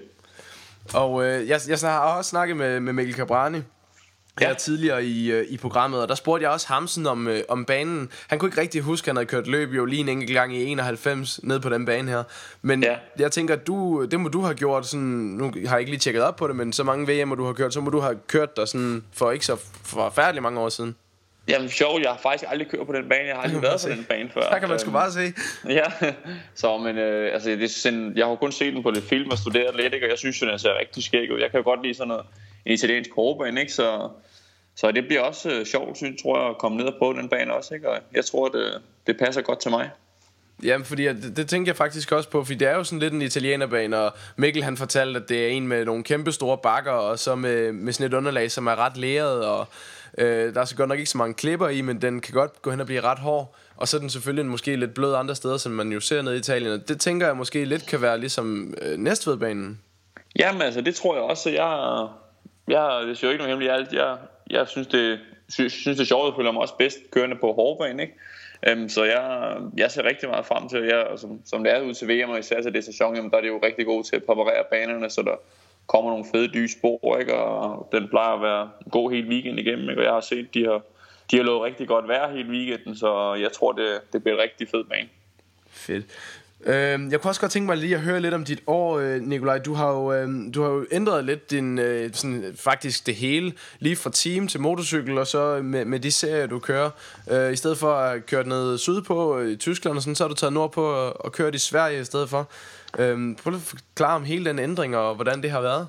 Og 0.93 1.25
øh, 1.25 1.47
jeg, 1.47 1.59
jeg 1.67 1.77
har 1.81 2.17
også 2.17 2.29
snakket 2.29 2.57
med, 2.57 2.79
med 2.79 2.93
Mikkel 2.93 3.15
Cabrani 3.15 3.59
her 4.39 4.47
ja. 4.47 4.53
tidligere 4.53 5.05
i, 5.05 5.31
øh, 5.31 5.45
i 5.49 5.57
programmet, 5.57 6.01
og 6.01 6.07
der 6.07 6.15
spurgte 6.15 6.43
jeg 6.43 6.51
også 6.51 6.67
Hamsen 6.67 7.07
om, 7.07 7.27
øh, 7.27 7.41
om 7.49 7.65
banen. 7.65 8.09
Han 8.27 8.39
kunne 8.39 8.49
ikke 8.49 8.61
rigtig 8.61 8.81
huske, 8.81 9.05
at 9.05 9.09
han 9.09 9.15
havde 9.15 9.25
kørt 9.25 9.47
løb 9.47 9.73
jo 9.73 9.85
lige 9.85 9.99
en 9.99 10.09
enkelt 10.09 10.33
gang 10.33 10.55
i 10.55 10.65
91 10.65 11.43
ned 11.43 11.59
på 11.59 11.69
den 11.69 11.85
bane 11.85 12.11
her. 12.11 12.23
Men 12.61 12.83
ja. 12.83 12.95
jeg 13.19 13.31
tænker, 13.31 13.55
du, 13.55 14.05
det 14.05 14.19
må 14.19 14.29
du 14.29 14.41
have 14.41 14.55
gjort 14.55 14.85
sådan, 14.85 15.05
nu 15.05 15.51
har 15.65 15.75
jeg 15.75 15.79
ikke 15.79 15.91
lige 15.91 15.99
tjekket 15.99 16.23
op 16.23 16.35
på 16.35 16.47
det, 16.47 16.55
men 16.55 16.73
så 16.73 16.83
mange 16.83 17.07
VM, 17.07 17.37
du 17.37 17.45
har 17.45 17.53
kørt, 17.53 17.73
så 17.73 17.81
må 17.81 17.89
du 17.89 17.99
have 17.99 18.15
kørt 18.27 18.57
der 18.57 18.65
sådan 18.65 19.03
for 19.13 19.31
ikke 19.31 19.45
så 19.45 19.55
forfærdeligt 19.83 20.43
mange 20.43 20.59
år 20.59 20.69
siden. 20.69 20.95
Jamen 21.47 21.69
sjovt, 21.69 22.01
jeg 22.01 22.09
har 22.09 22.17
faktisk 22.17 22.51
aldrig 22.51 22.67
kørt 22.67 22.87
på 22.87 22.93
den 22.93 23.09
bane, 23.09 23.27
jeg 23.27 23.35
har 23.35 23.43
aldrig 23.43 23.61
været 23.61 23.81
på 23.83 23.89
den 23.89 24.03
bane 24.03 24.29
før. 24.29 24.41
Der 24.41 24.59
kan 24.59 24.69
man 24.69 24.79
sgu 24.79 24.91
bare 24.91 25.11
se. 25.11 25.33
Ja, 25.79 25.83
så 26.55 26.77
men 26.77 26.97
øh, 26.97 27.33
altså, 27.33 27.49
det 27.49 27.63
er 27.63 27.67
sådan, 27.67 28.13
jeg 28.15 28.25
har 28.25 28.35
kun 28.35 28.51
set 28.51 28.73
den 28.73 28.83
på 28.83 28.91
lidt 28.91 29.05
film 29.05 29.31
og 29.31 29.37
studeret 29.37 29.75
lidt, 29.75 29.93
ikke? 29.93 30.05
og 30.05 30.09
jeg 30.09 30.17
synes 30.17 30.41
jo, 30.41 30.47
den 30.47 30.59
ser 30.59 30.79
rigtig 30.79 31.03
skæg 31.03 31.31
ud. 31.31 31.39
Jeg 31.39 31.51
kan 31.51 31.57
jo 31.59 31.63
godt 31.63 31.81
lide 31.83 31.93
sådan 31.93 32.07
noget, 32.07 32.25
en 32.65 32.71
italiensk 32.73 33.09
hårbane, 33.15 33.61
ikke? 33.61 33.73
Så, 33.73 34.09
så 34.75 34.91
det 34.91 35.05
bliver 35.07 35.21
også 35.21 35.49
øh, 35.51 35.65
sjovt, 35.65 35.97
synes, 35.97 36.21
tror 36.21 36.39
jeg, 36.39 36.49
at 36.49 36.57
komme 36.57 36.77
ned 36.77 36.85
og 36.85 36.93
prøve 36.99 37.13
den 37.13 37.29
bane 37.29 37.53
også, 37.53 37.73
ikke? 37.73 37.89
og 37.89 37.97
jeg 38.15 38.25
tror, 38.25 38.47
det, 38.47 38.81
det 39.07 39.17
passer 39.17 39.41
godt 39.41 39.59
til 39.59 39.71
mig. 39.71 39.89
Jamen, 40.63 40.85
fordi 40.85 41.03
det, 41.03 41.37
det 41.37 41.49
tænker 41.49 41.69
jeg 41.69 41.75
faktisk 41.75 42.11
også 42.11 42.29
på, 42.29 42.43
fordi 42.43 42.57
det 42.57 42.67
er 42.67 42.75
jo 42.75 42.83
sådan 42.83 42.99
lidt 42.99 43.13
en 43.13 43.21
italienerbane, 43.21 43.97
og 43.97 44.13
Mikkel 44.35 44.63
han 44.63 44.77
fortalte, 44.77 45.19
at 45.19 45.29
det 45.29 45.43
er 45.43 45.47
en 45.47 45.67
med 45.67 45.85
nogle 45.85 46.03
kæmpe 46.03 46.31
store 46.31 46.57
bakker, 46.57 46.91
og 46.91 47.19
så 47.19 47.35
med, 47.35 47.71
med 47.71 47.93
sådan 47.93 48.07
et 48.07 48.13
underlag, 48.13 48.51
som 48.51 48.67
er 48.67 48.75
ret 48.75 48.97
læret, 48.97 49.45
og 49.45 49.67
Øh, 50.17 50.53
der 50.53 50.61
er 50.61 50.65
så 50.65 50.75
godt 50.75 50.89
nok 50.89 50.99
ikke 50.99 51.11
så 51.11 51.17
mange 51.17 51.33
klipper 51.33 51.69
i, 51.69 51.81
men 51.81 52.01
den 52.01 52.21
kan 52.21 52.33
godt 52.33 52.61
gå 52.61 52.71
hen 52.71 52.79
og 52.79 52.85
blive 52.85 53.01
ret 53.01 53.19
hård. 53.19 53.55
Og 53.75 53.87
så 53.87 53.97
er 53.97 54.01
den 54.01 54.09
selvfølgelig 54.09 54.45
måske 54.45 54.75
lidt 54.75 54.93
blød 54.93 55.15
andre 55.15 55.35
steder, 55.35 55.57
som 55.57 55.71
man 55.71 55.91
jo 55.91 55.99
ser 55.99 56.21
nede 56.21 56.35
i 56.35 56.39
Italien. 56.39 56.71
Og 56.71 56.87
det 56.87 56.99
tænker 56.99 57.27
jeg 57.27 57.37
måske 57.37 57.65
lidt 57.65 57.85
kan 57.87 58.01
være 58.01 58.19
ligesom 58.19 58.73
øh, 58.81 58.97
Næstvedbanen. 58.97 59.81
Jamen 60.39 60.61
altså, 60.61 60.81
det 60.81 60.95
tror 60.95 61.15
jeg 61.15 61.23
også. 61.23 61.49
Jeg, 61.49 62.07
jeg, 62.67 63.07
det 63.07 63.23
er 63.23 63.27
jo 63.27 63.29
ikke 63.29 63.37
noget 63.37 63.49
hemmeligt 63.49 63.71
alt. 63.71 63.93
Jeg, 63.93 64.17
jeg 64.49 64.67
synes, 64.67 64.87
det, 64.87 65.19
synes, 65.49 65.73
synes 65.73 65.97
det 65.97 66.03
er 66.03 66.07
sjovt, 66.07 66.27
at 66.27 66.33
føler 66.35 66.51
mig 66.51 66.61
også 66.61 66.77
bedst 66.77 66.97
kørende 67.11 67.35
på 67.35 67.53
hårdbanen, 67.53 67.99
ikke? 67.99 68.13
Øhm, 68.67 68.89
så 68.89 69.03
jeg, 69.03 69.55
jeg 69.77 69.91
ser 69.91 70.03
rigtig 70.03 70.29
meget 70.29 70.45
frem 70.45 70.69
til, 70.69 70.83
jeg, 70.83 71.07
som, 71.17 71.41
som 71.45 71.63
det 71.63 71.73
er 71.73 71.81
ud 71.81 71.93
til 71.93 72.07
VM, 72.07 72.29
og 72.29 72.39
især 72.39 72.61
til 72.61 72.73
det 72.73 72.83
sæson, 72.83 73.15
jamen, 73.15 73.31
der 73.31 73.37
er 73.37 73.41
det 73.41 73.47
jo 73.47 73.59
rigtig 73.63 73.85
god 73.85 74.03
til 74.03 74.15
at 74.15 74.23
præparere 74.23 74.63
banerne, 74.71 75.09
så 75.09 75.21
der, 75.21 75.35
kommer 75.87 76.11
nogle 76.11 76.25
fede 76.31 76.47
dybe 76.47 76.67
spor, 76.67 77.17
ikke? 77.17 77.35
og 77.35 77.89
den 77.91 78.07
plejer 78.09 78.33
at 78.33 78.41
være 78.41 78.69
god 78.91 79.11
hele 79.11 79.27
weekenden 79.27 79.59
igennem, 79.59 79.89
ikke? 79.89 80.01
og 80.01 80.05
jeg 80.05 80.13
har 80.13 80.21
set, 80.21 80.53
de 80.53 80.65
har, 80.65 80.81
de 81.31 81.37
har 81.37 81.43
lovet 81.43 81.63
rigtig 81.63 81.87
godt 81.87 82.07
vejr 82.07 82.31
hele 82.31 82.49
weekenden, 82.49 82.95
så 82.95 83.33
jeg 83.33 83.51
tror, 83.51 83.71
det, 83.71 84.01
det 84.13 84.23
bliver 84.23 84.35
en 84.35 84.43
rigtig 84.43 84.67
fed 84.69 84.83
bane. 84.83 85.09
Fedt. 85.69 86.05
Øh, 86.63 87.11
jeg 87.11 87.21
kunne 87.21 87.31
også 87.31 87.41
godt 87.41 87.51
tænke 87.51 87.65
mig 87.65 87.77
lige 87.77 87.95
at 87.95 88.01
høre 88.01 88.19
lidt 88.19 88.33
om 88.33 88.45
dit 88.45 88.61
år, 88.67 88.99
øh, 88.99 89.21
Nikolaj. 89.21 89.57
Du 89.57 89.73
har 89.73 89.89
jo, 89.91 90.13
øh, 90.13 90.29
du 90.53 90.61
har 90.61 90.69
jo 90.69 90.85
ændret 90.91 91.25
lidt 91.25 91.51
din, 91.51 91.79
øh, 91.79 92.13
sådan, 92.13 92.55
faktisk 92.59 93.05
det 93.05 93.15
hele, 93.15 93.53
lige 93.79 93.95
fra 93.95 94.09
team 94.09 94.47
til 94.47 94.59
motorcykel, 94.59 95.17
og 95.17 95.27
så 95.27 95.59
med, 95.63 95.85
med 95.85 95.99
de 95.99 96.11
serier, 96.11 96.47
du 96.47 96.59
kører. 96.59 96.89
Øh, 97.31 97.53
I 97.53 97.55
stedet 97.55 97.77
for 97.77 97.93
at 97.93 98.25
køre 98.25 98.47
ned 98.47 98.77
sydpå 98.77 99.39
øh, 99.39 99.51
i 99.51 99.55
Tyskland, 99.55 99.95
og 99.97 100.01
sådan, 100.01 100.15
så 100.15 100.23
har 100.23 100.29
du 100.29 100.35
taget 100.35 100.53
nordpå 100.53 100.85
og, 100.85 101.25
og 101.25 101.31
kørt 101.31 101.55
i 101.55 101.59
Sverige 101.59 102.01
i 102.01 102.03
stedet 102.03 102.29
for. 102.29 102.49
Øh, 102.99 103.35
prøv 103.43 103.53
at 103.53 103.61
forklare 103.61 104.15
om 104.15 104.23
hele 104.23 104.45
den 104.45 104.59
ændring, 104.59 104.97
og 104.97 105.15
hvordan 105.15 105.41
det 105.41 105.51
har 105.51 105.61
været. 105.61 105.87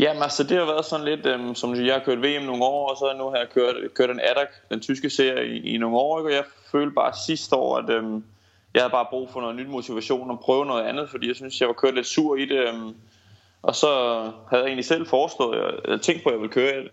Jamen 0.00 0.22
altså, 0.22 0.42
det 0.42 0.58
har 0.58 0.64
været 0.64 0.84
sådan 0.84 1.04
lidt, 1.04 1.26
øhm, 1.26 1.54
som 1.54 1.74
jeg 1.74 1.94
har 1.94 2.02
kørt 2.04 2.18
VM 2.18 2.42
nogle 2.42 2.64
år, 2.64 2.90
og 2.90 2.96
så 2.96 3.18
nu 3.18 3.30
har 3.30 3.36
jeg 3.36 3.46
kørt, 3.54 3.74
kørt 3.94 4.10
en 4.10 4.20
ADAC, 4.20 4.48
den 4.70 4.80
tyske 4.80 5.10
serie, 5.10 5.46
i, 5.46 5.74
i 5.74 5.78
nogle 5.78 5.96
år, 5.96 6.18
ikke? 6.18 6.28
og 6.28 6.34
jeg 6.34 6.44
følte 6.72 6.94
bare 6.94 7.12
sidste 7.26 7.56
år, 7.56 7.78
at 7.78 7.90
øhm, 7.90 8.24
jeg 8.74 8.82
havde 8.82 8.90
bare 8.90 9.06
brug 9.10 9.30
for 9.30 9.40
noget 9.40 9.56
nyt 9.56 9.68
motivation 9.68 10.30
og 10.30 10.40
prøve 10.40 10.66
noget 10.66 10.82
andet, 10.82 11.10
fordi 11.10 11.28
jeg 11.28 11.36
synes, 11.36 11.60
jeg 11.60 11.68
var 11.68 11.74
kørt 11.74 11.94
lidt 11.94 12.06
sur 12.06 12.36
i 12.36 12.44
det. 12.44 12.68
Øhm, 12.68 12.94
og 13.62 13.74
så 13.74 13.88
havde 14.50 14.62
jeg 14.62 14.66
egentlig 14.66 14.84
selv 14.84 15.06
foreslået, 15.06 15.80
jeg, 15.88 16.00
tænkte 16.00 16.22
på, 16.22 16.28
at 16.28 16.32
jeg 16.32 16.40
ville 16.40 16.52
køre 16.52 16.88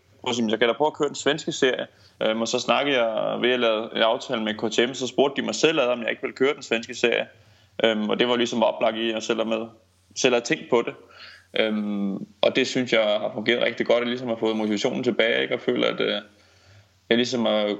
jeg 0.50 0.60
kan 0.60 0.68
da 0.68 0.74
prøve 0.74 0.88
at 0.88 0.94
køre 0.94 1.08
den 1.08 1.16
svenske 1.16 1.52
serie. 1.52 1.88
Øhm, 2.22 2.42
og 2.42 2.48
så 2.48 2.60
snakkede 2.60 3.04
jeg 3.04 3.42
ved 3.42 3.52
at 3.52 3.60
lave 3.60 3.96
en 3.96 4.02
aftale 4.02 4.44
med 4.44 4.54
KTM, 4.54 4.94
så 4.94 5.08
spurgte 5.08 5.42
de 5.42 5.46
mig 5.46 5.56
selv, 5.56 5.80
om 5.80 6.02
jeg 6.02 6.10
ikke 6.10 6.22
ville 6.22 6.36
køre 6.36 6.54
den 6.54 6.64
svenske 6.64 6.96
serie. 6.96 7.28
Øhm, 7.84 8.10
og 8.10 8.20
det 8.20 8.28
var 8.28 8.36
ligesom 8.36 8.64
oplagt 8.64 8.98
i, 8.98 9.08
at 9.08 9.14
jeg 9.14 9.24
selv, 9.24 9.48
med, 9.48 9.68
selv 10.16 10.34
har 10.34 10.42
tænkt 10.42 10.70
på 10.70 10.82
det. 10.82 10.94
Øhm, 11.60 12.16
og 12.16 12.56
det 12.56 12.68
synes 12.68 12.94
jeg 12.94 13.04
har 13.04 13.32
fungeret 13.34 13.64
rigtig 13.64 13.86
godt, 13.86 14.02
at 14.02 14.08
ligesom 14.08 14.28
har 14.28 14.36
fået 14.36 14.58
motivationen 14.58 15.04
tilbage, 15.04 15.42
ikke? 15.42 15.54
og 15.54 15.62
føler, 15.62 15.88
at 15.88 16.00
øh, 16.00 16.22
jeg 17.10 17.18
ligesom 17.18 17.46
har 17.46 17.76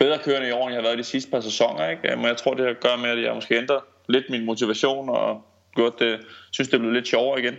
bedre 0.00 0.18
kørende 0.18 0.48
i 0.48 0.52
år, 0.52 0.62
end 0.66 0.74
jeg 0.74 0.82
har 0.82 0.88
været 0.88 0.98
de 0.98 1.04
sidste 1.04 1.30
par 1.30 1.40
sæsoner. 1.40 1.88
Ikke? 1.90 2.16
Men 2.16 2.24
jeg 2.24 2.36
tror, 2.36 2.54
det 2.54 2.66
har 2.66 2.72
gør 2.72 2.96
med, 2.96 3.10
at 3.10 3.22
jeg 3.22 3.34
måske 3.34 3.56
ændrer 3.56 3.80
lidt 4.08 4.24
min 4.30 4.44
motivation, 4.44 5.08
og 5.08 5.42
gjort 5.74 5.98
det, 5.98 6.20
synes, 6.50 6.68
det 6.68 6.74
er 6.74 6.78
blevet 6.78 6.94
lidt 6.94 7.08
sjovere 7.08 7.40
igen. 7.40 7.54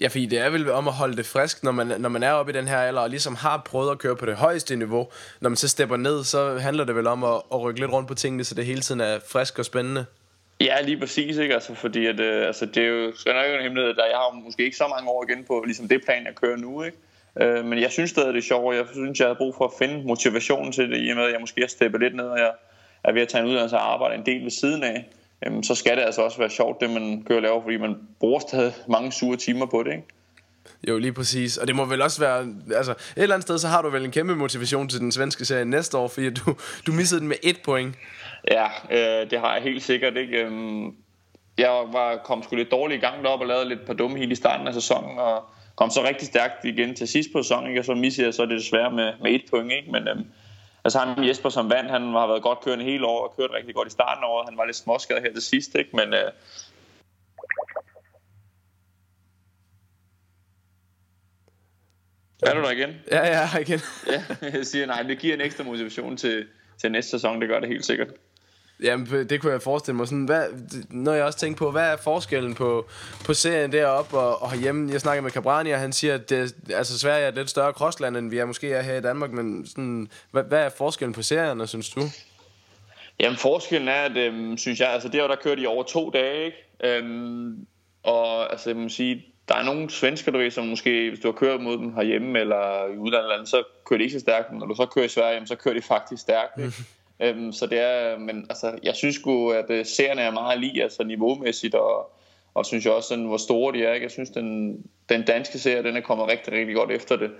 Ja, 0.00 0.08
fordi 0.08 0.26
det 0.26 0.38
er 0.38 0.50
vel 0.50 0.70
om 0.70 0.88
at 0.88 0.94
holde 0.94 1.16
det 1.16 1.26
frisk, 1.26 1.64
når 1.64 1.72
man, 1.72 1.86
når 1.98 2.08
man 2.08 2.22
er 2.22 2.32
oppe 2.32 2.52
i 2.52 2.54
den 2.54 2.68
her 2.68 2.78
alder, 2.78 3.00
og 3.00 3.10
ligesom 3.10 3.34
har 3.34 3.62
prøvet 3.66 3.90
at 3.90 3.98
køre 3.98 4.16
på 4.16 4.26
det 4.26 4.36
højeste 4.36 4.76
niveau. 4.76 5.08
Når 5.40 5.50
man 5.50 5.56
så 5.56 5.68
stepper 5.68 5.96
ned, 5.96 6.24
så 6.24 6.58
handler 6.58 6.84
det 6.84 6.96
vel 6.96 7.06
om 7.06 7.24
at, 7.24 7.42
at 7.52 7.60
rykke 7.60 7.80
lidt 7.80 7.92
rundt 7.92 8.08
på 8.08 8.14
tingene, 8.14 8.44
så 8.44 8.54
det 8.54 8.66
hele 8.66 8.80
tiden 8.80 9.00
er 9.00 9.18
frisk 9.32 9.58
og 9.58 9.64
spændende. 9.64 10.04
Ja, 10.60 10.80
lige 10.80 10.98
præcis, 10.98 11.36
ikke? 11.36 11.54
Altså, 11.54 11.74
fordi 11.74 12.06
at, 12.06 12.20
øh, 12.20 12.46
altså, 12.46 12.66
det 12.66 12.82
er 12.82 12.88
jo 12.88 13.12
skal 13.16 13.34
nok 13.34 13.44
ikke 13.44 13.56
en 13.56 13.62
hemmelighed, 13.62 13.90
at 13.90 14.10
jeg 14.10 14.18
har 14.18 14.40
måske 14.44 14.64
ikke 14.64 14.76
så 14.76 14.88
mange 14.88 15.10
år 15.10 15.24
igen 15.28 15.44
på 15.44 15.62
ligesom 15.66 15.88
det 15.88 16.04
plan, 16.04 16.26
jeg 16.26 16.34
kører 16.34 16.56
nu, 16.56 16.82
ikke? 16.82 16.96
Øh, 17.40 17.64
men 17.64 17.80
jeg 17.80 17.90
synes 17.90 18.10
stadig, 18.10 18.34
det 18.34 18.38
er 18.38 18.46
sjovt, 18.46 18.76
jeg 18.76 18.86
synes, 18.92 19.20
jeg 19.20 19.28
har 19.28 19.34
brug 19.34 19.54
for 19.54 19.64
at 19.64 19.72
finde 19.78 20.06
motivationen 20.06 20.72
til 20.72 20.90
det, 20.90 21.06
i 21.06 21.10
og 21.10 21.16
med, 21.16 21.24
at 21.24 21.32
jeg 21.32 21.40
måske 21.40 21.60
har 21.60 21.68
steppet 21.68 22.00
lidt 22.00 22.16
ned, 22.16 22.24
og 22.24 22.38
jeg 22.38 22.50
er 23.04 23.12
ved 23.12 23.22
at 23.22 23.28
tage 23.28 23.42
en 23.42 23.50
uddannelse 23.50 23.76
og 23.76 23.92
arbejde 23.92 24.14
en 24.14 24.26
del 24.26 24.42
ved 24.42 24.50
siden 24.50 24.82
af. 24.82 25.08
Øh, 25.46 25.52
så 25.62 25.74
skal 25.74 25.96
det 25.96 26.02
altså 26.02 26.22
også 26.22 26.38
være 26.38 26.50
sjovt, 26.50 26.80
det 26.80 26.90
man 26.90 27.24
kører 27.26 27.38
og 27.38 27.42
laver, 27.42 27.62
fordi 27.62 27.76
man 27.76 27.96
bruger 28.20 28.38
stadig 28.38 28.72
mange 28.88 29.12
sure 29.12 29.36
timer 29.36 29.66
på 29.66 29.82
det, 29.82 29.92
ikke? 29.92 30.04
Jo, 30.88 30.98
lige 30.98 31.12
præcis. 31.12 31.56
Og 31.56 31.66
det 31.66 31.76
må 31.76 31.84
vel 31.84 32.02
også 32.02 32.20
være... 32.20 32.46
Altså, 32.76 32.92
et 32.92 32.98
eller 33.16 33.34
andet 33.34 33.42
sted, 33.42 33.58
så 33.58 33.68
har 33.68 33.82
du 33.82 33.90
vel 33.90 34.04
en 34.04 34.10
kæmpe 34.10 34.36
motivation 34.36 34.88
til 34.88 35.00
den 35.00 35.12
svenske 35.12 35.44
serie 35.44 35.64
næste 35.64 35.98
år, 35.98 36.08
fordi 36.08 36.30
du, 36.30 36.56
du 36.86 36.92
missede 36.92 37.20
den 37.20 37.28
med 37.28 37.36
et 37.42 37.56
point. 37.64 37.94
Ja, 38.50 38.66
øh, 38.90 39.30
det 39.30 39.40
har 39.40 39.54
jeg 39.54 39.62
helt 39.62 39.82
sikkert 39.82 40.16
ikke. 40.16 40.36
Øhm, 40.36 40.94
jeg 41.58 41.70
var, 41.92 42.20
kom 42.24 42.42
sgu 42.42 42.56
lidt 42.56 42.70
dårligt 42.70 43.02
i 43.02 43.06
gang 43.06 43.24
derop 43.24 43.40
og 43.40 43.46
lavede 43.46 43.68
lidt 43.68 43.86
par 43.86 43.94
dumme 43.94 44.18
helt 44.18 44.32
i 44.32 44.34
starten 44.34 44.68
af 44.68 44.74
sæsonen, 44.74 45.18
og 45.18 45.44
kom 45.78 45.90
så 45.90 46.04
rigtig 46.04 46.26
stærkt 46.26 46.64
igen 46.64 46.94
til 46.94 47.08
sidst 47.08 47.28
på 47.32 47.42
sæsonen, 47.42 47.68
ikke? 47.68 47.80
og 47.80 47.84
så 47.84 47.94
missede 47.94 48.26
jeg 48.26 48.34
så 48.34 48.42
det 48.46 48.58
desværre 48.58 48.90
med, 48.90 49.12
med 49.22 49.30
et 49.32 49.42
point. 49.50 49.72
Ikke? 49.72 49.90
Men 49.90 50.08
øhm, 50.08 50.24
altså 50.84 50.98
han 50.98 51.28
Jesper 51.28 51.48
som 51.48 51.70
vandt, 51.70 51.90
han 51.90 52.02
har 52.02 52.26
været 52.26 52.42
godt 52.42 52.60
kørende 52.64 52.84
hele 52.84 53.06
året 53.06 53.30
og 53.30 53.36
kørt 53.36 53.50
rigtig 53.58 53.74
godt 53.74 53.88
i 53.88 53.90
starten 53.90 54.24
af 54.24 54.28
året. 54.28 54.48
Han 54.48 54.58
var 54.58 54.64
lidt 54.64 54.76
småskadet 54.76 55.22
her 55.22 55.32
til 55.32 55.42
sidst, 55.42 55.74
ikke? 55.74 55.96
men 55.96 56.14
øh, 56.14 56.30
Er 62.42 62.54
du 62.54 62.62
der 62.62 62.70
igen? 62.70 62.90
Ja, 63.10 63.26
ja, 63.26 63.58
igen. 63.60 63.80
ja, 64.06 64.22
jeg 64.58 64.66
siger 64.66 64.86
nej, 64.86 65.02
det 65.02 65.18
giver 65.18 65.34
en 65.34 65.40
ekstra 65.40 65.64
motivation 65.64 66.16
til, 66.16 66.46
til 66.78 66.92
næste 66.92 67.10
sæson, 67.10 67.40
det 67.40 67.48
gør 67.48 67.60
det 67.60 67.68
helt 67.68 67.84
sikkert. 67.84 68.08
Jamen, 68.82 69.28
det 69.28 69.40
kunne 69.40 69.52
jeg 69.52 69.62
forestille 69.62 69.96
mig. 69.96 70.08
Sådan, 70.08 70.24
hvad, 70.24 70.46
når 70.90 71.12
jeg 71.12 71.24
også 71.24 71.38
tænker 71.38 71.58
på, 71.58 71.70
hvad 71.70 71.92
er 71.92 71.96
forskellen 71.96 72.54
på, 72.54 72.86
på 73.26 73.34
serien 73.34 73.72
deroppe 73.72 74.18
og, 74.18 74.42
og 74.42 74.50
herhjemme? 74.50 74.92
Jeg 74.92 75.00
snakker 75.00 75.22
med 75.22 75.30
Cabrani, 75.30 75.70
og 75.70 75.78
han 75.78 75.92
siger, 75.92 76.14
at 76.14 76.30
det, 76.30 76.54
altså, 76.74 76.98
Sverige 76.98 77.24
er 77.24 77.28
et 77.28 77.34
lidt 77.34 77.50
større 77.50 77.72
crossland, 77.72 78.16
end 78.16 78.30
vi 78.30 78.38
er 78.38 78.44
måske 78.44 78.72
er 78.72 78.82
her 78.82 78.94
i 78.94 79.00
Danmark. 79.00 79.30
Men 79.30 79.66
sådan, 79.66 80.08
hvad, 80.30 80.42
hvad 80.42 80.64
er 80.64 80.68
forskellen 80.68 81.12
på 81.12 81.22
serierne, 81.22 81.66
synes 81.66 81.90
du? 81.90 82.00
Jamen, 83.20 83.38
forskellen 83.38 83.88
er, 83.88 84.02
at, 84.02 84.16
øhm, 84.16 84.56
synes 84.56 84.80
jeg, 84.80 84.88
altså 84.92 85.08
det 85.08 85.20
der 85.20 85.36
kørt 85.42 85.58
i 85.60 85.66
over 85.66 85.82
to 85.82 86.10
dage, 86.10 86.44
ikke? 86.44 86.56
Øhm, 86.84 87.66
og 88.02 88.50
altså, 88.50 88.70
jeg 88.70 88.76
må 88.76 88.88
sige, 88.88 89.24
der 89.48 89.54
er 89.54 89.62
nogle 89.62 89.90
svensker, 89.90 90.32
du 90.32 90.38
ved, 90.38 90.50
som 90.50 90.66
måske, 90.66 91.08
hvis 91.08 91.20
du 91.20 91.28
har 91.28 91.32
kørt 91.32 91.60
mod 91.60 91.78
dem 91.78 91.94
herhjemme 91.94 92.38
eller 92.38 92.94
i 92.94 92.96
udlandet, 92.96 93.48
så 93.48 93.62
kører 93.86 93.98
de 93.98 94.04
ikke 94.04 94.14
så 94.14 94.20
stærkt. 94.20 94.50
Men 94.50 94.58
når 94.58 94.66
du 94.66 94.74
så 94.74 94.86
kører 94.86 95.04
i 95.04 95.08
Sverige, 95.08 95.46
så 95.46 95.56
kører 95.56 95.74
de 95.74 95.82
faktisk 95.82 96.22
stærkt. 96.22 96.58
Ikke? 96.58 96.72
øhm, 97.20 97.52
så 97.52 97.66
det 97.66 97.78
er, 97.78 98.18
men 98.18 98.46
altså, 98.48 98.78
jeg 98.82 98.94
synes 98.94 99.16
jo, 99.26 99.48
at 99.48 99.70
uh, 99.70 99.86
serierne 99.86 100.22
er 100.22 100.30
meget 100.30 100.60
lige, 100.60 100.82
altså 100.82 101.04
niveaumæssigt, 101.04 101.74
og, 101.74 102.10
og 102.54 102.66
synes 102.66 102.84
jeg 102.84 102.92
også, 102.92 103.08
sådan, 103.08 103.24
hvor 103.24 103.36
store 103.36 103.72
de 103.72 103.84
er. 103.84 103.92
Ikke? 103.94 104.04
Jeg 104.04 104.10
synes, 104.10 104.30
den, 104.30 104.78
den 105.08 105.24
danske 105.24 105.58
serie, 105.58 105.82
den 105.82 105.96
er 105.96 106.00
kommet 106.00 106.28
rigtig, 106.28 106.52
rigtig 106.52 106.74
godt 106.74 106.90
efter 106.90 107.16
det. 107.16 107.30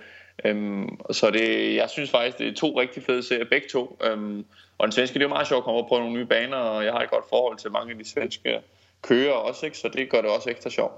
Øhm, 0.44 0.98
så 1.10 1.30
det, 1.30 1.74
jeg 1.74 1.90
synes 1.90 2.10
faktisk, 2.10 2.38
det 2.38 2.48
er 2.48 2.54
to 2.54 2.80
rigtig 2.80 3.02
fede 3.02 3.22
serier, 3.22 3.44
begge 3.50 3.68
to. 3.68 3.98
Øhm, 4.04 4.44
og 4.78 4.86
den 4.86 4.92
svenske, 4.92 5.14
det 5.14 5.20
er 5.20 5.24
jo 5.24 5.28
meget 5.28 5.48
sjovt 5.48 5.58
at 5.58 5.64
komme 5.64 5.88
prøve 5.88 6.00
nogle 6.00 6.16
nye 6.16 6.26
baner, 6.26 6.56
og 6.56 6.84
jeg 6.84 6.92
har 6.92 7.00
et 7.00 7.10
godt 7.10 7.24
forhold 7.28 7.58
til 7.58 7.72
mange 7.72 7.92
af 7.92 7.98
de 7.98 8.10
svenske 8.10 8.60
kører 9.02 9.32
også, 9.32 9.66
ikke? 9.66 9.78
så 9.78 9.88
det 9.88 10.10
gør 10.10 10.20
det 10.20 10.30
også 10.30 10.50
ekstra 10.50 10.70
sjovt. 10.70 10.92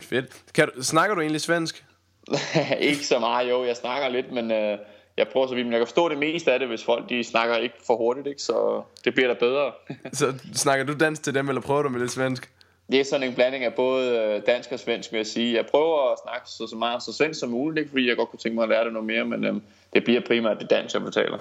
Fedt. 0.00 0.42
Kan 0.54 0.68
du, 0.76 0.82
snakker 0.82 1.14
du 1.14 1.20
egentlig 1.20 1.40
svensk? 1.40 1.84
ikke 2.80 3.06
så 3.06 3.18
meget, 3.18 3.50
jo. 3.50 3.64
Jeg 3.64 3.76
snakker 3.76 4.08
lidt, 4.08 4.32
men 4.32 4.50
øh, 4.50 4.78
jeg 5.20 5.28
prøver 5.32 5.46
så 5.46 5.54
vidt. 5.54 5.66
Men 5.66 5.72
jeg 5.72 5.80
kan 5.80 5.86
forstå 5.86 6.08
det 6.08 6.18
meste 6.18 6.52
af 6.52 6.58
det, 6.58 6.68
hvis 6.68 6.84
folk 6.84 7.08
de 7.08 7.24
snakker 7.24 7.56
ikke 7.56 7.74
for 7.86 7.96
hurtigt, 7.96 8.26
ikke? 8.26 8.42
så 8.42 8.82
det 9.04 9.14
bliver 9.14 9.28
da 9.28 9.34
bedre. 9.34 9.72
så 10.20 10.34
snakker 10.54 10.84
du 10.84 10.94
dansk 11.00 11.22
til 11.22 11.34
dem, 11.34 11.48
eller 11.48 11.60
prøver 11.60 11.82
du 11.82 11.88
med 11.88 12.00
lidt 12.00 12.10
svensk? 12.10 12.50
det 12.90 13.00
er 13.00 13.04
sådan 13.04 13.28
en 13.28 13.34
blanding 13.34 13.64
af 13.64 13.74
både 13.74 14.18
øh, 14.18 14.42
dansk 14.46 14.72
og 14.72 14.78
svensk, 14.78 15.12
vil 15.12 15.18
jeg 15.18 15.26
sige. 15.26 15.56
Jeg 15.56 15.66
prøver 15.66 16.12
at 16.12 16.18
snakke 16.24 16.48
så, 16.48 16.66
så 16.70 16.76
meget 16.76 17.02
så 17.02 17.12
svensk 17.12 17.40
som 17.40 17.48
muligt, 17.48 17.78
ikke 17.78 17.90
fordi 17.90 18.08
jeg 18.08 18.16
godt 18.16 18.30
kunne 18.30 18.38
tænke 18.38 18.54
mig 18.54 18.62
at 18.62 18.68
lære 18.68 18.84
det 18.84 18.92
noget 18.92 19.06
mere, 19.06 19.24
men 19.24 19.44
øhm, 19.44 19.62
det 19.94 20.04
bliver 20.04 20.20
primært 20.26 20.60
det 20.60 20.70
dansk, 20.70 20.94
jeg 20.94 21.02
betaler. 21.02 21.38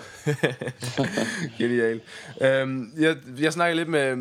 Genial. 1.58 2.02
Øhm, 2.42 2.92
jeg, 3.00 3.16
jeg 3.40 3.54
snakker 3.54 3.76
lidt 3.76 3.88
med, 3.90 4.18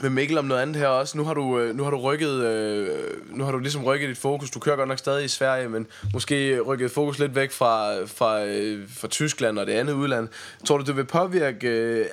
med 0.00 0.10
Mikkel 0.10 0.38
om 0.38 0.44
noget 0.44 0.62
andet 0.62 0.76
her 0.76 0.86
også. 0.86 1.18
Nu 1.18 1.24
har 1.24 1.34
du, 1.34 1.58
øh, 1.58 1.76
nu 1.76 1.82
har 1.82 1.90
du 1.90 1.96
rykket, 1.96 2.44
øh, 2.44 2.88
nu 3.36 3.44
har 3.44 3.52
du 3.52 3.58
ligesom 3.58 3.84
rykket 3.84 4.08
dit 4.08 4.18
fokus. 4.18 4.50
Du 4.50 4.58
kører 4.58 4.76
godt 4.76 4.88
nok 4.88 4.98
stadig 4.98 5.24
i 5.24 5.28
Sverige, 5.28 5.68
men 5.68 5.86
måske 6.12 6.60
rykket 6.60 6.90
fokus 6.90 7.18
lidt 7.18 7.34
væk 7.34 7.50
fra, 7.50 8.04
fra, 8.04 8.44
øh, 8.44 8.88
fra 8.88 9.08
Tyskland 9.08 9.58
og 9.58 9.66
det 9.66 9.72
andet 9.72 9.92
udland. 9.92 10.28
Tror 10.64 10.78
du, 10.78 10.84
det 10.84 10.96
vil 10.96 11.04
påvirke 11.04 12.08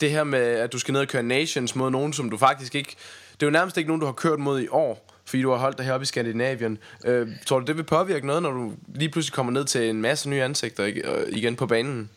det 0.00 0.10
her 0.10 0.24
med, 0.24 0.38
at 0.38 0.72
du 0.72 0.78
skal 0.78 0.92
ned 0.92 1.00
og 1.00 1.08
køre 1.08 1.22
Nations 1.22 1.76
mod 1.76 1.90
nogen, 1.90 2.12
som 2.12 2.30
du 2.30 2.36
faktisk 2.36 2.74
ikke... 2.74 2.96
Det 3.32 3.42
er 3.42 3.46
jo 3.46 3.52
nærmest 3.52 3.76
ikke 3.76 3.88
nogen, 3.88 4.00
du 4.00 4.06
har 4.06 4.12
kørt 4.12 4.38
mod 4.38 4.60
i 4.60 4.68
år, 4.68 5.12
fordi 5.24 5.42
du 5.42 5.50
har 5.50 5.56
holdt 5.56 5.78
dig 5.78 5.86
heroppe 5.86 6.02
i 6.02 6.06
Skandinavien. 6.06 6.78
Øh, 7.04 7.28
tror 7.46 7.58
du, 7.58 7.64
det 7.64 7.76
vil 7.76 7.82
påvirke 7.82 8.26
noget, 8.26 8.42
når 8.42 8.50
du 8.50 8.72
lige 8.94 9.08
pludselig 9.08 9.34
kommer 9.34 9.52
ned 9.52 9.64
til 9.64 9.90
en 9.90 10.02
masse 10.02 10.30
nye 10.30 10.42
ansigter 10.42 10.84
igen 11.28 11.56
på 11.56 11.66
banen? 11.66 12.10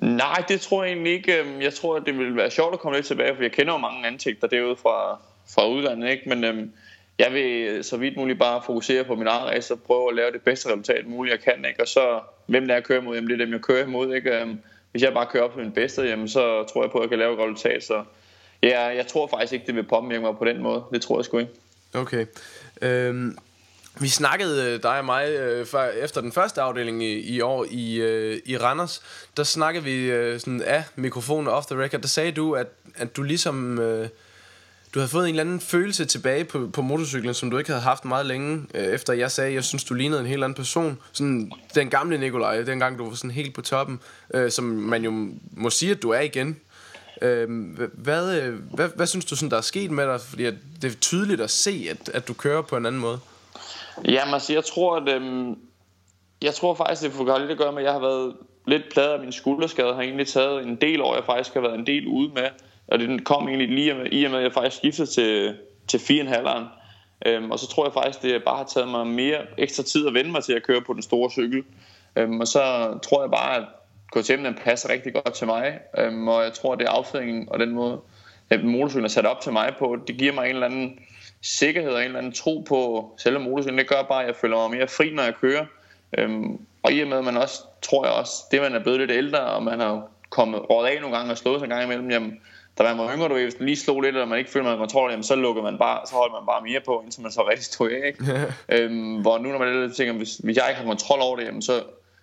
Nej, 0.00 0.44
det 0.48 0.60
tror 0.60 0.84
jeg 0.84 0.92
egentlig 0.92 1.12
ikke. 1.12 1.40
Øhm, 1.40 1.60
jeg 1.60 1.74
tror, 1.74 1.96
at 1.96 2.02
det 2.06 2.18
vil 2.18 2.36
være 2.36 2.50
sjovt 2.50 2.74
at 2.74 2.80
komme 2.80 2.96
lidt 2.96 3.06
tilbage, 3.06 3.34
for 3.34 3.42
jeg 3.42 3.52
kender 3.52 3.72
jo 3.72 3.78
mange 3.78 4.06
ansigter 4.06 4.46
derude 4.46 4.76
fra, 4.76 5.20
fra 5.54 5.68
udlandet, 5.68 6.10
ikke? 6.10 6.28
Men 6.28 6.44
øhm, 6.44 6.72
jeg 7.18 7.32
vil 7.32 7.84
så 7.84 7.96
vidt 7.96 8.16
muligt 8.16 8.38
bare 8.38 8.62
fokusere 8.66 9.04
på 9.04 9.14
min 9.14 9.26
egen 9.26 9.44
race 9.44 9.74
og 9.74 9.80
prøve 9.80 10.08
at 10.08 10.16
lave 10.16 10.32
det 10.32 10.42
bedste 10.42 10.68
resultat 10.68 11.06
muligt, 11.06 11.32
jeg 11.32 11.54
kan, 11.54 11.64
ikke? 11.68 11.82
Og 11.82 11.88
så, 11.88 12.20
hvem 12.46 12.66
der 12.66 12.74
jeg 12.74 12.84
kører 12.84 13.00
imod, 13.00 13.14
jamen 13.14 13.30
det 13.30 13.40
er 13.40 13.44
dem, 13.44 13.52
jeg 13.52 13.60
kører 13.60 13.86
imod, 13.86 14.14
ikke? 14.14 14.40
Øhm, 14.40 14.58
hvis 14.92 15.02
jeg 15.02 15.12
bare 15.12 15.26
kører 15.26 15.44
op 15.44 15.52
til 15.52 15.62
min 15.62 15.72
bedste, 15.72 16.02
jamen 16.02 16.28
så 16.28 16.64
tror 16.64 16.82
jeg 16.82 16.90
på, 16.90 16.98
at 16.98 17.02
jeg 17.02 17.08
kan 17.08 17.18
lave 17.18 17.32
et 17.34 17.38
resultat, 17.38 17.84
så 17.84 18.04
ja, 18.62 18.80
jeg 18.86 19.06
tror 19.06 19.26
faktisk 19.26 19.52
ikke, 19.52 19.66
det 19.66 19.74
vil 19.74 19.82
påvirke 19.82 20.20
mig 20.20 20.36
på 20.38 20.44
den 20.44 20.62
måde. 20.62 20.84
Det 20.92 21.02
tror 21.02 21.18
jeg 21.18 21.24
sgu 21.24 21.38
ikke. 21.38 21.52
Okay. 21.94 22.26
Øhm, 22.82 23.36
vi 24.00 24.08
snakkede, 24.08 24.72
øh, 24.72 24.82
dig 24.82 24.98
og 24.98 25.04
mig, 25.04 25.28
øh, 25.28 25.66
efter 26.00 26.20
den 26.20 26.32
første 26.32 26.60
afdeling 26.60 27.02
i, 27.02 27.20
i 27.20 27.40
år 27.40 27.66
i, 27.70 28.00
øh, 28.00 28.40
i 28.44 28.56
Randers, 28.56 29.02
der 29.36 29.44
snakkede 29.44 29.84
vi 29.84 30.08
sådan 30.38 30.62
af 30.62 30.84
mikrofonen 30.96 31.48
off 31.48 31.66
the 31.66 31.82
record, 31.82 32.00
der 32.00 32.08
sagde 32.08 32.32
du, 32.32 32.52
at, 32.52 32.66
at 32.94 33.16
du 33.16 33.22
ligesom... 33.22 33.78
Øh, 33.78 34.08
du 34.94 34.98
havde 34.98 35.10
fået 35.10 35.28
en 35.28 35.34
eller 35.34 35.42
anden 35.42 35.60
følelse 35.60 36.04
tilbage 36.04 36.44
på, 36.44 36.70
på 36.72 36.82
motorcyklen, 36.82 37.34
som 37.34 37.50
du 37.50 37.58
ikke 37.58 37.70
havde 37.70 37.82
haft 37.82 38.04
meget 38.04 38.26
længe, 38.26 38.66
øh, 38.74 38.84
efter 38.84 39.12
jeg 39.12 39.30
sagde, 39.30 39.48
at 39.48 39.54
jeg 39.54 39.64
synes, 39.64 39.84
du 39.84 39.94
lignede 39.94 40.20
en 40.20 40.26
helt 40.26 40.44
anden 40.44 40.54
person. 40.54 40.98
Sådan 41.12 41.52
den 41.74 41.90
gamle 41.90 42.18
Nikolaj, 42.18 42.62
dengang 42.62 42.98
du 42.98 43.08
var 43.08 43.14
sådan 43.14 43.30
helt 43.30 43.54
på 43.54 43.62
toppen, 43.62 44.00
øh, 44.34 44.50
som 44.50 44.64
man 44.64 45.04
jo 45.04 45.28
må 45.56 45.70
sige, 45.70 45.92
at 45.92 46.02
du 46.02 46.10
er 46.10 46.20
igen. 46.20 46.56
Øh, 47.22 47.48
hvad, 47.92 48.50
hvad, 48.74 48.88
hvad 48.96 49.06
synes 49.06 49.24
du, 49.24 49.36
sådan, 49.36 49.50
der 49.50 49.56
er 49.56 49.60
sket 49.60 49.90
med 49.90 50.06
dig? 50.06 50.20
Fordi 50.20 50.44
at 50.44 50.54
det 50.82 50.92
er 50.92 50.96
tydeligt 50.96 51.40
at 51.40 51.50
se, 51.50 51.86
at, 51.90 52.08
at 52.14 52.28
du 52.28 52.34
kører 52.34 52.62
på 52.62 52.76
en 52.76 52.86
anden 52.86 53.00
måde. 53.00 53.18
Jamen 54.04 54.34
altså, 54.34 54.52
jeg 54.52 54.64
tror, 54.64 54.96
at 54.96 55.08
øhm, 55.08 55.58
jeg 56.42 56.54
tror 56.54 56.74
faktisk, 56.74 57.02
det 57.02 57.12
får 57.12 57.38
lidt 57.38 57.50
at 57.50 57.58
gøre 57.58 57.72
med, 57.72 57.78
at 57.78 57.84
jeg 57.84 57.92
har 57.92 58.00
været 58.00 58.36
lidt 58.66 58.82
pladet 58.92 59.12
af 59.12 59.20
min 59.20 59.32
skulderskade, 59.32 59.94
har 59.94 60.02
egentlig 60.02 60.26
taget 60.26 60.66
en 60.66 60.76
del 60.76 61.00
år, 61.00 61.14
jeg 61.14 61.24
faktisk 61.24 61.54
har 61.54 61.60
været 61.60 61.78
en 61.78 61.86
del 61.86 62.06
ude 62.06 62.30
med, 62.34 62.48
og 62.86 62.98
det 62.98 63.24
kom 63.24 63.48
egentlig 63.48 63.68
lige 63.68 63.94
med, 63.94 64.06
i 64.12 64.24
og 64.24 64.30
med, 64.30 64.38
at 64.38 64.44
jeg 64.44 64.52
faktisk 64.52 64.76
skiftede 64.76 65.10
til, 65.10 65.56
til 65.88 65.98
4,5'eren. 65.98 66.64
Øhm, 67.26 67.50
og 67.50 67.58
så 67.58 67.68
tror 67.68 67.86
jeg 67.86 67.92
faktisk, 67.92 68.22
det 68.22 68.44
bare 68.44 68.56
har 68.56 68.64
taget 68.64 68.88
mig 68.88 69.06
mere 69.06 69.38
ekstra 69.58 69.82
tid 69.82 70.06
at 70.06 70.14
vende 70.14 70.30
mig 70.30 70.44
til 70.44 70.52
at 70.52 70.62
køre 70.62 70.82
på 70.82 70.92
den 70.92 71.02
store 71.02 71.30
cykel. 71.30 71.64
Øhm, 72.16 72.40
og 72.40 72.48
så 72.48 72.60
tror 73.02 73.22
jeg 73.22 73.30
bare, 73.30 73.56
at 73.56 73.64
KTM 74.16 74.44
den 74.44 74.54
passer 74.64 74.88
rigtig 74.88 75.14
godt 75.14 75.34
til 75.34 75.46
mig, 75.46 75.78
øhm, 75.98 76.28
og 76.28 76.42
jeg 76.42 76.52
tror, 76.52 76.72
at 76.72 76.78
det 76.78 76.86
er 76.86 76.90
affedringen 76.90 77.48
og 77.50 77.58
den 77.58 77.70
måde, 77.74 78.00
at 78.50 78.64
motorcyklen 78.64 79.04
er 79.04 79.08
sat 79.08 79.26
op 79.26 79.40
til 79.40 79.52
mig 79.52 79.74
på, 79.78 79.96
det 80.06 80.16
giver 80.16 80.32
mig 80.32 80.44
en 80.44 80.54
eller 80.54 80.66
anden 80.66 80.98
sikkerhed 81.42 81.90
og 81.90 82.00
en 82.00 82.04
eller 82.04 82.18
anden 82.18 82.32
tro 82.32 82.64
på 82.68 83.10
selve 83.18 83.38
motorcyklen. 83.38 83.78
Det 83.78 83.88
gør 83.88 84.02
bare, 84.02 84.22
at 84.22 84.26
jeg 84.26 84.36
føler 84.36 84.56
mig 84.56 84.78
mere 84.78 84.88
fri, 84.88 85.10
når 85.14 85.22
jeg 85.22 85.34
kører. 85.34 85.66
Øhm, 86.18 86.58
og 86.82 86.92
i 86.92 87.00
og 87.00 87.08
med, 87.08 87.18
at 87.18 87.24
man 87.24 87.36
også, 87.36 87.62
tror 87.82 88.06
jeg 88.06 88.14
også, 88.14 88.32
det 88.50 88.62
man 88.62 88.74
er 88.74 88.82
blevet 88.82 89.00
lidt 89.00 89.10
ældre, 89.10 89.40
og 89.40 89.62
man 89.62 89.80
har 89.80 90.08
kommet 90.30 90.70
råd 90.70 90.86
af 90.86 90.98
nogle 91.00 91.16
gange 91.16 91.32
og 91.32 91.38
slået 91.38 91.60
sig 91.60 91.64
en 91.66 91.70
gang 91.70 91.84
imellem, 91.84 92.10
jamen, 92.10 92.40
man 92.78 92.98
var 92.98 93.14
yngre, 93.14 93.28
du 93.28 93.34
ved, 93.34 93.42
hvis 93.42 93.56
lige 93.60 93.76
slog 93.76 94.00
lidt, 94.00 94.14
eller 94.14 94.26
man 94.26 94.38
ikke 94.38 94.50
føler, 94.50 94.68
man 94.68 94.78
kontrol, 94.78 95.10
jamen, 95.10 95.24
så 95.24 95.34
lukker 95.34 95.62
man 95.62 95.78
bare, 95.78 96.06
så 96.06 96.14
holder 96.14 96.40
man 96.40 96.46
bare 96.46 96.62
mere 96.62 96.80
på, 96.80 97.00
indtil 97.04 97.22
man 97.22 97.32
så 97.32 97.48
rigtig 97.48 97.64
stod 97.64 97.90
af, 97.90 98.06
ikke? 98.06 98.24
øhm, 98.84 99.20
hvor 99.20 99.38
nu, 99.38 99.48
når 99.48 99.58
man 99.58 99.82
lidt 99.82 99.96
tænker, 99.96 100.14
hvis, 100.14 100.36
hvis 100.36 100.56
jeg 100.56 100.64
ikke 100.68 100.80
har 100.80 100.88
kontrol 100.88 101.20
over 101.20 101.36
det, 101.36 101.44
jamen, 101.44 101.62
så, 101.62 101.82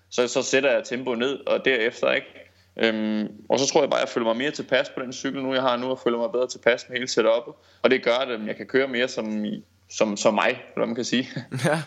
så, 0.10 0.28
så 0.28 0.42
sætter 0.42 0.72
jeg 0.72 0.84
tempoet 0.84 1.20
ned, 1.20 1.40
og 1.48 1.66
derefter, 1.66 2.12
ikke? 2.12 2.39
Øhm, 2.82 3.28
og 3.50 3.60
så 3.60 3.68
tror 3.68 3.82
jeg 3.82 3.90
bare, 3.90 4.00
at 4.00 4.06
jeg 4.06 4.14
føler 4.14 4.28
mig 4.28 4.38
mere 4.38 4.52
tilpas 4.52 4.90
på 4.90 5.02
den 5.02 5.14
cykel, 5.14 5.44
nu 5.44 5.54
jeg 5.54 5.62
har 5.62 5.78
nu, 5.78 5.90
og 5.90 6.00
føler 6.04 6.18
mig 6.18 6.32
bedre 6.32 6.48
tilpas 6.48 6.86
med 6.90 6.98
hele 6.98 7.08
setupet. 7.08 7.54
Og 7.82 7.92
det 7.92 8.04
gør, 8.04 8.16
at 8.16 8.48
jeg 8.48 8.56
kan 8.56 8.66
køre 8.66 8.88
mere 8.88 9.08
som, 9.08 9.46
som, 9.90 10.18
som 10.18 10.34
mig, 10.34 10.62
hvad 10.76 10.86
man 10.86 10.96
kan 10.96 11.06
sige. 11.06 11.30
Ja. 11.66 11.82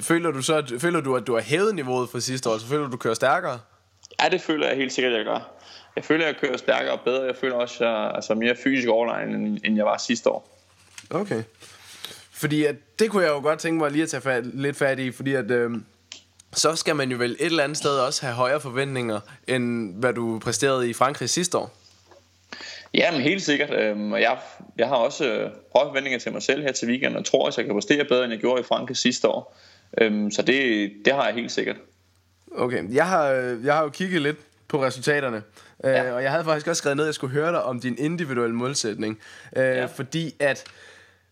Føler 0.00 0.30
du 0.30 0.42
så, 0.42 0.56
at, 0.56 0.72
føler 0.78 1.00
du, 1.00 1.16
at 1.16 1.26
du 1.26 1.34
har 1.34 1.42
hævet 1.42 1.74
niveauet 1.74 2.08
fra 2.08 2.20
sidste 2.20 2.50
år, 2.50 2.58
så 2.58 2.66
føler 2.66 2.80
du, 2.80 2.86
at 2.86 2.92
du 2.92 2.96
kører 2.96 3.14
stærkere? 3.14 3.60
Ja, 4.22 4.28
det 4.28 4.40
føler 4.40 4.68
jeg 4.68 4.76
helt 4.76 4.92
sikkert, 4.92 5.12
at 5.12 5.18
jeg 5.18 5.26
gør. 5.26 5.52
Jeg 5.96 6.04
føler, 6.04 6.26
at 6.26 6.32
jeg 6.32 6.40
kører 6.40 6.56
stærkere 6.56 6.92
og 6.92 7.00
bedre. 7.00 7.22
Jeg 7.22 7.36
føler 7.36 7.54
også, 7.54 7.84
at 7.84 7.90
jeg 7.90 8.04
er 8.04 8.08
altså, 8.08 8.34
mere 8.34 8.56
fysisk 8.64 8.88
overlegen, 8.88 9.60
end 9.64 9.76
jeg 9.76 9.84
var 9.84 9.96
sidste 9.98 10.30
år. 10.30 10.62
Okay. 11.10 11.42
Fordi 12.30 12.64
at, 12.64 12.76
det 12.98 13.10
kunne 13.10 13.22
jeg 13.22 13.30
jo 13.30 13.40
godt 13.40 13.58
tænke 13.58 13.78
mig 13.78 13.90
lige 13.90 14.02
at 14.02 14.08
tage 14.08 14.20
fat, 14.20 14.46
lidt 14.46 14.76
fat 14.76 14.98
i, 14.98 15.10
fordi 15.10 15.34
at... 15.34 15.50
Øh, 15.50 15.70
så 16.52 16.76
skal 16.76 16.96
man 16.96 17.10
jo 17.10 17.16
vel 17.18 17.30
et 17.30 17.46
eller 17.46 17.64
andet 17.64 17.78
sted 17.78 17.98
også 17.98 18.22
have 18.22 18.34
højere 18.34 18.60
forventninger, 18.60 19.20
end 19.46 19.94
hvad 19.94 20.12
du 20.12 20.38
præsterede 20.38 20.90
i 20.90 20.92
Frankrig 20.92 21.30
sidste 21.30 21.58
år. 21.58 21.76
Ja, 22.94 23.12
men 23.12 23.20
helt 23.20 23.42
sikkert. 23.42 23.74
Øhm, 23.74 24.12
jeg, 24.12 24.38
jeg 24.78 24.88
har 24.88 24.96
også 24.96 25.24
øh, 25.24 25.50
høje 25.74 25.88
forventninger 25.88 26.18
til 26.18 26.32
mig 26.32 26.42
selv 26.42 26.62
her 26.62 26.72
til 26.72 26.88
weekenden, 26.88 27.16
og 27.16 27.24
tror 27.24 27.46
også, 27.46 27.60
jeg 27.60 27.66
kan 27.66 27.74
præstere 27.74 28.04
bedre, 28.04 28.24
end 28.24 28.32
jeg 28.32 28.40
gjorde 28.40 28.60
i 28.60 28.64
Frankrig 28.64 28.96
sidste 28.96 29.28
år. 29.28 29.56
Øhm, 30.00 30.30
så 30.30 30.42
det, 30.42 30.92
det 31.04 31.12
har 31.12 31.26
jeg 31.26 31.34
helt 31.34 31.52
sikkert. 31.52 31.76
Okay, 32.56 32.94
jeg 32.94 33.06
har, 33.06 33.26
jeg 33.64 33.74
har 33.74 33.82
jo 33.82 33.88
kigget 33.88 34.22
lidt 34.22 34.36
på 34.68 34.82
resultaterne, 34.82 35.42
øh, 35.84 35.90
ja. 35.90 36.12
og 36.12 36.22
jeg 36.22 36.30
havde 36.30 36.44
faktisk 36.44 36.66
også 36.66 36.80
skrevet 36.80 36.96
ned, 36.96 37.04
at 37.04 37.06
jeg 37.06 37.14
skulle 37.14 37.32
høre 37.32 37.52
dig 37.52 37.62
om 37.62 37.80
din 37.80 37.96
individuelle 37.98 38.56
målsætning. 38.56 39.18
Øh, 39.56 39.64
ja. 39.64 39.84
Fordi 39.84 40.34
at 40.40 40.64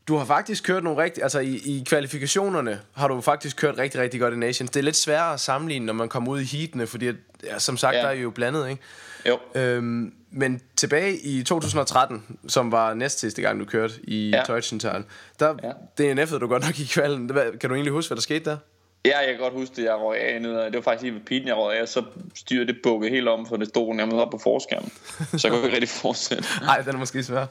du 0.09 0.17
har 0.17 0.25
faktisk 0.25 0.65
kørt 0.65 0.85
nogle 0.85 1.03
rigtig, 1.03 1.23
altså 1.23 1.39
i, 1.39 1.55
i 1.55 1.85
kvalifikationerne 1.87 2.81
har 2.93 3.09
du 3.09 3.21
faktisk 3.21 3.57
kørt 3.57 3.79
rigtig, 3.79 4.01
rigtig 4.01 4.21
godt 4.21 4.35
i 4.35 4.37
Nations. 4.37 4.71
Det 4.71 4.81
er 4.81 4.85
lidt 4.85 4.97
sværere 4.97 5.33
at 5.33 5.41
sammenligne, 5.41 5.87
når 5.87 5.93
man 5.93 6.09
kommer 6.09 6.33
ud 6.33 6.41
i 6.41 6.45
heatene, 6.45 6.87
fordi 6.87 7.07
at, 7.07 7.15
ja, 7.45 7.59
som 7.59 7.77
sagt, 7.77 7.97
ja. 7.97 8.01
der 8.01 8.09
er 8.09 8.13
jo 8.13 8.31
blandet, 8.31 8.69
ikke? 8.69 8.83
Jo. 9.29 9.39
Øhm, 9.55 10.15
men 10.31 10.61
tilbage 10.77 11.19
i 11.19 11.43
2013, 11.43 12.39
som 12.49 12.73
var 12.73 12.95
næst 12.95 13.21
sidste 13.21 13.43
gang, 13.43 13.61
du 13.61 13.65
kørte 13.65 13.95
i 14.03 14.31
ja. 14.31 14.43
Teutschenthal, 14.47 15.05
der 15.41 15.55
ja. 15.63 16.13
DNF'ede 16.13 16.39
du 16.39 16.47
godt 16.47 16.63
nok 16.65 16.81
i 16.81 16.85
kvalen. 16.85 17.29
Kan 17.61 17.71
du 17.71 17.75
egentlig 17.75 17.93
huske, 17.93 18.09
hvad 18.09 18.17
der 18.17 18.23
skete 18.23 18.51
der? 18.51 18.57
Ja, 19.05 19.19
jeg 19.19 19.29
kan 19.29 19.39
godt 19.39 19.53
huske 19.53 19.77
det, 19.77 19.83
jeg 19.83 19.95
røg 19.95 20.21
af 20.21 20.43
ned. 20.43 20.51
Det 20.51 20.75
var 20.75 20.81
faktisk 20.81 21.03
lige 21.03 21.15
ved 21.15 21.21
piten, 21.21 21.49
jeg 21.49 21.57
røg 21.57 21.77
af, 21.77 21.83
og 21.83 21.89
så 21.89 22.03
styrede 22.35 22.67
det 22.67 22.77
bukket 22.83 23.11
helt 23.11 23.29
om, 23.29 23.47
for 23.47 23.57
det 23.57 23.69
stod 23.69 23.95
nærmest 23.95 24.17
op 24.17 24.31
på 24.31 24.39
forskærmen. 24.39 24.93
Så 25.19 25.41
jeg 25.43 25.53
kunne 25.53 25.65
ikke 25.65 25.75
rigtig 25.75 25.89
fortsætte. 25.89 26.45
Nej, 26.67 26.81
den 26.81 26.95
er 26.95 26.99
måske 26.99 27.23
svær. 27.23 27.47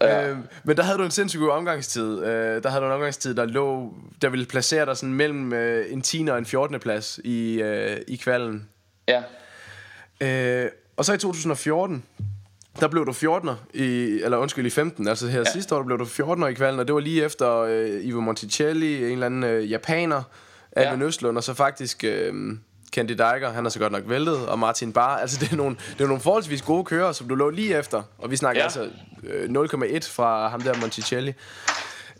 Ja. 0.00 0.28
Øh, 0.28 0.36
men 0.64 0.76
der 0.76 0.82
havde 0.82 0.98
du 0.98 1.04
en 1.04 1.10
sindssygt 1.10 1.40
god 1.40 1.50
omgangstid. 1.50 2.24
Øh, 2.24 2.62
der 2.62 2.68
havde 2.68 2.82
du 2.82 2.86
en 2.86 2.92
omgangstid, 2.92 3.34
der 3.34 3.44
lå, 3.44 3.94
der 4.22 4.28
ville 4.28 4.46
placere 4.46 4.86
dig 4.86 4.96
sådan 4.96 5.14
mellem 5.14 5.52
øh, 5.52 5.92
en 5.92 6.02
10. 6.02 6.26
og 6.30 6.38
en 6.38 6.46
14. 6.46 6.80
plads 6.80 7.20
i, 7.24 7.62
øh, 7.62 7.96
i 8.08 8.16
kvalen. 8.16 8.68
Ja. 9.08 9.22
Øh, 10.20 10.70
og 10.96 11.04
så 11.04 11.12
i 11.12 11.18
2014, 11.18 12.04
der 12.80 12.88
blev 12.88 13.06
du 13.06 13.12
14'er 13.12 13.54
i, 13.74 14.20
eller 14.24 14.36
undskyld, 14.36 14.66
i 14.66 14.70
15, 14.70 15.08
altså 15.08 15.28
her 15.28 15.38
ja. 15.38 15.44
sidste 15.44 15.74
år, 15.74 15.78
der 15.78 15.84
blev 15.84 15.98
du 15.98 16.04
14'er 16.04 16.46
i 16.46 16.54
kvalen, 16.54 16.80
og 16.80 16.86
det 16.86 16.94
var 16.94 17.00
lige 17.00 17.24
efter 17.24 17.58
øh, 17.58 18.04
Ivo 18.04 18.20
Monticelli, 18.20 18.96
en 18.96 19.12
eller 19.12 19.26
anden 19.26 19.44
øh, 19.44 19.70
japaner, 19.70 20.22
Alvin 20.72 21.00
ja. 21.00 21.06
Østlund, 21.06 21.36
og 21.36 21.44
så 21.44 21.54
faktisk 21.54 22.04
øh, 22.04 22.56
Candy 22.92 23.10
Diker, 23.10 23.50
han 23.50 23.66
er 23.66 23.70
så 23.70 23.78
godt 23.78 23.92
nok 23.92 24.02
væltet, 24.06 24.48
og 24.48 24.58
Martin 24.58 24.92
Bar. 24.92 25.16
Altså, 25.16 25.38
det 25.40 25.52
er 25.52 25.56
nogle, 25.56 25.76
det 25.92 26.00
er 26.00 26.06
nogle 26.06 26.22
forholdsvis 26.22 26.62
gode 26.62 26.84
kører, 26.84 27.12
som 27.12 27.28
du 27.28 27.34
lå 27.34 27.50
lige 27.50 27.78
efter. 27.78 28.02
Og 28.18 28.30
vi 28.30 28.36
snakker 28.36 28.60
ja. 28.60 28.64
altså 28.64 28.90
øh, 29.24 29.44
0,1 29.50 30.12
fra 30.12 30.48
ham 30.48 30.60
der 30.60 30.80
Monticelli. 30.80 31.32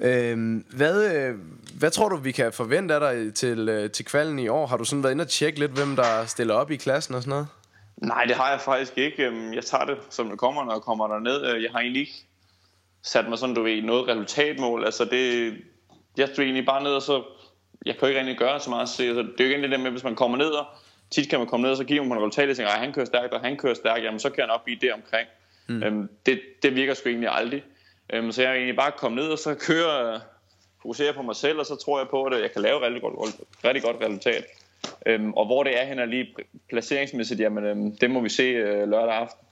Øh, 0.01 0.61
hvad, 0.77 1.15
øh, 1.15 1.35
hvad 1.79 1.91
tror 1.91 2.09
du, 2.09 2.17
vi 2.17 2.33
kan 2.33 2.53
forvente 2.53 2.95
af 2.95 3.01
dig 3.01 3.35
til, 3.35 3.69
øh, 3.69 3.91
til 3.91 4.05
kvalden 4.05 4.39
i 4.39 4.49
år? 4.49 4.67
Har 4.67 4.77
du 4.77 4.85
sådan 4.85 5.03
været 5.03 5.13
inde 5.13 5.23
og 5.23 5.29
tjekke 5.29 5.59
lidt, 5.59 5.73
hvem 5.73 5.97
der 5.97 6.27
stiller 6.27 6.55
op 6.55 6.71
i 6.71 6.77
klassen 6.77 7.15
og 7.15 7.23
sådan 7.23 7.31
noget? 7.31 7.47
Nej, 7.97 8.25
det 8.25 8.37
har 8.37 8.51
jeg 8.51 8.61
faktisk 8.61 8.99
ikke. 8.99 9.27
Øhm, 9.27 9.53
jeg 9.53 9.65
tager 9.65 9.85
det, 9.85 9.99
som 10.11 10.29
det 10.31 10.39
kommer, 10.39 10.65
når 10.65 10.73
jeg 10.73 10.83
kommer 10.83 11.09
derned. 11.09 11.47
Øh, 11.47 11.63
jeg 11.63 11.71
har 11.73 11.81
egentlig 11.81 12.01
ikke 12.01 12.27
sat 13.03 13.29
mig 13.29 13.39
sådan, 13.39 13.55
du 13.55 13.63
ved, 13.63 13.83
noget 13.83 14.09
resultatmål. 14.09 14.85
Altså 14.85 15.05
det, 15.05 15.55
jeg 16.17 16.29
stod 16.29 16.45
egentlig 16.45 16.67
bare 16.67 16.83
ned, 16.83 16.93
og 16.93 17.03
så 17.03 17.23
jeg 17.87 17.95
kan 17.95 18.01
jo 18.03 18.07
ikke 18.07 18.21
rigtig 18.21 18.39
gøre 18.39 18.61
så 18.61 18.71
meget. 18.71 18.89
Så 18.89 19.03
det 19.03 19.11
er 19.11 19.45
jo 19.45 19.51
ikke 19.51 19.63
det 19.63 19.71
der 19.71 19.79
med, 19.79 19.91
hvis 19.91 20.05
man 20.05 20.15
kommer 20.15 20.39
ned, 20.39 20.51
og 20.51 20.67
tit 21.11 21.31
kan 21.31 21.39
man 21.39 21.49
komme 21.49 21.63
ned, 21.63 21.71
og 21.71 21.77
så 21.77 21.85
giver 21.85 22.05
man 22.05 22.19
resultat, 22.19 22.51
og 22.51 22.57
tænker, 22.57 22.73
han 22.73 22.93
kører 22.93 23.07
stærkt, 23.07 23.35
og 23.35 23.41
han 23.41 23.57
kører 23.57 23.75
stærkt, 23.75 24.05
jamen 24.05 24.21
så 24.21 24.31
kan 24.31 24.41
han 24.43 24.51
op 24.51 24.69
i 24.69 24.75
det 24.75 24.93
omkring. 24.93 25.29
Mm. 25.67 25.83
Øhm, 25.83 26.09
det, 26.27 26.41
det 26.63 26.75
virker 26.75 26.95
sgu 26.95 27.09
egentlig 27.09 27.31
aldrig. 27.33 27.65
Øhm, 28.13 28.33
så 28.33 28.43
jeg 28.43 28.51
er 28.51 28.55
egentlig 28.55 28.77
bare 28.77 28.93
kommet 28.93 29.23
ned, 29.23 29.33
og 29.33 29.39
så 29.39 29.55
kører, 29.55 30.21
fokusere 30.83 31.13
på 31.13 31.23
mig 31.23 31.37
selv, 31.37 31.59
og 31.59 31.67
så 31.67 31.77
tror 31.77 31.99
jeg 31.99 32.09
på, 32.09 32.25
at 32.25 32.43
jeg 32.43 32.53
kan 32.53 32.63
lave 32.63 32.87
rigtig 32.87 33.03
godt, 33.03 33.35
rigtig 33.65 33.83
godt 33.83 33.97
resultat. 34.01 34.45
Øhm, 35.07 35.33
og 35.33 35.47
hvor 35.47 35.63
det 35.63 35.81
er 35.81 35.85
hen 35.85 36.11
lige 36.11 36.35
placeringsmæssigt, 36.69 37.41
jamen 37.41 37.65
øhm, 37.65 37.97
det 37.97 38.11
må 38.11 38.21
vi 38.21 38.29
se 38.29 38.43
øh, 38.43 38.89
lørdag 38.89 39.15
aften. 39.15 39.47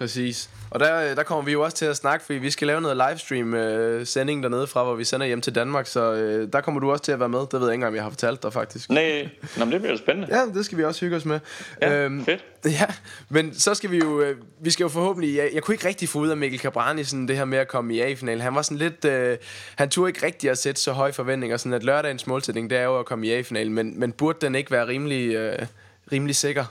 Præcis. 0.00 0.50
Og 0.70 0.80
der, 0.80 1.14
der 1.14 1.22
kommer 1.22 1.44
vi 1.44 1.52
jo 1.52 1.62
også 1.62 1.76
til 1.76 1.86
at 1.86 1.96
snakke, 1.96 2.24
fordi 2.24 2.38
vi 2.38 2.50
skal 2.50 2.66
lave 2.66 2.80
noget 2.80 2.96
livestream 3.08 3.54
øh, 3.54 4.06
dernede 4.42 4.66
fra, 4.66 4.84
hvor 4.84 4.94
vi 4.94 5.04
sender 5.04 5.26
hjem 5.26 5.40
til 5.40 5.54
Danmark, 5.54 5.86
så 5.86 6.12
øh, 6.12 6.52
der 6.52 6.60
kommer 6.60 6.80
du 6.80 6.90
også 6.90 7.04
til 7.04 7.12
at 7.12 7.20
være 7.20 7.28
med. 7.28 7.38
Det 7.38 7.52
ved 7.52 7.60
jeg 7.60 7.66
ikke 7.66 7.74
engang, 7.74 7.88
om 7.88 7.94
jeg 7.94 8.02
har 8.02 8.10
fortalt 8.10 8.42
dig 8.42 8.52
faktisk. 8.52 8.90
Nej, 8.90 9.28
Nå, 9.56 9.64
men 9.64 9.72
det 9.72 9.80
bliver 9.80 9.96
spændende. 9.96 10.38
Ja, 10.38 10.46
det 10.54 10.64
skal 10.64 10.78
vi 10.78 10.84
også 10.84 11.00
hygge 11.00 11.16
os 11.16 11.24
med. 11.24 11.40
Ja, 11.82 12.04
øhm, 12.04 12.24
fedt. 12.24 12.44
Ja, 12.64 12.86
men 13.28 13.54
så 13.54 13.74
skal 13.74 13.90
vi 13.90 13.98
jo, 13.98 14.20
øh, 14.20 14.36
vi 14.60 14.70
skal 14.70 14.84
jo 14.84 14.88
forhåbentlig, 14.88 15.36
jeg, 15.36 15.50
jeg 15.54 15.62
kunne 15.62 15.74
ikke 15.74 15.88
rigtig 15.88 16.08
få 16.08 16.18
ud 16.18 16.28
af 16.28 16.36
Mikkel 16.36 16.60
Cabrani 16.60 17.04
sådan 17.04 17.28
det 17.28 17.36
her 17.36 17.44
med 17.44 17.58
at 17.58 17.68
komme 17.68 17.94
i 17.94 18.00
A-finalen. 18.00 18.40
Han 18.40 18.54
var 18.54 18.62
sådan 18.62 18.78
lidt, 18.78 19.04
øh, 19.04 19.38
han 19.76 19.88
turde 19.88 20.08
ikke 20.08 20.26
rigtig 20.26 20.50
at 20.50 20.58
sætte 20.58 20.80
så 20.80 20.92
høje 20.92 21.12
forventninger, 21.12 21.56
sådan 21.56 21.72
at 21.72 21.82
lørdagens 21.82 22.26
målsætning, 22.26 22.70
det 22.70 22.78
er 22.78 22.84
jo 22.84 22.98
at 22.98 23.06
komme 23.06 23.26
i 23.26 23.32
A-finalen, 23.32 23.74
men, 23.74 24.00
men 24.00 24.12
burde 24.12 24.38
den 24.40 24.54
ikke 24.54 24.70
være 24.70 24.86
rimelig, 24.86 25.34
øh, 25.34 25.66
rimelig 26.12 26.36
sikker? 26.36 26.64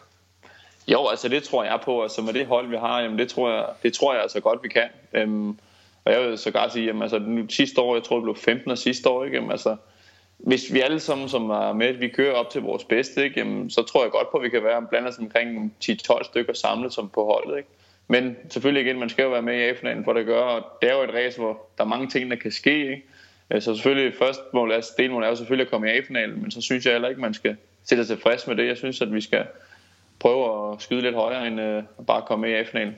Jo, 0.92 1.08
altså 1.08 1.28
det 1.28 1.44
tror 1.44 1.64
jeg 1.64 1.80
på, 1.84 2.04
altså 2.04 2.22
med 2.22 2.34
det 2.34 2.46
hold 2.46 2.68
vi 2.68 2.76
har, 2.76 3.02
jamen 3.02 3.20
det 3.20 3.30
tror 3.30 3.52
jeg, 3.52 3.66
det 3.84 3.94
tror 3.94 4.14
jeg 4.14 4.22
altså 4.22 4.40
godt 4.40 4.64
vi 4.64 4.68
kan. 4.68 4.90
Øhm, 5.14 5.50
og 6.06 6.14
jeg 6.14 6.22
vil 6.22 6.38
så 6.38 6.52
godt 6.52 6.74
sige, 6.74 6.86
jamen 6.86 7.02
altså 7.02 7.20
nu, 7.20 7.46
sidste 7.50 7.82
år, 7.82 7.96
jeg 7.96 8.04
tror 8.04 8.16
det 8.16 8.24
blev 8.24 8.36
15 8.36 8.72
og 8.72 8.78
sidste 8.78 9.10
år, 9.10 9.26
ikke? 9.26 9.38
Jamen, 9.38 9.52
altså, 9.52 9.76
hvis 10.38 10.74
vi 10.74 10.82
alle 10.82 11.00
sammen, 11.00 11.30
som 11.30 11.50
er 11.50 11.74
med, 11.74 11.94
vi 11.94 12.08
kører 12.08 12.34
op 12.34 12.50
til 12.50 12.62
vores 12.62 12.84
bedste, 12.84 13.24
ikke? 13.24 13.40
Jamen, 13.40 13.70
så 13.70 13.82
tror 13.82 14.04
jeg 14.04 14.12
godt 14.12 14.32
på, 14.32 14.38
at 14.38 14.44
vi 14.44 14.50
kan 14.50 14.64
være 14.64 14.88
blandt 14.90 15.08
os 15.08 15.18
omkring 15.18 15.76
10-12 15.84 16.24
stykker 16.24 16.54
samlet 16.54 16.94
som 16.94 17.10
på 17.10 17.26
holdet. 17.26 17.58
Ikke? 17.58 17.70
Men 18.08 18.38
selvfølgelig 18.50 18.86
igen, 18.86 19.00
man 19.00 19.10
skal 19.10 19.24
jo 19.24 19.30
være 19.30 19.42
med 19.42 19.60
i 19.60 19.62
A-finalen 19.62 20.04
for 20.04 20.14
det 20.14 20.26
gør, 20.26 20.42
og 20.42 20.66
det 20.82 20.90
er 20.90 20.96
jo 20.96 21.04
et 21.04 21.14
race, 21.14 21.40
hvor 21.40 21.68
der 21.78 21.84
er 21.84 21.88
mange 21.88 22.08
ting, 22.08 22.32
der 22.32 22.38
kan 22.38 22.52
ske. 22.52 22.82
Ikke? 22.82 23.04
Øh, 23.52 23.62
så 23.62 23.76
selvfølgelig, 23.76 24.14
først 24.18 24.40
mål, 24.54 24.72
altså 24.72 24.92
delmål 24.98 25.24
er 25.24 25.28
jo 25.28 25.36
selvfølgelig 25.36 25.66
at 25.66 25.72
komme 25.72 25.88
i 25.88 25.98
A-finalen, 25.98 26.42
men 26.42 26.52
så 26.52 26.62
synes 26.62 26.86
jeg 26.86 26.94
heller 26.94 27.10
ikke, 27.10 27.22
man 27.22 27.34
skal 27.34 27.56
sætte 27.84 28.06
sig 28.06 28.18
tilfreds 28.18 28.48
med 28.48 28.56
det. 28.56 28.68
Jeg 28.68 28.78
synes, 28.78 29.02
at 29.02 29.14
vi 29.14 29.22
skal 29.22 29.46
prøve 30.20 30.74
at 30.74 30.82
skyde 30.82 31.02
lidt 31.02 31.16
højere, 31.16 31.48
end 31.48 31.62
uh, 31.62 32.06
bare 32.06 32.24
komme 32.28 32.48
med 32.48 32.56
i 32.56 32.60
A-finalen. 32.60 32.96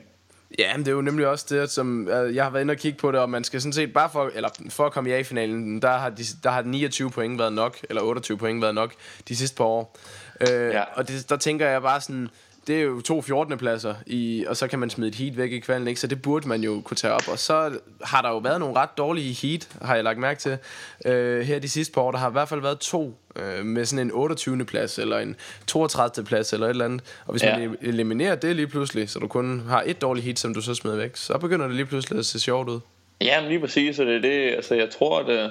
Ja, 0.58 0.76
men 0.76 0.84
det 0.84 0.90
er 0.90 0.96
jo 0.96 1.00
nemlig 1.00 1.26
også 1.26 1.46
det, 1.48 1.70
som 1.70 2.08
uh, 2.12 2.34
jeg 2.34 2.44
har 2.44 2.50
været 2.50 2.62
inde 2.62 2.72
og 2.72 2.78
kigge 2.78 2.98
på 2.98 3.12
det, 3.12 3.20
og 3.20 3.30
man 3.30 3.44
skal 3.44 3.60
sådan 3.60 3.72
set 3.72 3.92
bare 3.92 4.10
for, 4.12 4.30
eller 4.34 4.48
for 4.68 4.86
at 4.86 4.92
komme 4.92 5.10
i 5.10 5.12
A-finalen, 5.12 5.82
der 5.82 5.90
har, 5.90 6.10
de, 6.10 6.22
der 6.42 6.50
har 6.50 6.62
29 6.62 7.10
point 7.10 7.38
været 7.38 7.52
nok, 7.52 7.78
eller 7.90 8.02
28 8.02 8.38
point 8.38 8.62
været 8.62 8.74
nok 8.74 8.94
de 9.28 9.36
sidste 9.36 9.56
par 9.56 9.64
år. 9.64 9.96
Uh, 10.40 10.48
ja. 10.50 10.82
Og 10.94 11.08
det, 11.08 11.26
der 11.28 11.36
tænker 11.36 11.68
jeg 11.68 11.82
bare 11.82 12.00
sådan, 12.00 12.28
det 12.66 12.76
er 12.76 12.82
jo 12.82 13.00
to 13.00 13.22
14. 13.22 13.58
pladser, 13.58 13.94
i, 14.06 14.44
og 14.48 14.56
så 14.56 14.68
kan 14.68 14.78
man 14.78 14.90
smide 14.90 15.08
et 15.08 15.14
heat 15.14 15.36
væk 15.36 15.52
i 15.52 15.58
kvalen, 15.58 15.88
ikke? 15.88 16.00
så 16.00 16.06
det 16.06 16.22
burde 16.22 16.48
man 16.48 16.62
jo 16.62 16.80
kunne 16.80 16.96
tage 16.96 17.14
op. 17.14 17.28
Og 17.28 17.38
så 17.38 17.78
har 18.04 18.22
der 18.22 18.28
jo 18.28 18.38
været 18.38 18.60
nogle 18.60 18.76
ret 18.76 18.98
dårlige 18.98 19.32
heat, 19.32 19.68
har 19.82 19.94
jeg 19.94 20.04
lagt 20.04 20.18
mærke 20.18 20.40
til, 20.40 20.58
øh, 21.04 21.40
her 21.40 21.58
de 21.58 21.68
sidste 21.68 21.94
par 21.94 22.00
år. 22.00 22.10
Der 22.10 22.18
har 22.18 22.28
i 22.28 22.32
hvert 22.32 22.48
fald 22.48 22.60
været 22.60 22.78
to 22.78 23.18
øh, 23.36 23.64
med 23.64 23.84
sådan 23.84 24.06
en 24.06 24.12
28. 24.12 24.64
plads, 24.64 24.98
eller 24.98 25.18
en 25.18 25.36
32. 25.66 26.26
plads, 26.26 26.52
eller 26.52 26.66
et 26.66 26.70
eller 26.70 26.84
andet. 26.84 27.02
Og 27.26 27.32
hvis 27.32 27.42
ja. 27.42 27.58
man 27.58 27.76
eliminerer 27.80 28.34
det 28.34 28.56
lige 28.56 28.66
pludselig, 28.66 29.10
så 29.10 29.18
du 29.18 29.26
kun 29.26 29.62
har 29.68 29.82
et 29.86 30.00
dårligt 30.00 30.24
heat, 30.24 30.38
som 30.38 30.54
du 30.54 30.60
så 30.60 30.74
smider 30.74 30.96
væk, 30.96 31.16
så 31.16 31.38
begynder 31.38 31.66
det 31.66 31.76
lige 31.76 31.86
pludselig 31.86 32.18
at 32.18 32.26
se 32.26 32.40
sjovt 32.40 32.68
ud. 32.68 32.80
Ja, 33.20 33.40
men 33.40 33.48
lige 33.48 33.60
præcis, 33.60 33.96
så 33.96 34.04
det 34.04 34.16
er 34.16 34.20
det, 34.20 34.54
altså 34.54 34.74
jeg 34.74 34.90
tror, 34.90 35.18
at 35.18 35.28
øh, 35.28 35.50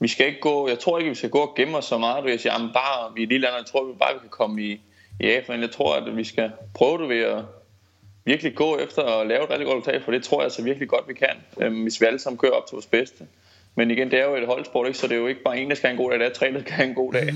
vi 0.00 0.08
skal 0.08 0.26
ikke 0.26 0.40
gå, 0.40 0.68
jeg 0.68 0.78
tror 0.78 0.98
ikke, 0.98 1.08
vi 1.08 1.14
skal 1.14 1.30
gå 1.30 1.38
og 1.38 1.54
gemme 1.56 1.76
os 1.76 1.84
så 1.84 1.98
meget, 1.98 2.24
at 2.24 2.30
jeg 2.30 2.40
siger, 2.40 2.52
jamen 2.52 2.72
bare, 2.72 3.14
vi 3.14 3.22
er 3.22 3.26
lille 3.26 3.48
andet, 3.48 3.58
jeg 3.58 3.66
tror, 3.66 3.84
vi 3.84 3.92
bare 3.98 4.12
vi 4.14 4.18
kan 4.20 4.28
komme 4.28 4.62
i, 4.62 4.80
Ja, 5.20 5.40
men 5.48 5.60
jeg 5.60 5.70
tror, 5.70 5.94
at 5.94 6.16
vi 6.16 6.24
skal 6.24 6.50
prøve 6.74 6.98
det 6.98 7.08
ved 7.08 7.20
at 7.20 7.44
virkelig 8.24 8.54
gå 8.54 8.78
efter 8.78 9.02
at 9.02 9.26
lave 9.26 9.44
et 9.44 9.50
rigtig 9.50 9.66
godt 9.66 9.78
resultat, 9.78 10.02
for 10.04 10.12
det 10.12 10.22
tror 10.22 10.38
jeg 10.38 10.44
altså 10.44 10.62
virkelig 10.62 10.88
godt, 10.88 11.08
vi 11.08 11.14
kan, 11.14 11.36
øhm, 11.60 11.82
hvis 11.82 12.00
vi 12.00 12.06
alle 12.06 12.18
sammen 12.18 12.38
kører 12.38 12.52
op 12.52 12.66
til 12.66 12.74
vores 12.74 12.86
bedste. 12.86 13.26
Men 13.78 13.90
igen, 13.90 14.10
det 14.10 14.20
er 14.20 14.24
jo 14.24 14.34
et 14.34 14.46
holdsport, 14.46 14.86
ikke? 14.86 14.98
så 14.98 15.06
det 15.06 15.14
er 15.14 15.18
jo 15.18 15.26
ikke 15.26 15.42
bare 15.42 15.58
en, 15.58 15.70
der 15.70 15.76
skal 15.76 15.88
have 15.88 16.00
en 16.00 16.04
god 16.04 16.10
dag, 16.10 16.20
det 16.20 16.26
er 16.26 16.32
tre, 16.32 16.52
der 16.52 16.60
skal 16.60 16.72
have 16.72 16.88
en 16.88 16.94
god 16.94 17.12
dag. 17.12 17.34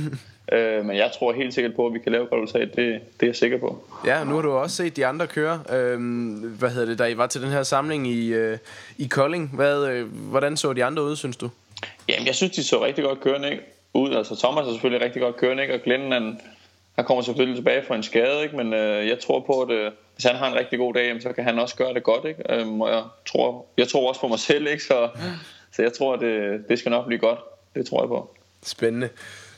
øh, 0.53 0.85
men 0.85 0.97
jeg 0.97 1.11
tror 1.18 1.33
helt 1.33 1.55
sikkert 1.55 1.74
på, 1.74 1.87
at 1.87 1.95
vi 1.95 1.99
kan 1.99 2.12
lave 2.12 2.24
et 2.24 2.31
godt 2.31 2.43
resultat, 2.43 2.76
det, 2.76 3.01
det 3.20 3.22
er 3.22 3.26
jeg 3.26 3.37
sikker 3.37 3.59
på. 3.59 3.85
Ja, 4.07 4.24
nu 4.24 4.35
har 4.35 4.43
du 4.43 4.51
også 4.51 4.76
set 4.76 4.97
de 4.97 5.07
andre 5.07 5.26
køre. 5.26 5.62
Øhm, 5.72 6.33
hvad 6.59 6.70
hedder 6.70 6.87
det, 6.87 6.99
da 6.99 7.05
I 7.05 7.16
var 7.16 7.26
til 7.26 7.43
den 7.43 7.51
her 7.51 7.62
samling 7.62 8.07
i, 8.07 8.33
øh, 8.33 8.59
i 8.99 9.07
Kolding. 9.07 9.51
Hvad, 9.55 9.87
øh, 9.87 10.07
hvordan 10.12 10.57
så 10.57 10.72
de 10.72 10.85
andre 10.85 11.03
ud, 11.03 11.16
synes 11.16 11.37
du? 11.37 11.51
Jamen, 12.09 12.26
jeg 12.26 12.35
synes, 12.35 12.53
de 12.53 12.64
så 12.64 12.85
rigtig 12.85 13.05
godt 13.05 13.20
kørende 13.20 13.51
ikke? 13.51 13.62
ud. 13.95 14.14
Altså, 14.14 14.37
Thomas 14.37 14.66
er 14.66 14.72
selvfølgelig 14.72 15.05
rigtig 15.05 15.22
godt 15.22 15.37
kørende, 15.37 15.62
ikke? 15.62 15.74
og 15.74 15.81
Glenn, 15.81 16.12
han, 16.12 16.41
han 17.01 17.07
kommer 17.07 17.22
selvfølgelig 17.22 17.57
tilbage 17.57 17.82
fra 17.86 17.96
en 17.96 18.03
skade, 18.03 18.42
ikke? 18.42 18.57
men 18.57 18.74
øh, 18.74 19.09
jeg 19.09 19.18
tror 19.18 19.40
på, 19.40 19.61
at 19.62 19.70
øh, 19.70 19.92
hvis 20.14 20.24
han 20.24 20.36
har 20.36 20.48
en 20.48 20.55
rigtig 20.55 20.78
god 20.78 20.94
dag, 20.94 21.22
så 21.22 21.32
kan 21.32 21.44
han 21.44 21.59
også 21.59 21.76
gøre 21.76 21.94
det 21.94 22.03
godt. 22.03 22.24
Ikke? 22.24 22.42
Øhm, 22.55 22.80
og 22.80 22.90
jeg 22.90 23.03
tror, 23.26 23.66
jeg 23.76 23.88
tror 23.88 24.09
også 24.09 24.20
på 24.20 24.28
mig 24.28 24.38
selv, 24.38 24.66
ikke? 24.66 24.84
Så, 24.84 25.09
så 25.72 25.82
jeg 25.82 25.92
tror, 25.92 26.14
at 26.14 26.20
det, 26.20 26.64
det 26.68 26.78
skal 26.78 26.90
nok 26.90 27.07
blive 27.07 27.18
godt. 27.18 27.38
Det 27.74 27.86
tror 27.86 28.03
jeg 28.03 28.09
på. 28.09 28.34
Spændende. 28.62 29.09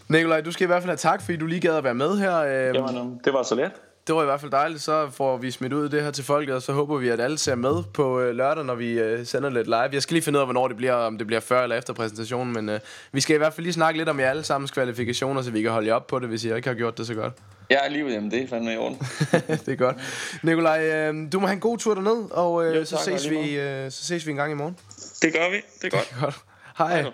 Nikolaj, 0.09 0.41
du 0.41 0.53
skal 0.53 0.65
i 0.65 0.67
hvert 0.67 0.83
fald 0.83 0.91
have 0.91 0.97
tak, 0.97 1.23
fordi 1.23 1.37
du 1.37 1.47
lige 1.47 1.61
gad 1.61 1.77
at 1.77 1.85
være 1.85 1.95
med 1.95 2.19
her. 2.19 2.37
Øhm, 2.39 2.75
Jamen, 2.75 3.21
det 3.25 3.33
var 3.33 3.43
så 3.43 3.55
let 3.55 3.73
det 4.07 4.15
var 4.15 4.23
i 4.23 4.25
hvert 4.25 4.41
fald 4.41 4.51
dejligt. 4.51 4.83
Så 4.83 5.11
får 5.11 5.37
vi 5.37 5.51
smidt 5.51 5.73
ud 5.73 5.89
det 5.89 6.03
her 6.03 6.11
til 6.11 6.25
folket, 6.25 6.55
og 6.55 6.63
så 6.63 6.73
håber 6.73 6.99
vi, 6.99 7.09
at 7.09 7.21
alle 7.21 7.39
ser 7.39 7.55
med 7.55 7.83
på 7.95 8.21
øh, 8.21 8.35
lørdag, 8.35 8.65
når 8.65 8.75
vi 8.75 8.93
øh, 8.93 9.27
sender 9.27 9.51
lidt 9.51 9.67
live. 9.67 9.89
Jeg 9.93 10.03
skal 10.03 10.15
lige 10.15 10.25
finde 10.25 10.39
ud 10.39 10.41
af, 10.41 10.47
hvornår 10.47 10.69
det 10.69 10.77
bliver, 10.77 10.93
om 10.93 11.19
det 11.19 11.27
bliver 11.27 11.41
før 11.41 11.63
eller 11.63 11.77
efter 11.77 11.93
præsentationen, 11.93 12.55
men 12.55 12.69
øh, 12.69 12.81
vi 13.13 13.21
skal 13.21 13.35
i 13.35 13.39
hvert 13.39 13.55
fald 13.55 13.65
lige 13.65 13.73
snakke 13.73 13.99
lidt 13.99 14.09
om 14.09 14.21
jer 14.21 14.31
alle 14.31 14.45
sammen 14.45 14.69
kvalifikationer, 14.69 15.43
så 15.43 15.51
vi 15.51 15.63
kan 15.63 15.71
holde 15.71 15.89
jer 15.89 15.95
op 15.95 16.07
på 16.07 16.19
det, 16.19 16.29
hvis 16.29 16.45
I 16.45 16.55
ikke 16.55 16.69
har 16.69 16.75
gjort 16.75 16.99
det 16.99 17.07
så 17.07 17.15
godt. 17.15 17.33
Ja, 17.71 17.89
lige 17.89 18.09
jamen, 18.09 18.31
det 18.31 18.43
er 18.43 18.49
fandme 18.49 18.75
i 18.75 18.77
orden. 18.77 18.99
det 19.67 19.69
er 19.69 19.77
godt. 19.77 19.97
Nikolaj, 20.43 20.85
øh, 20.85 21.33
du 21.33 21.41
må 21.41 21.47
have 21.47 21.55
en 21.55 21.61
god 21.61 21.79
tur 21.79 21.95
derned, 21.95 22.31
og 22.31 22.67
øh, 22.67 22.77
jo, 22.77 22.85
tak, 22.85 22.87
så, 22.87 23.05
ses 23.05 23.31
vi, 23.31 23.59
øh, 23.59 23.91
så 23.91 24.05
ses 24.05 24.27
vi 24.27 24.31
en 24.31 24.37
gang 24.37 24.53
i 24.53 24.55
morgen. 24.55 24.79
Det 25.23 25.33
gør 25.33 25.51
vi, 25.51 25.57
det 25.83 25.95
er 25.95 25.97
godt. 25.97 26.09
Det 26.09 26.17
er 26.17 26.21
godt. 26.25 26.39
Hej. 26.79 27.03
Hej. 27.03 27.13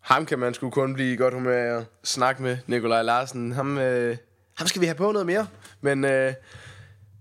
Ham 0.00 0.26
kan 0.26 0.38
man 0.38 0.54
sgu 0.54 0.70
kun 0.70 0.94
blive 0.94 1.16
godt 1.16 1.34
humør 1.34 1.78
at 1.78 1.84
snakke 2.04 2.42
med, 2.42 2.58
Nikolaj 2.66 3.02
Larsen. 3.02 3.52
Ham, 3.52 3.78
øh, 3.78 4.16
ham 4.58 4.66
skal 4.66 4.80
vi 4.80 4.86
have 4.86 4.94
på 4.94 5.12
noget 5.12 5.26
mere. 5.26 5.46
Men 5.80 6.04
øh, 6.04 6.32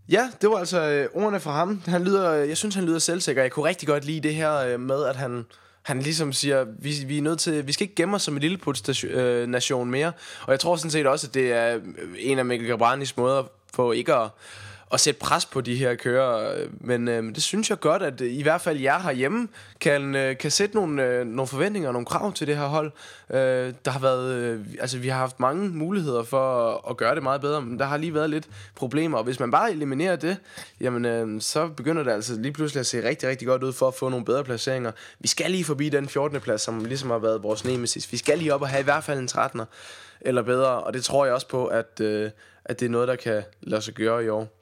ja, 0.09 0.29
det 0.41 0.49
var 0.49 0.57
altså 0.57 0.81
øh, 0.81 1.09
ordene 1.13 1.39
fra 1.39 1.51
ham. 1.51 1.81
Han 1.85 2.03
lyder, 2.03 2.31
øh, 2.31 2.49
jeg 2.49 2.57
synes, 2.57 2.75
han 2.75 2.85
lyder 2.85 2.99
selvsikker. 2.99 3.41
Jeg 3.41 3.51
kunne 3.51 3.65
rigtig 3.65 3.87
godt 3.87 4.05
lide 4.05 4.27
det 4.27 4.35
her 4.35 4.55
øh, 4.57 4.79
med, 4.79 5.03
at 5.03 5.15
han, 5.15 5.45
han 5.83 5.99
ligesom 5.99 6.33
siger, 6.33 6.65
vi, 6.79 6.93
vi 7.07 7.17
er 7.17 7.21
nødt 7.21 7.39
til, 7.39 7.67
vi 7.67 7.71
skal 7.71 7.83
ikke 7.83 7.95
gemme 7.95 8.15
os 8.15 8.21
som 8.21 8.33
en 8.33 8.41
lille 8.41 8.59
øh, 9.03 9.47
nation 9.47 9.91
mere. 9.91 10.11
Og 10.41 10.51
jeg 10.51 10.59
tror 10.59 10.75
sådan 10.75 10.91
set 10.91 11.07
også, 11.07 11.27
at 11.27 11.33
det 11.33 11.53
er 11.53 11.75
øh, 11.75 11.81
en 12.17 12.39
af 12.39 12.45
Mikkel 12.45 12.67
Gabranis 12.67 13.17
måder 13.17 13.43
på 13.73 13.91
ikke 13.91 14.13
at 14.13 14.29
at 14.93 14.99
sætte 14.99 15.19
pres 15.19 15.45
på 15.45 15.61
de 15.61 15.75
her 15.75 15.95
kører. 15.95 16.57
Men 16.71 17.07
øh, 17.07 17.35
det 17.35 17.43
synes 17.43 17.69
jeg 17.69 17.79
godt, 17.79 18.03
at 18.03 18.21
øh, 18.21 18.33
i 18.33 18.41
hvert 18.41 18.61
fald 18.61 18.79
jeg 18.79 19.01
herhjemme 19.01 19.47
kan, 19.79 20.15
øh, 20.15 20.37
kan 20.37 20.51
sætte 20.51 20.75
nogle, 20.75 21.03
øh, 21.03 21.27
nogle 21.27 21.47
forventninger 21.47 21.89
og 21.89 21.93
nogle 21.93 22.05
krav 22.05 22.33
til 22.33 22.47
det 22.47 22.57
her 22.57 22.65
hold. 22.65 22.91
Øh, 23.29 23.73
der 23.85 23.91
har 23.91 23.99
været, 23.99 24.33
øh, 24.33 24.65
altså 24.79 24.97
vi 24.97 25.07
har 25.07 25.17
haft 25.17 25.39
mange 25.39 25.69
muligheder 25.69 26.23
for 26.23 26.69
at, 26.69 26.79
at 26.89 26.97
gøre 26.97 27.15
det 27.15 27.23
meget 27.23 27.41
bedre, 27.41 27.61
men 27.61 27.79
der 27.79 27.85
har 27.85 27.97
lige 27.97 28.13
været 28.13 28.29
lidt 28.29 28.47
problemer. 28.75 29.17
Og 29.17 29.23
hvis 29.23 29.39
man 29.39 29.51
bare 29.51 29.71
eliminerer 29.71 30.15
det, 30.15 30.37
jamen 30.81 31.05
øh, 31.05 31.41
så 31.41 31.67
begynder 31.67 32.03
det 32.03 32.11
altså 32.11 32.35
lige 32.35 32.53
pludselig 32.53 32.79
at 32.79 32.85
se 32.85 33.07
rigtig, 33.07 33.29
rigtig 33.29 33.47
godt 33.47 33.63
ud 33.63 33.73
for 33.73 33.87
at 33.87 33.93
få 33.93 34.09
nogle 34.09 34.25
bedre 34.25 34.43
placeringer. 34.43 34.91
Vi 35.19 35.27
skal 35.27 35.51
lige 35.51 35.63
forbi 35.63 35.89
den 35.89 36.09
14. 36.09 36.39
plads, 36.39 36.61
som 36.61 36.85
ligesom 36.85 37.09
har 37.09 37.17
været 37.17 37.43
vores 37.43 37.65
nemesis. 37.65 38.11
Vi 38.11 38.17
skal 38.17 38.37
lige 38.37 38.53
op 38.53 38.61
og 38.61 38.69
have 38.69 38.81
i 38.81 38.83
hvert 38.83 39.03
fald 39.03 39.19
en 39.19 39.29
13'er 39.31 39.65
eller 40.21 40.41
bedre, 40.41 40.83
og 40.83 40.93
det 40.93 41.03
tror 41.03 41.25
jeg 41.25 41.33
også 41.33 41.47
på, 41.47 41.65
at, 41.65 41.99
øh, 42.01 42.29
at 42.65 42.79
det 42.79 42.85
er 42.85 42.89
noget, 42.89 43.07
der 43.07 43.15
kan 43.15 43.43
lade 43.61 43.81
sig 43.81 43.93
gøre 43.93 44.25
i 44.25 44.29
år. 44.29 44.56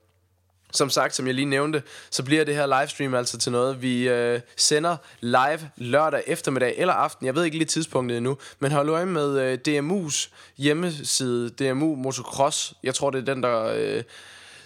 Som 0.75 0.89
sagt, 0.89 1.15
som 1.15 1.27
jeg 1.27 1.35
lige 1.35 1.45
nævnte, 1.45 1.83
så 2.09 2.23
bliver 2.23 2.43
det 2.43 2.55
her 2.55 2.79
livestream 2.79 3.13
altså 3.13 3.37
til 3.37 3.51
noget, 3.51 3.81
vi 3.81 4.09
øh, 4.09 4.39
sender 4.57 4.97
live 5.19 5.69
lørdag 5.77 6.23
eftermiddag 6.27 6.73
eller 6.77 6.93
aften. 6.93 7.25
Jeg 7.25 7.35
ved 7.35 7.43
ikke 7.43 7.57
lige 7.57 7.67
tidspunktet 7.67 8.17
endnu, 8.17 8.37
men 8.59 8.71
hold 8.71 8.89
øje 8.89 9.05
med 9.05 9.39
øh, 9.39 9.57
DMU's 9.67 10.29
hjemmeside, 10.57 11.49
DMU 11.49 11.95
Motocross. 11.95 12.73
Jeg 12.83 12.95
tror, 12.95 13.09
det 13.09 13.29
er 13.29 13.33
den, 13.33 13.43
der... 13.43 13.73
Øh, 13.75 14.03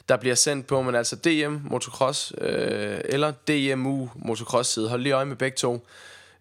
der 0.09 0.17
bliver 0.17 0.35
sendt 0.35 0.67
på, 0.67 0.81
men 0.81 0.95
altså 0.95 1.15
DM 1.15 1.57
Motocross 1.71 2.33
øh, 2.37 3.01
eller 3.05 3.31
DMU 3.31 4.09
Motocross 4.15 4.73
side. 4.73 4.89
Hold 4.89 5.01
lige 5.01 5.13
øje 5.13 5.25
med 5.25 5.35
begge 5.35 5.55
to. 5.55 5.87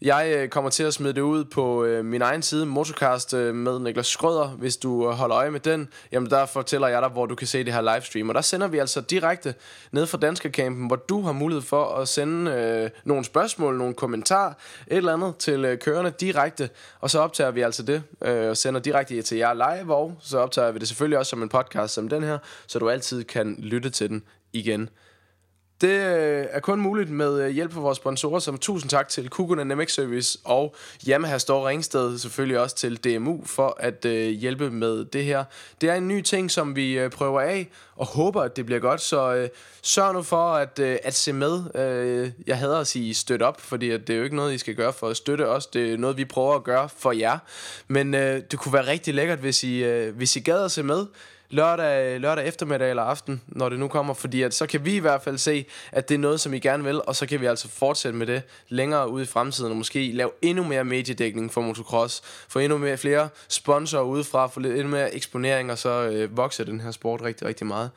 Jeg 0.02 0.34
øh, 0.36 0.48
kommer 0.48 0.70
til 0.70 0.82
at 0.82 0.94
smide 0.94 1.12
det 1.12 1.20
ud 1.20 1.44
på 1.44 1.84
øh, 1.84 2.04
min 2.04 2.22
egen 2.22 2.42
side, 2.42 2.66
Motocast 2.66 3.34
øh, 3.34 3.54
med 3.54 3.78
Niklas 3.78 4.06
Skrøder. 4.06 4.48
Hvis 4.48 4.76
du 4.76 5.08
øh, 5.08 5.14
holder 5.14 5.36
øje 5.36 5.50
med 5.50 5.60
den, 5.60 5.88
jamen 6.12 6.30
der 6.30 6.46
fortæller 6.46 6.88
jeg 6.88 7.02
dig, 7.02 7.10
hvor 7.10 7.26
du 7.26 7.34
kan 7.34 7.46
se 7.46 7.64
det 7.64 7.72
her 7.72 7.94
livestream. 7.94 8.28
Og 8.28 8.34
der 8.34 8.40
sender 8.40 8.68
vi 8.68 8.78
altså 8.78 9.00
direkte 9.00 9.54
ned 9.92 10.06
fra 10.06 10.18
Danskercampen, 10.18 10.86
hvor 10.86 10.96
du 10.96 11.22
har 11.22 11.32
mulighed 11.32 11.62
for 11.62 11.84
at 11.84 12.08
sende 12.08 12.50
øh, 12.50 12.90
nogle 13.04 13.24
spørgsmål, 13.24 13.76
nogle 13.78 13.94
kommentarer, 13.94 14.52
et 14.86 14.96
eller 14.96 15.12
andet 15.12 15.36
til 15.36 15.64
øh, 15.64 16.12
direkte. 16.20 16.70
Og 17.00 17.10
så 17.10 17.20
optager 17.20 17.50
vi 17.50 17.60
altså 17.60 17.82
det 17.82 18.02
øh, 18.22 18.50
og 18.50 18.56
sender 18.56 18.80
direkte 18.80 19.22
til 19.22 19.38
jer 19.38 19.54
live, 19.54 19.94
og 19.94 20.14
så 20.20 20.38
optager 20.38 20.70
vi 20.70 20.78
det 20.78 20.88
selvfølgelig 20.88 21.18
også 21.18 21.30
som 21.30 21.42
en 21.42 21.48
podcast 21.48 21.94
som 21.94 22.08
den 22.08 22.22
her, 22.22 22.38
så 22.66 22.78
du 22.78 22.88
altid 22.88 23.24
kan 23.24 23.56
lytte 23.58 23.90
til 23.90 24.08
den 24.08 24.22
igen. 24.52 24.90
Det 25.80 25.88
øh, 25.88 26.46
er 26.50 26.60
kun 26.60 26.80
muligt 26.80 27.10
med 27.10 27.42
øh, 27.42 27.50
hjælp 27.50 27.72
fra 27.72 27.80
vores 27.80 27.96
sponsorer, 27.96 28.38
som 28.38 28.58
tusind 28.58 28.90
tak 28.90 29.08
til 29.08 29.28
Kukuna 29.28 29.64
NMX 29.64 29.92
Service 29.92 30.38
og 30.44 30.74
Yamaha 31.08 31.38
Store 31.38 31.68
Ringsted, 31.68 32.18
selvfølgelig 32.18 32.60
også 32.60 32.76
til 32.76 32.96
DMU 32.96 33.44
for 33.44 33.76
at 33.80 34.04
øh, 34.04 34.28
hjælpe 34.28 34.70
med 34.70 35.04
det 35.04 35.24
her. 35.24 35.44
Det 35.80 35.90
er 35.90 35.94
en 35.94 36.08
ny 36.08 36.22
ting, 36.22 36.50
som 36.50 36.76
vi 36.76 36.98
øh, 36.98 37.10
prøver 37.10 37.40
af 37.40 37.68
og 37.96 38.06
håber, 38.06 38.42
at 38.42 38.56
det 38.56 38.66
bliver 38.66 38.80
godt, 38.80 39.00
så 39.00 39.34
øh, 39.34 39.48
sørg 39.82 40.14
nu 40.14 40.22
for 40.22 40.52
at, 40.52 40.78
øh, 40.78 40.98
at 41.02 41.14
se 41.14 41.32
med. 41.32 41.62
Øh, 41.74 42.30
jeg 42.46 42.58
hader 42.58 42.78
at 42.78 42.86
sige 42.86 43.14
støt 43.14 43.42
op, 43.42 43.60
fordi 43.60 43.90
at 43.90 44.06
det 44.06 44.14
er 44.14 44.18
jo 44.18 44.24
ikke 44.24 44.36
noget, 44.36 44.54
I 44.54 44.58
skal 44.58 44.74
gøre 44.74 44.92
for 44.92 45.08
at 45.08 45.16
støtte 45.16 45.48
os. 45.48 45.66
Det 45.66 45.92
er 45.92 45.96
noget, 45.96 46.16
vi 46.16 46.24
prøver 46.24 46.54
at 46.54 46.64
gøre 46.64 46.88
for 46.88 47.12
jer. 47.12 47.38
Men 47.88 48.14
øh, 48.14 48.42
det 48.50 48.58
kunne 48.58 48.72
være 48.72 48.86
rigtig 48.86 49.14
lækkert, 49.14 49.38
hvis 49.38 49.64
I, 49.64 49.84
øh, 49.84 50.16
hvis 50.16 50.36
I 50.36 50.40
gad 50.40 50.64
at 50.64 50.70
se 50.70 50.82
med 50.82 51.06
lørdag, 51.50 52.20
lørdag 52.20 52.46
eftermiddag 52.46 52.90
eller 52.90 53.02
aften, 53.02 53.42
når 53.46 53.68
det 53.68 53.78
nu 53.78 53.88
kommer, 53.88 54.14
fordi 54.14 54.42
at 54.42 54.54
så 54.54 54.66
kan 54.66 54.84
vi 54.84 54.96
i 54.96 54.98
hvert 54.98 55.22
fald 55.22 55.38
se, 55.38 55.66
at 55.92 56.08
det 56.08 56.14
er 56.14 56.18
noget, 56.18 56.40
som 56.40 56.54
I 56.54 56.58
gerne 56.58 56.84
vil, 56.84 57.00
og 57.06 57.16
så 57.16 57.26
kan 57.26 57.40
vi 57.40 57.46
altså 57.46 57.68
fortsætte 57.68 58.18
med 58.18 58.26
det 58.26 58.42
længere 58.68 59.10
ud 59.10 59.22
i 59.22 59.26
fremtiden, 59.26 59.70
og 59.70 59.76
måske 59.76 60.12
lave 60.12 60.30
endnu 60.42 60.64
mere 60.64 60.84
mediedækning 60.84 61.52
for 61.52 61.60
motocross, 61.60 62.22
få 62.48 62.58
endnu 62.58 62.78
mere, 62.78 62.96
flere 62.96 63.28
sponsorer 63.48 64.02
udefra, 64.02 64.46
få 64.46 64.60
lidt 64.60 64.74
endnu 64.74 64.88
mere 64.88 65.14
eksponering, 65.14 65.72
og 65.72 65.78
så 65.78 65.90
øh, 65.90 66.36
vokser 66.36 66.64
den 66.64 66.80
her 66.80 66.90
sport 66.90 67.22
rigtig, 67.22 67.46
rigtig 67.46 67.66
meget. 67.66 67.90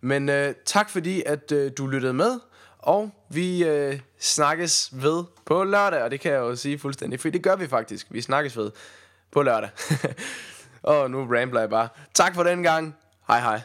Men 0.00 0.28
øh, 0.28 0.54
tak 0.64 0.90
fordi, 0.90 1.22
at 1.26 1.52
øh, 1.52 1.72
du 1.78 1.86
lyttede 1.86 2.12
med, 2.12 2.40
og 2.78 3.10
vi 3.28 3.64
øh, 3.64 4.00
snakkes 4.20 4.90
ved 4.92 5.24
på 5.44 5.64
lørdag, 5.64 6.02
og 6.02 6.10
det 6.10 6.20
kan 6.20 6.32
jeg 6.32 6.38
jo 6.38 6.56
sige 6.56 6.78
fuldstændig, 6.78 7.20
for 7.20 7.28
det 7.28 7.42
gør 7.42 7.56
vi 7.56 7.66
faktisk. 7.66 8.06
Vi 8.10 8.20
snakkes 8.20 8.56
ved 8.56 8.70
på 9.30 9.42
lørdag. 9.42 9.68
og 10.84 11.10
nu 11.10 11.26
rambler 11.34 11.60
jeg 11.60 11.70
bare. 11.70 11.88
Tak 12.14 12.34
for 12.34 12.42
den 12.42 12.62
gang. 12.62 12.96
Hej 13.26 13.40
hej. 13.40 13.60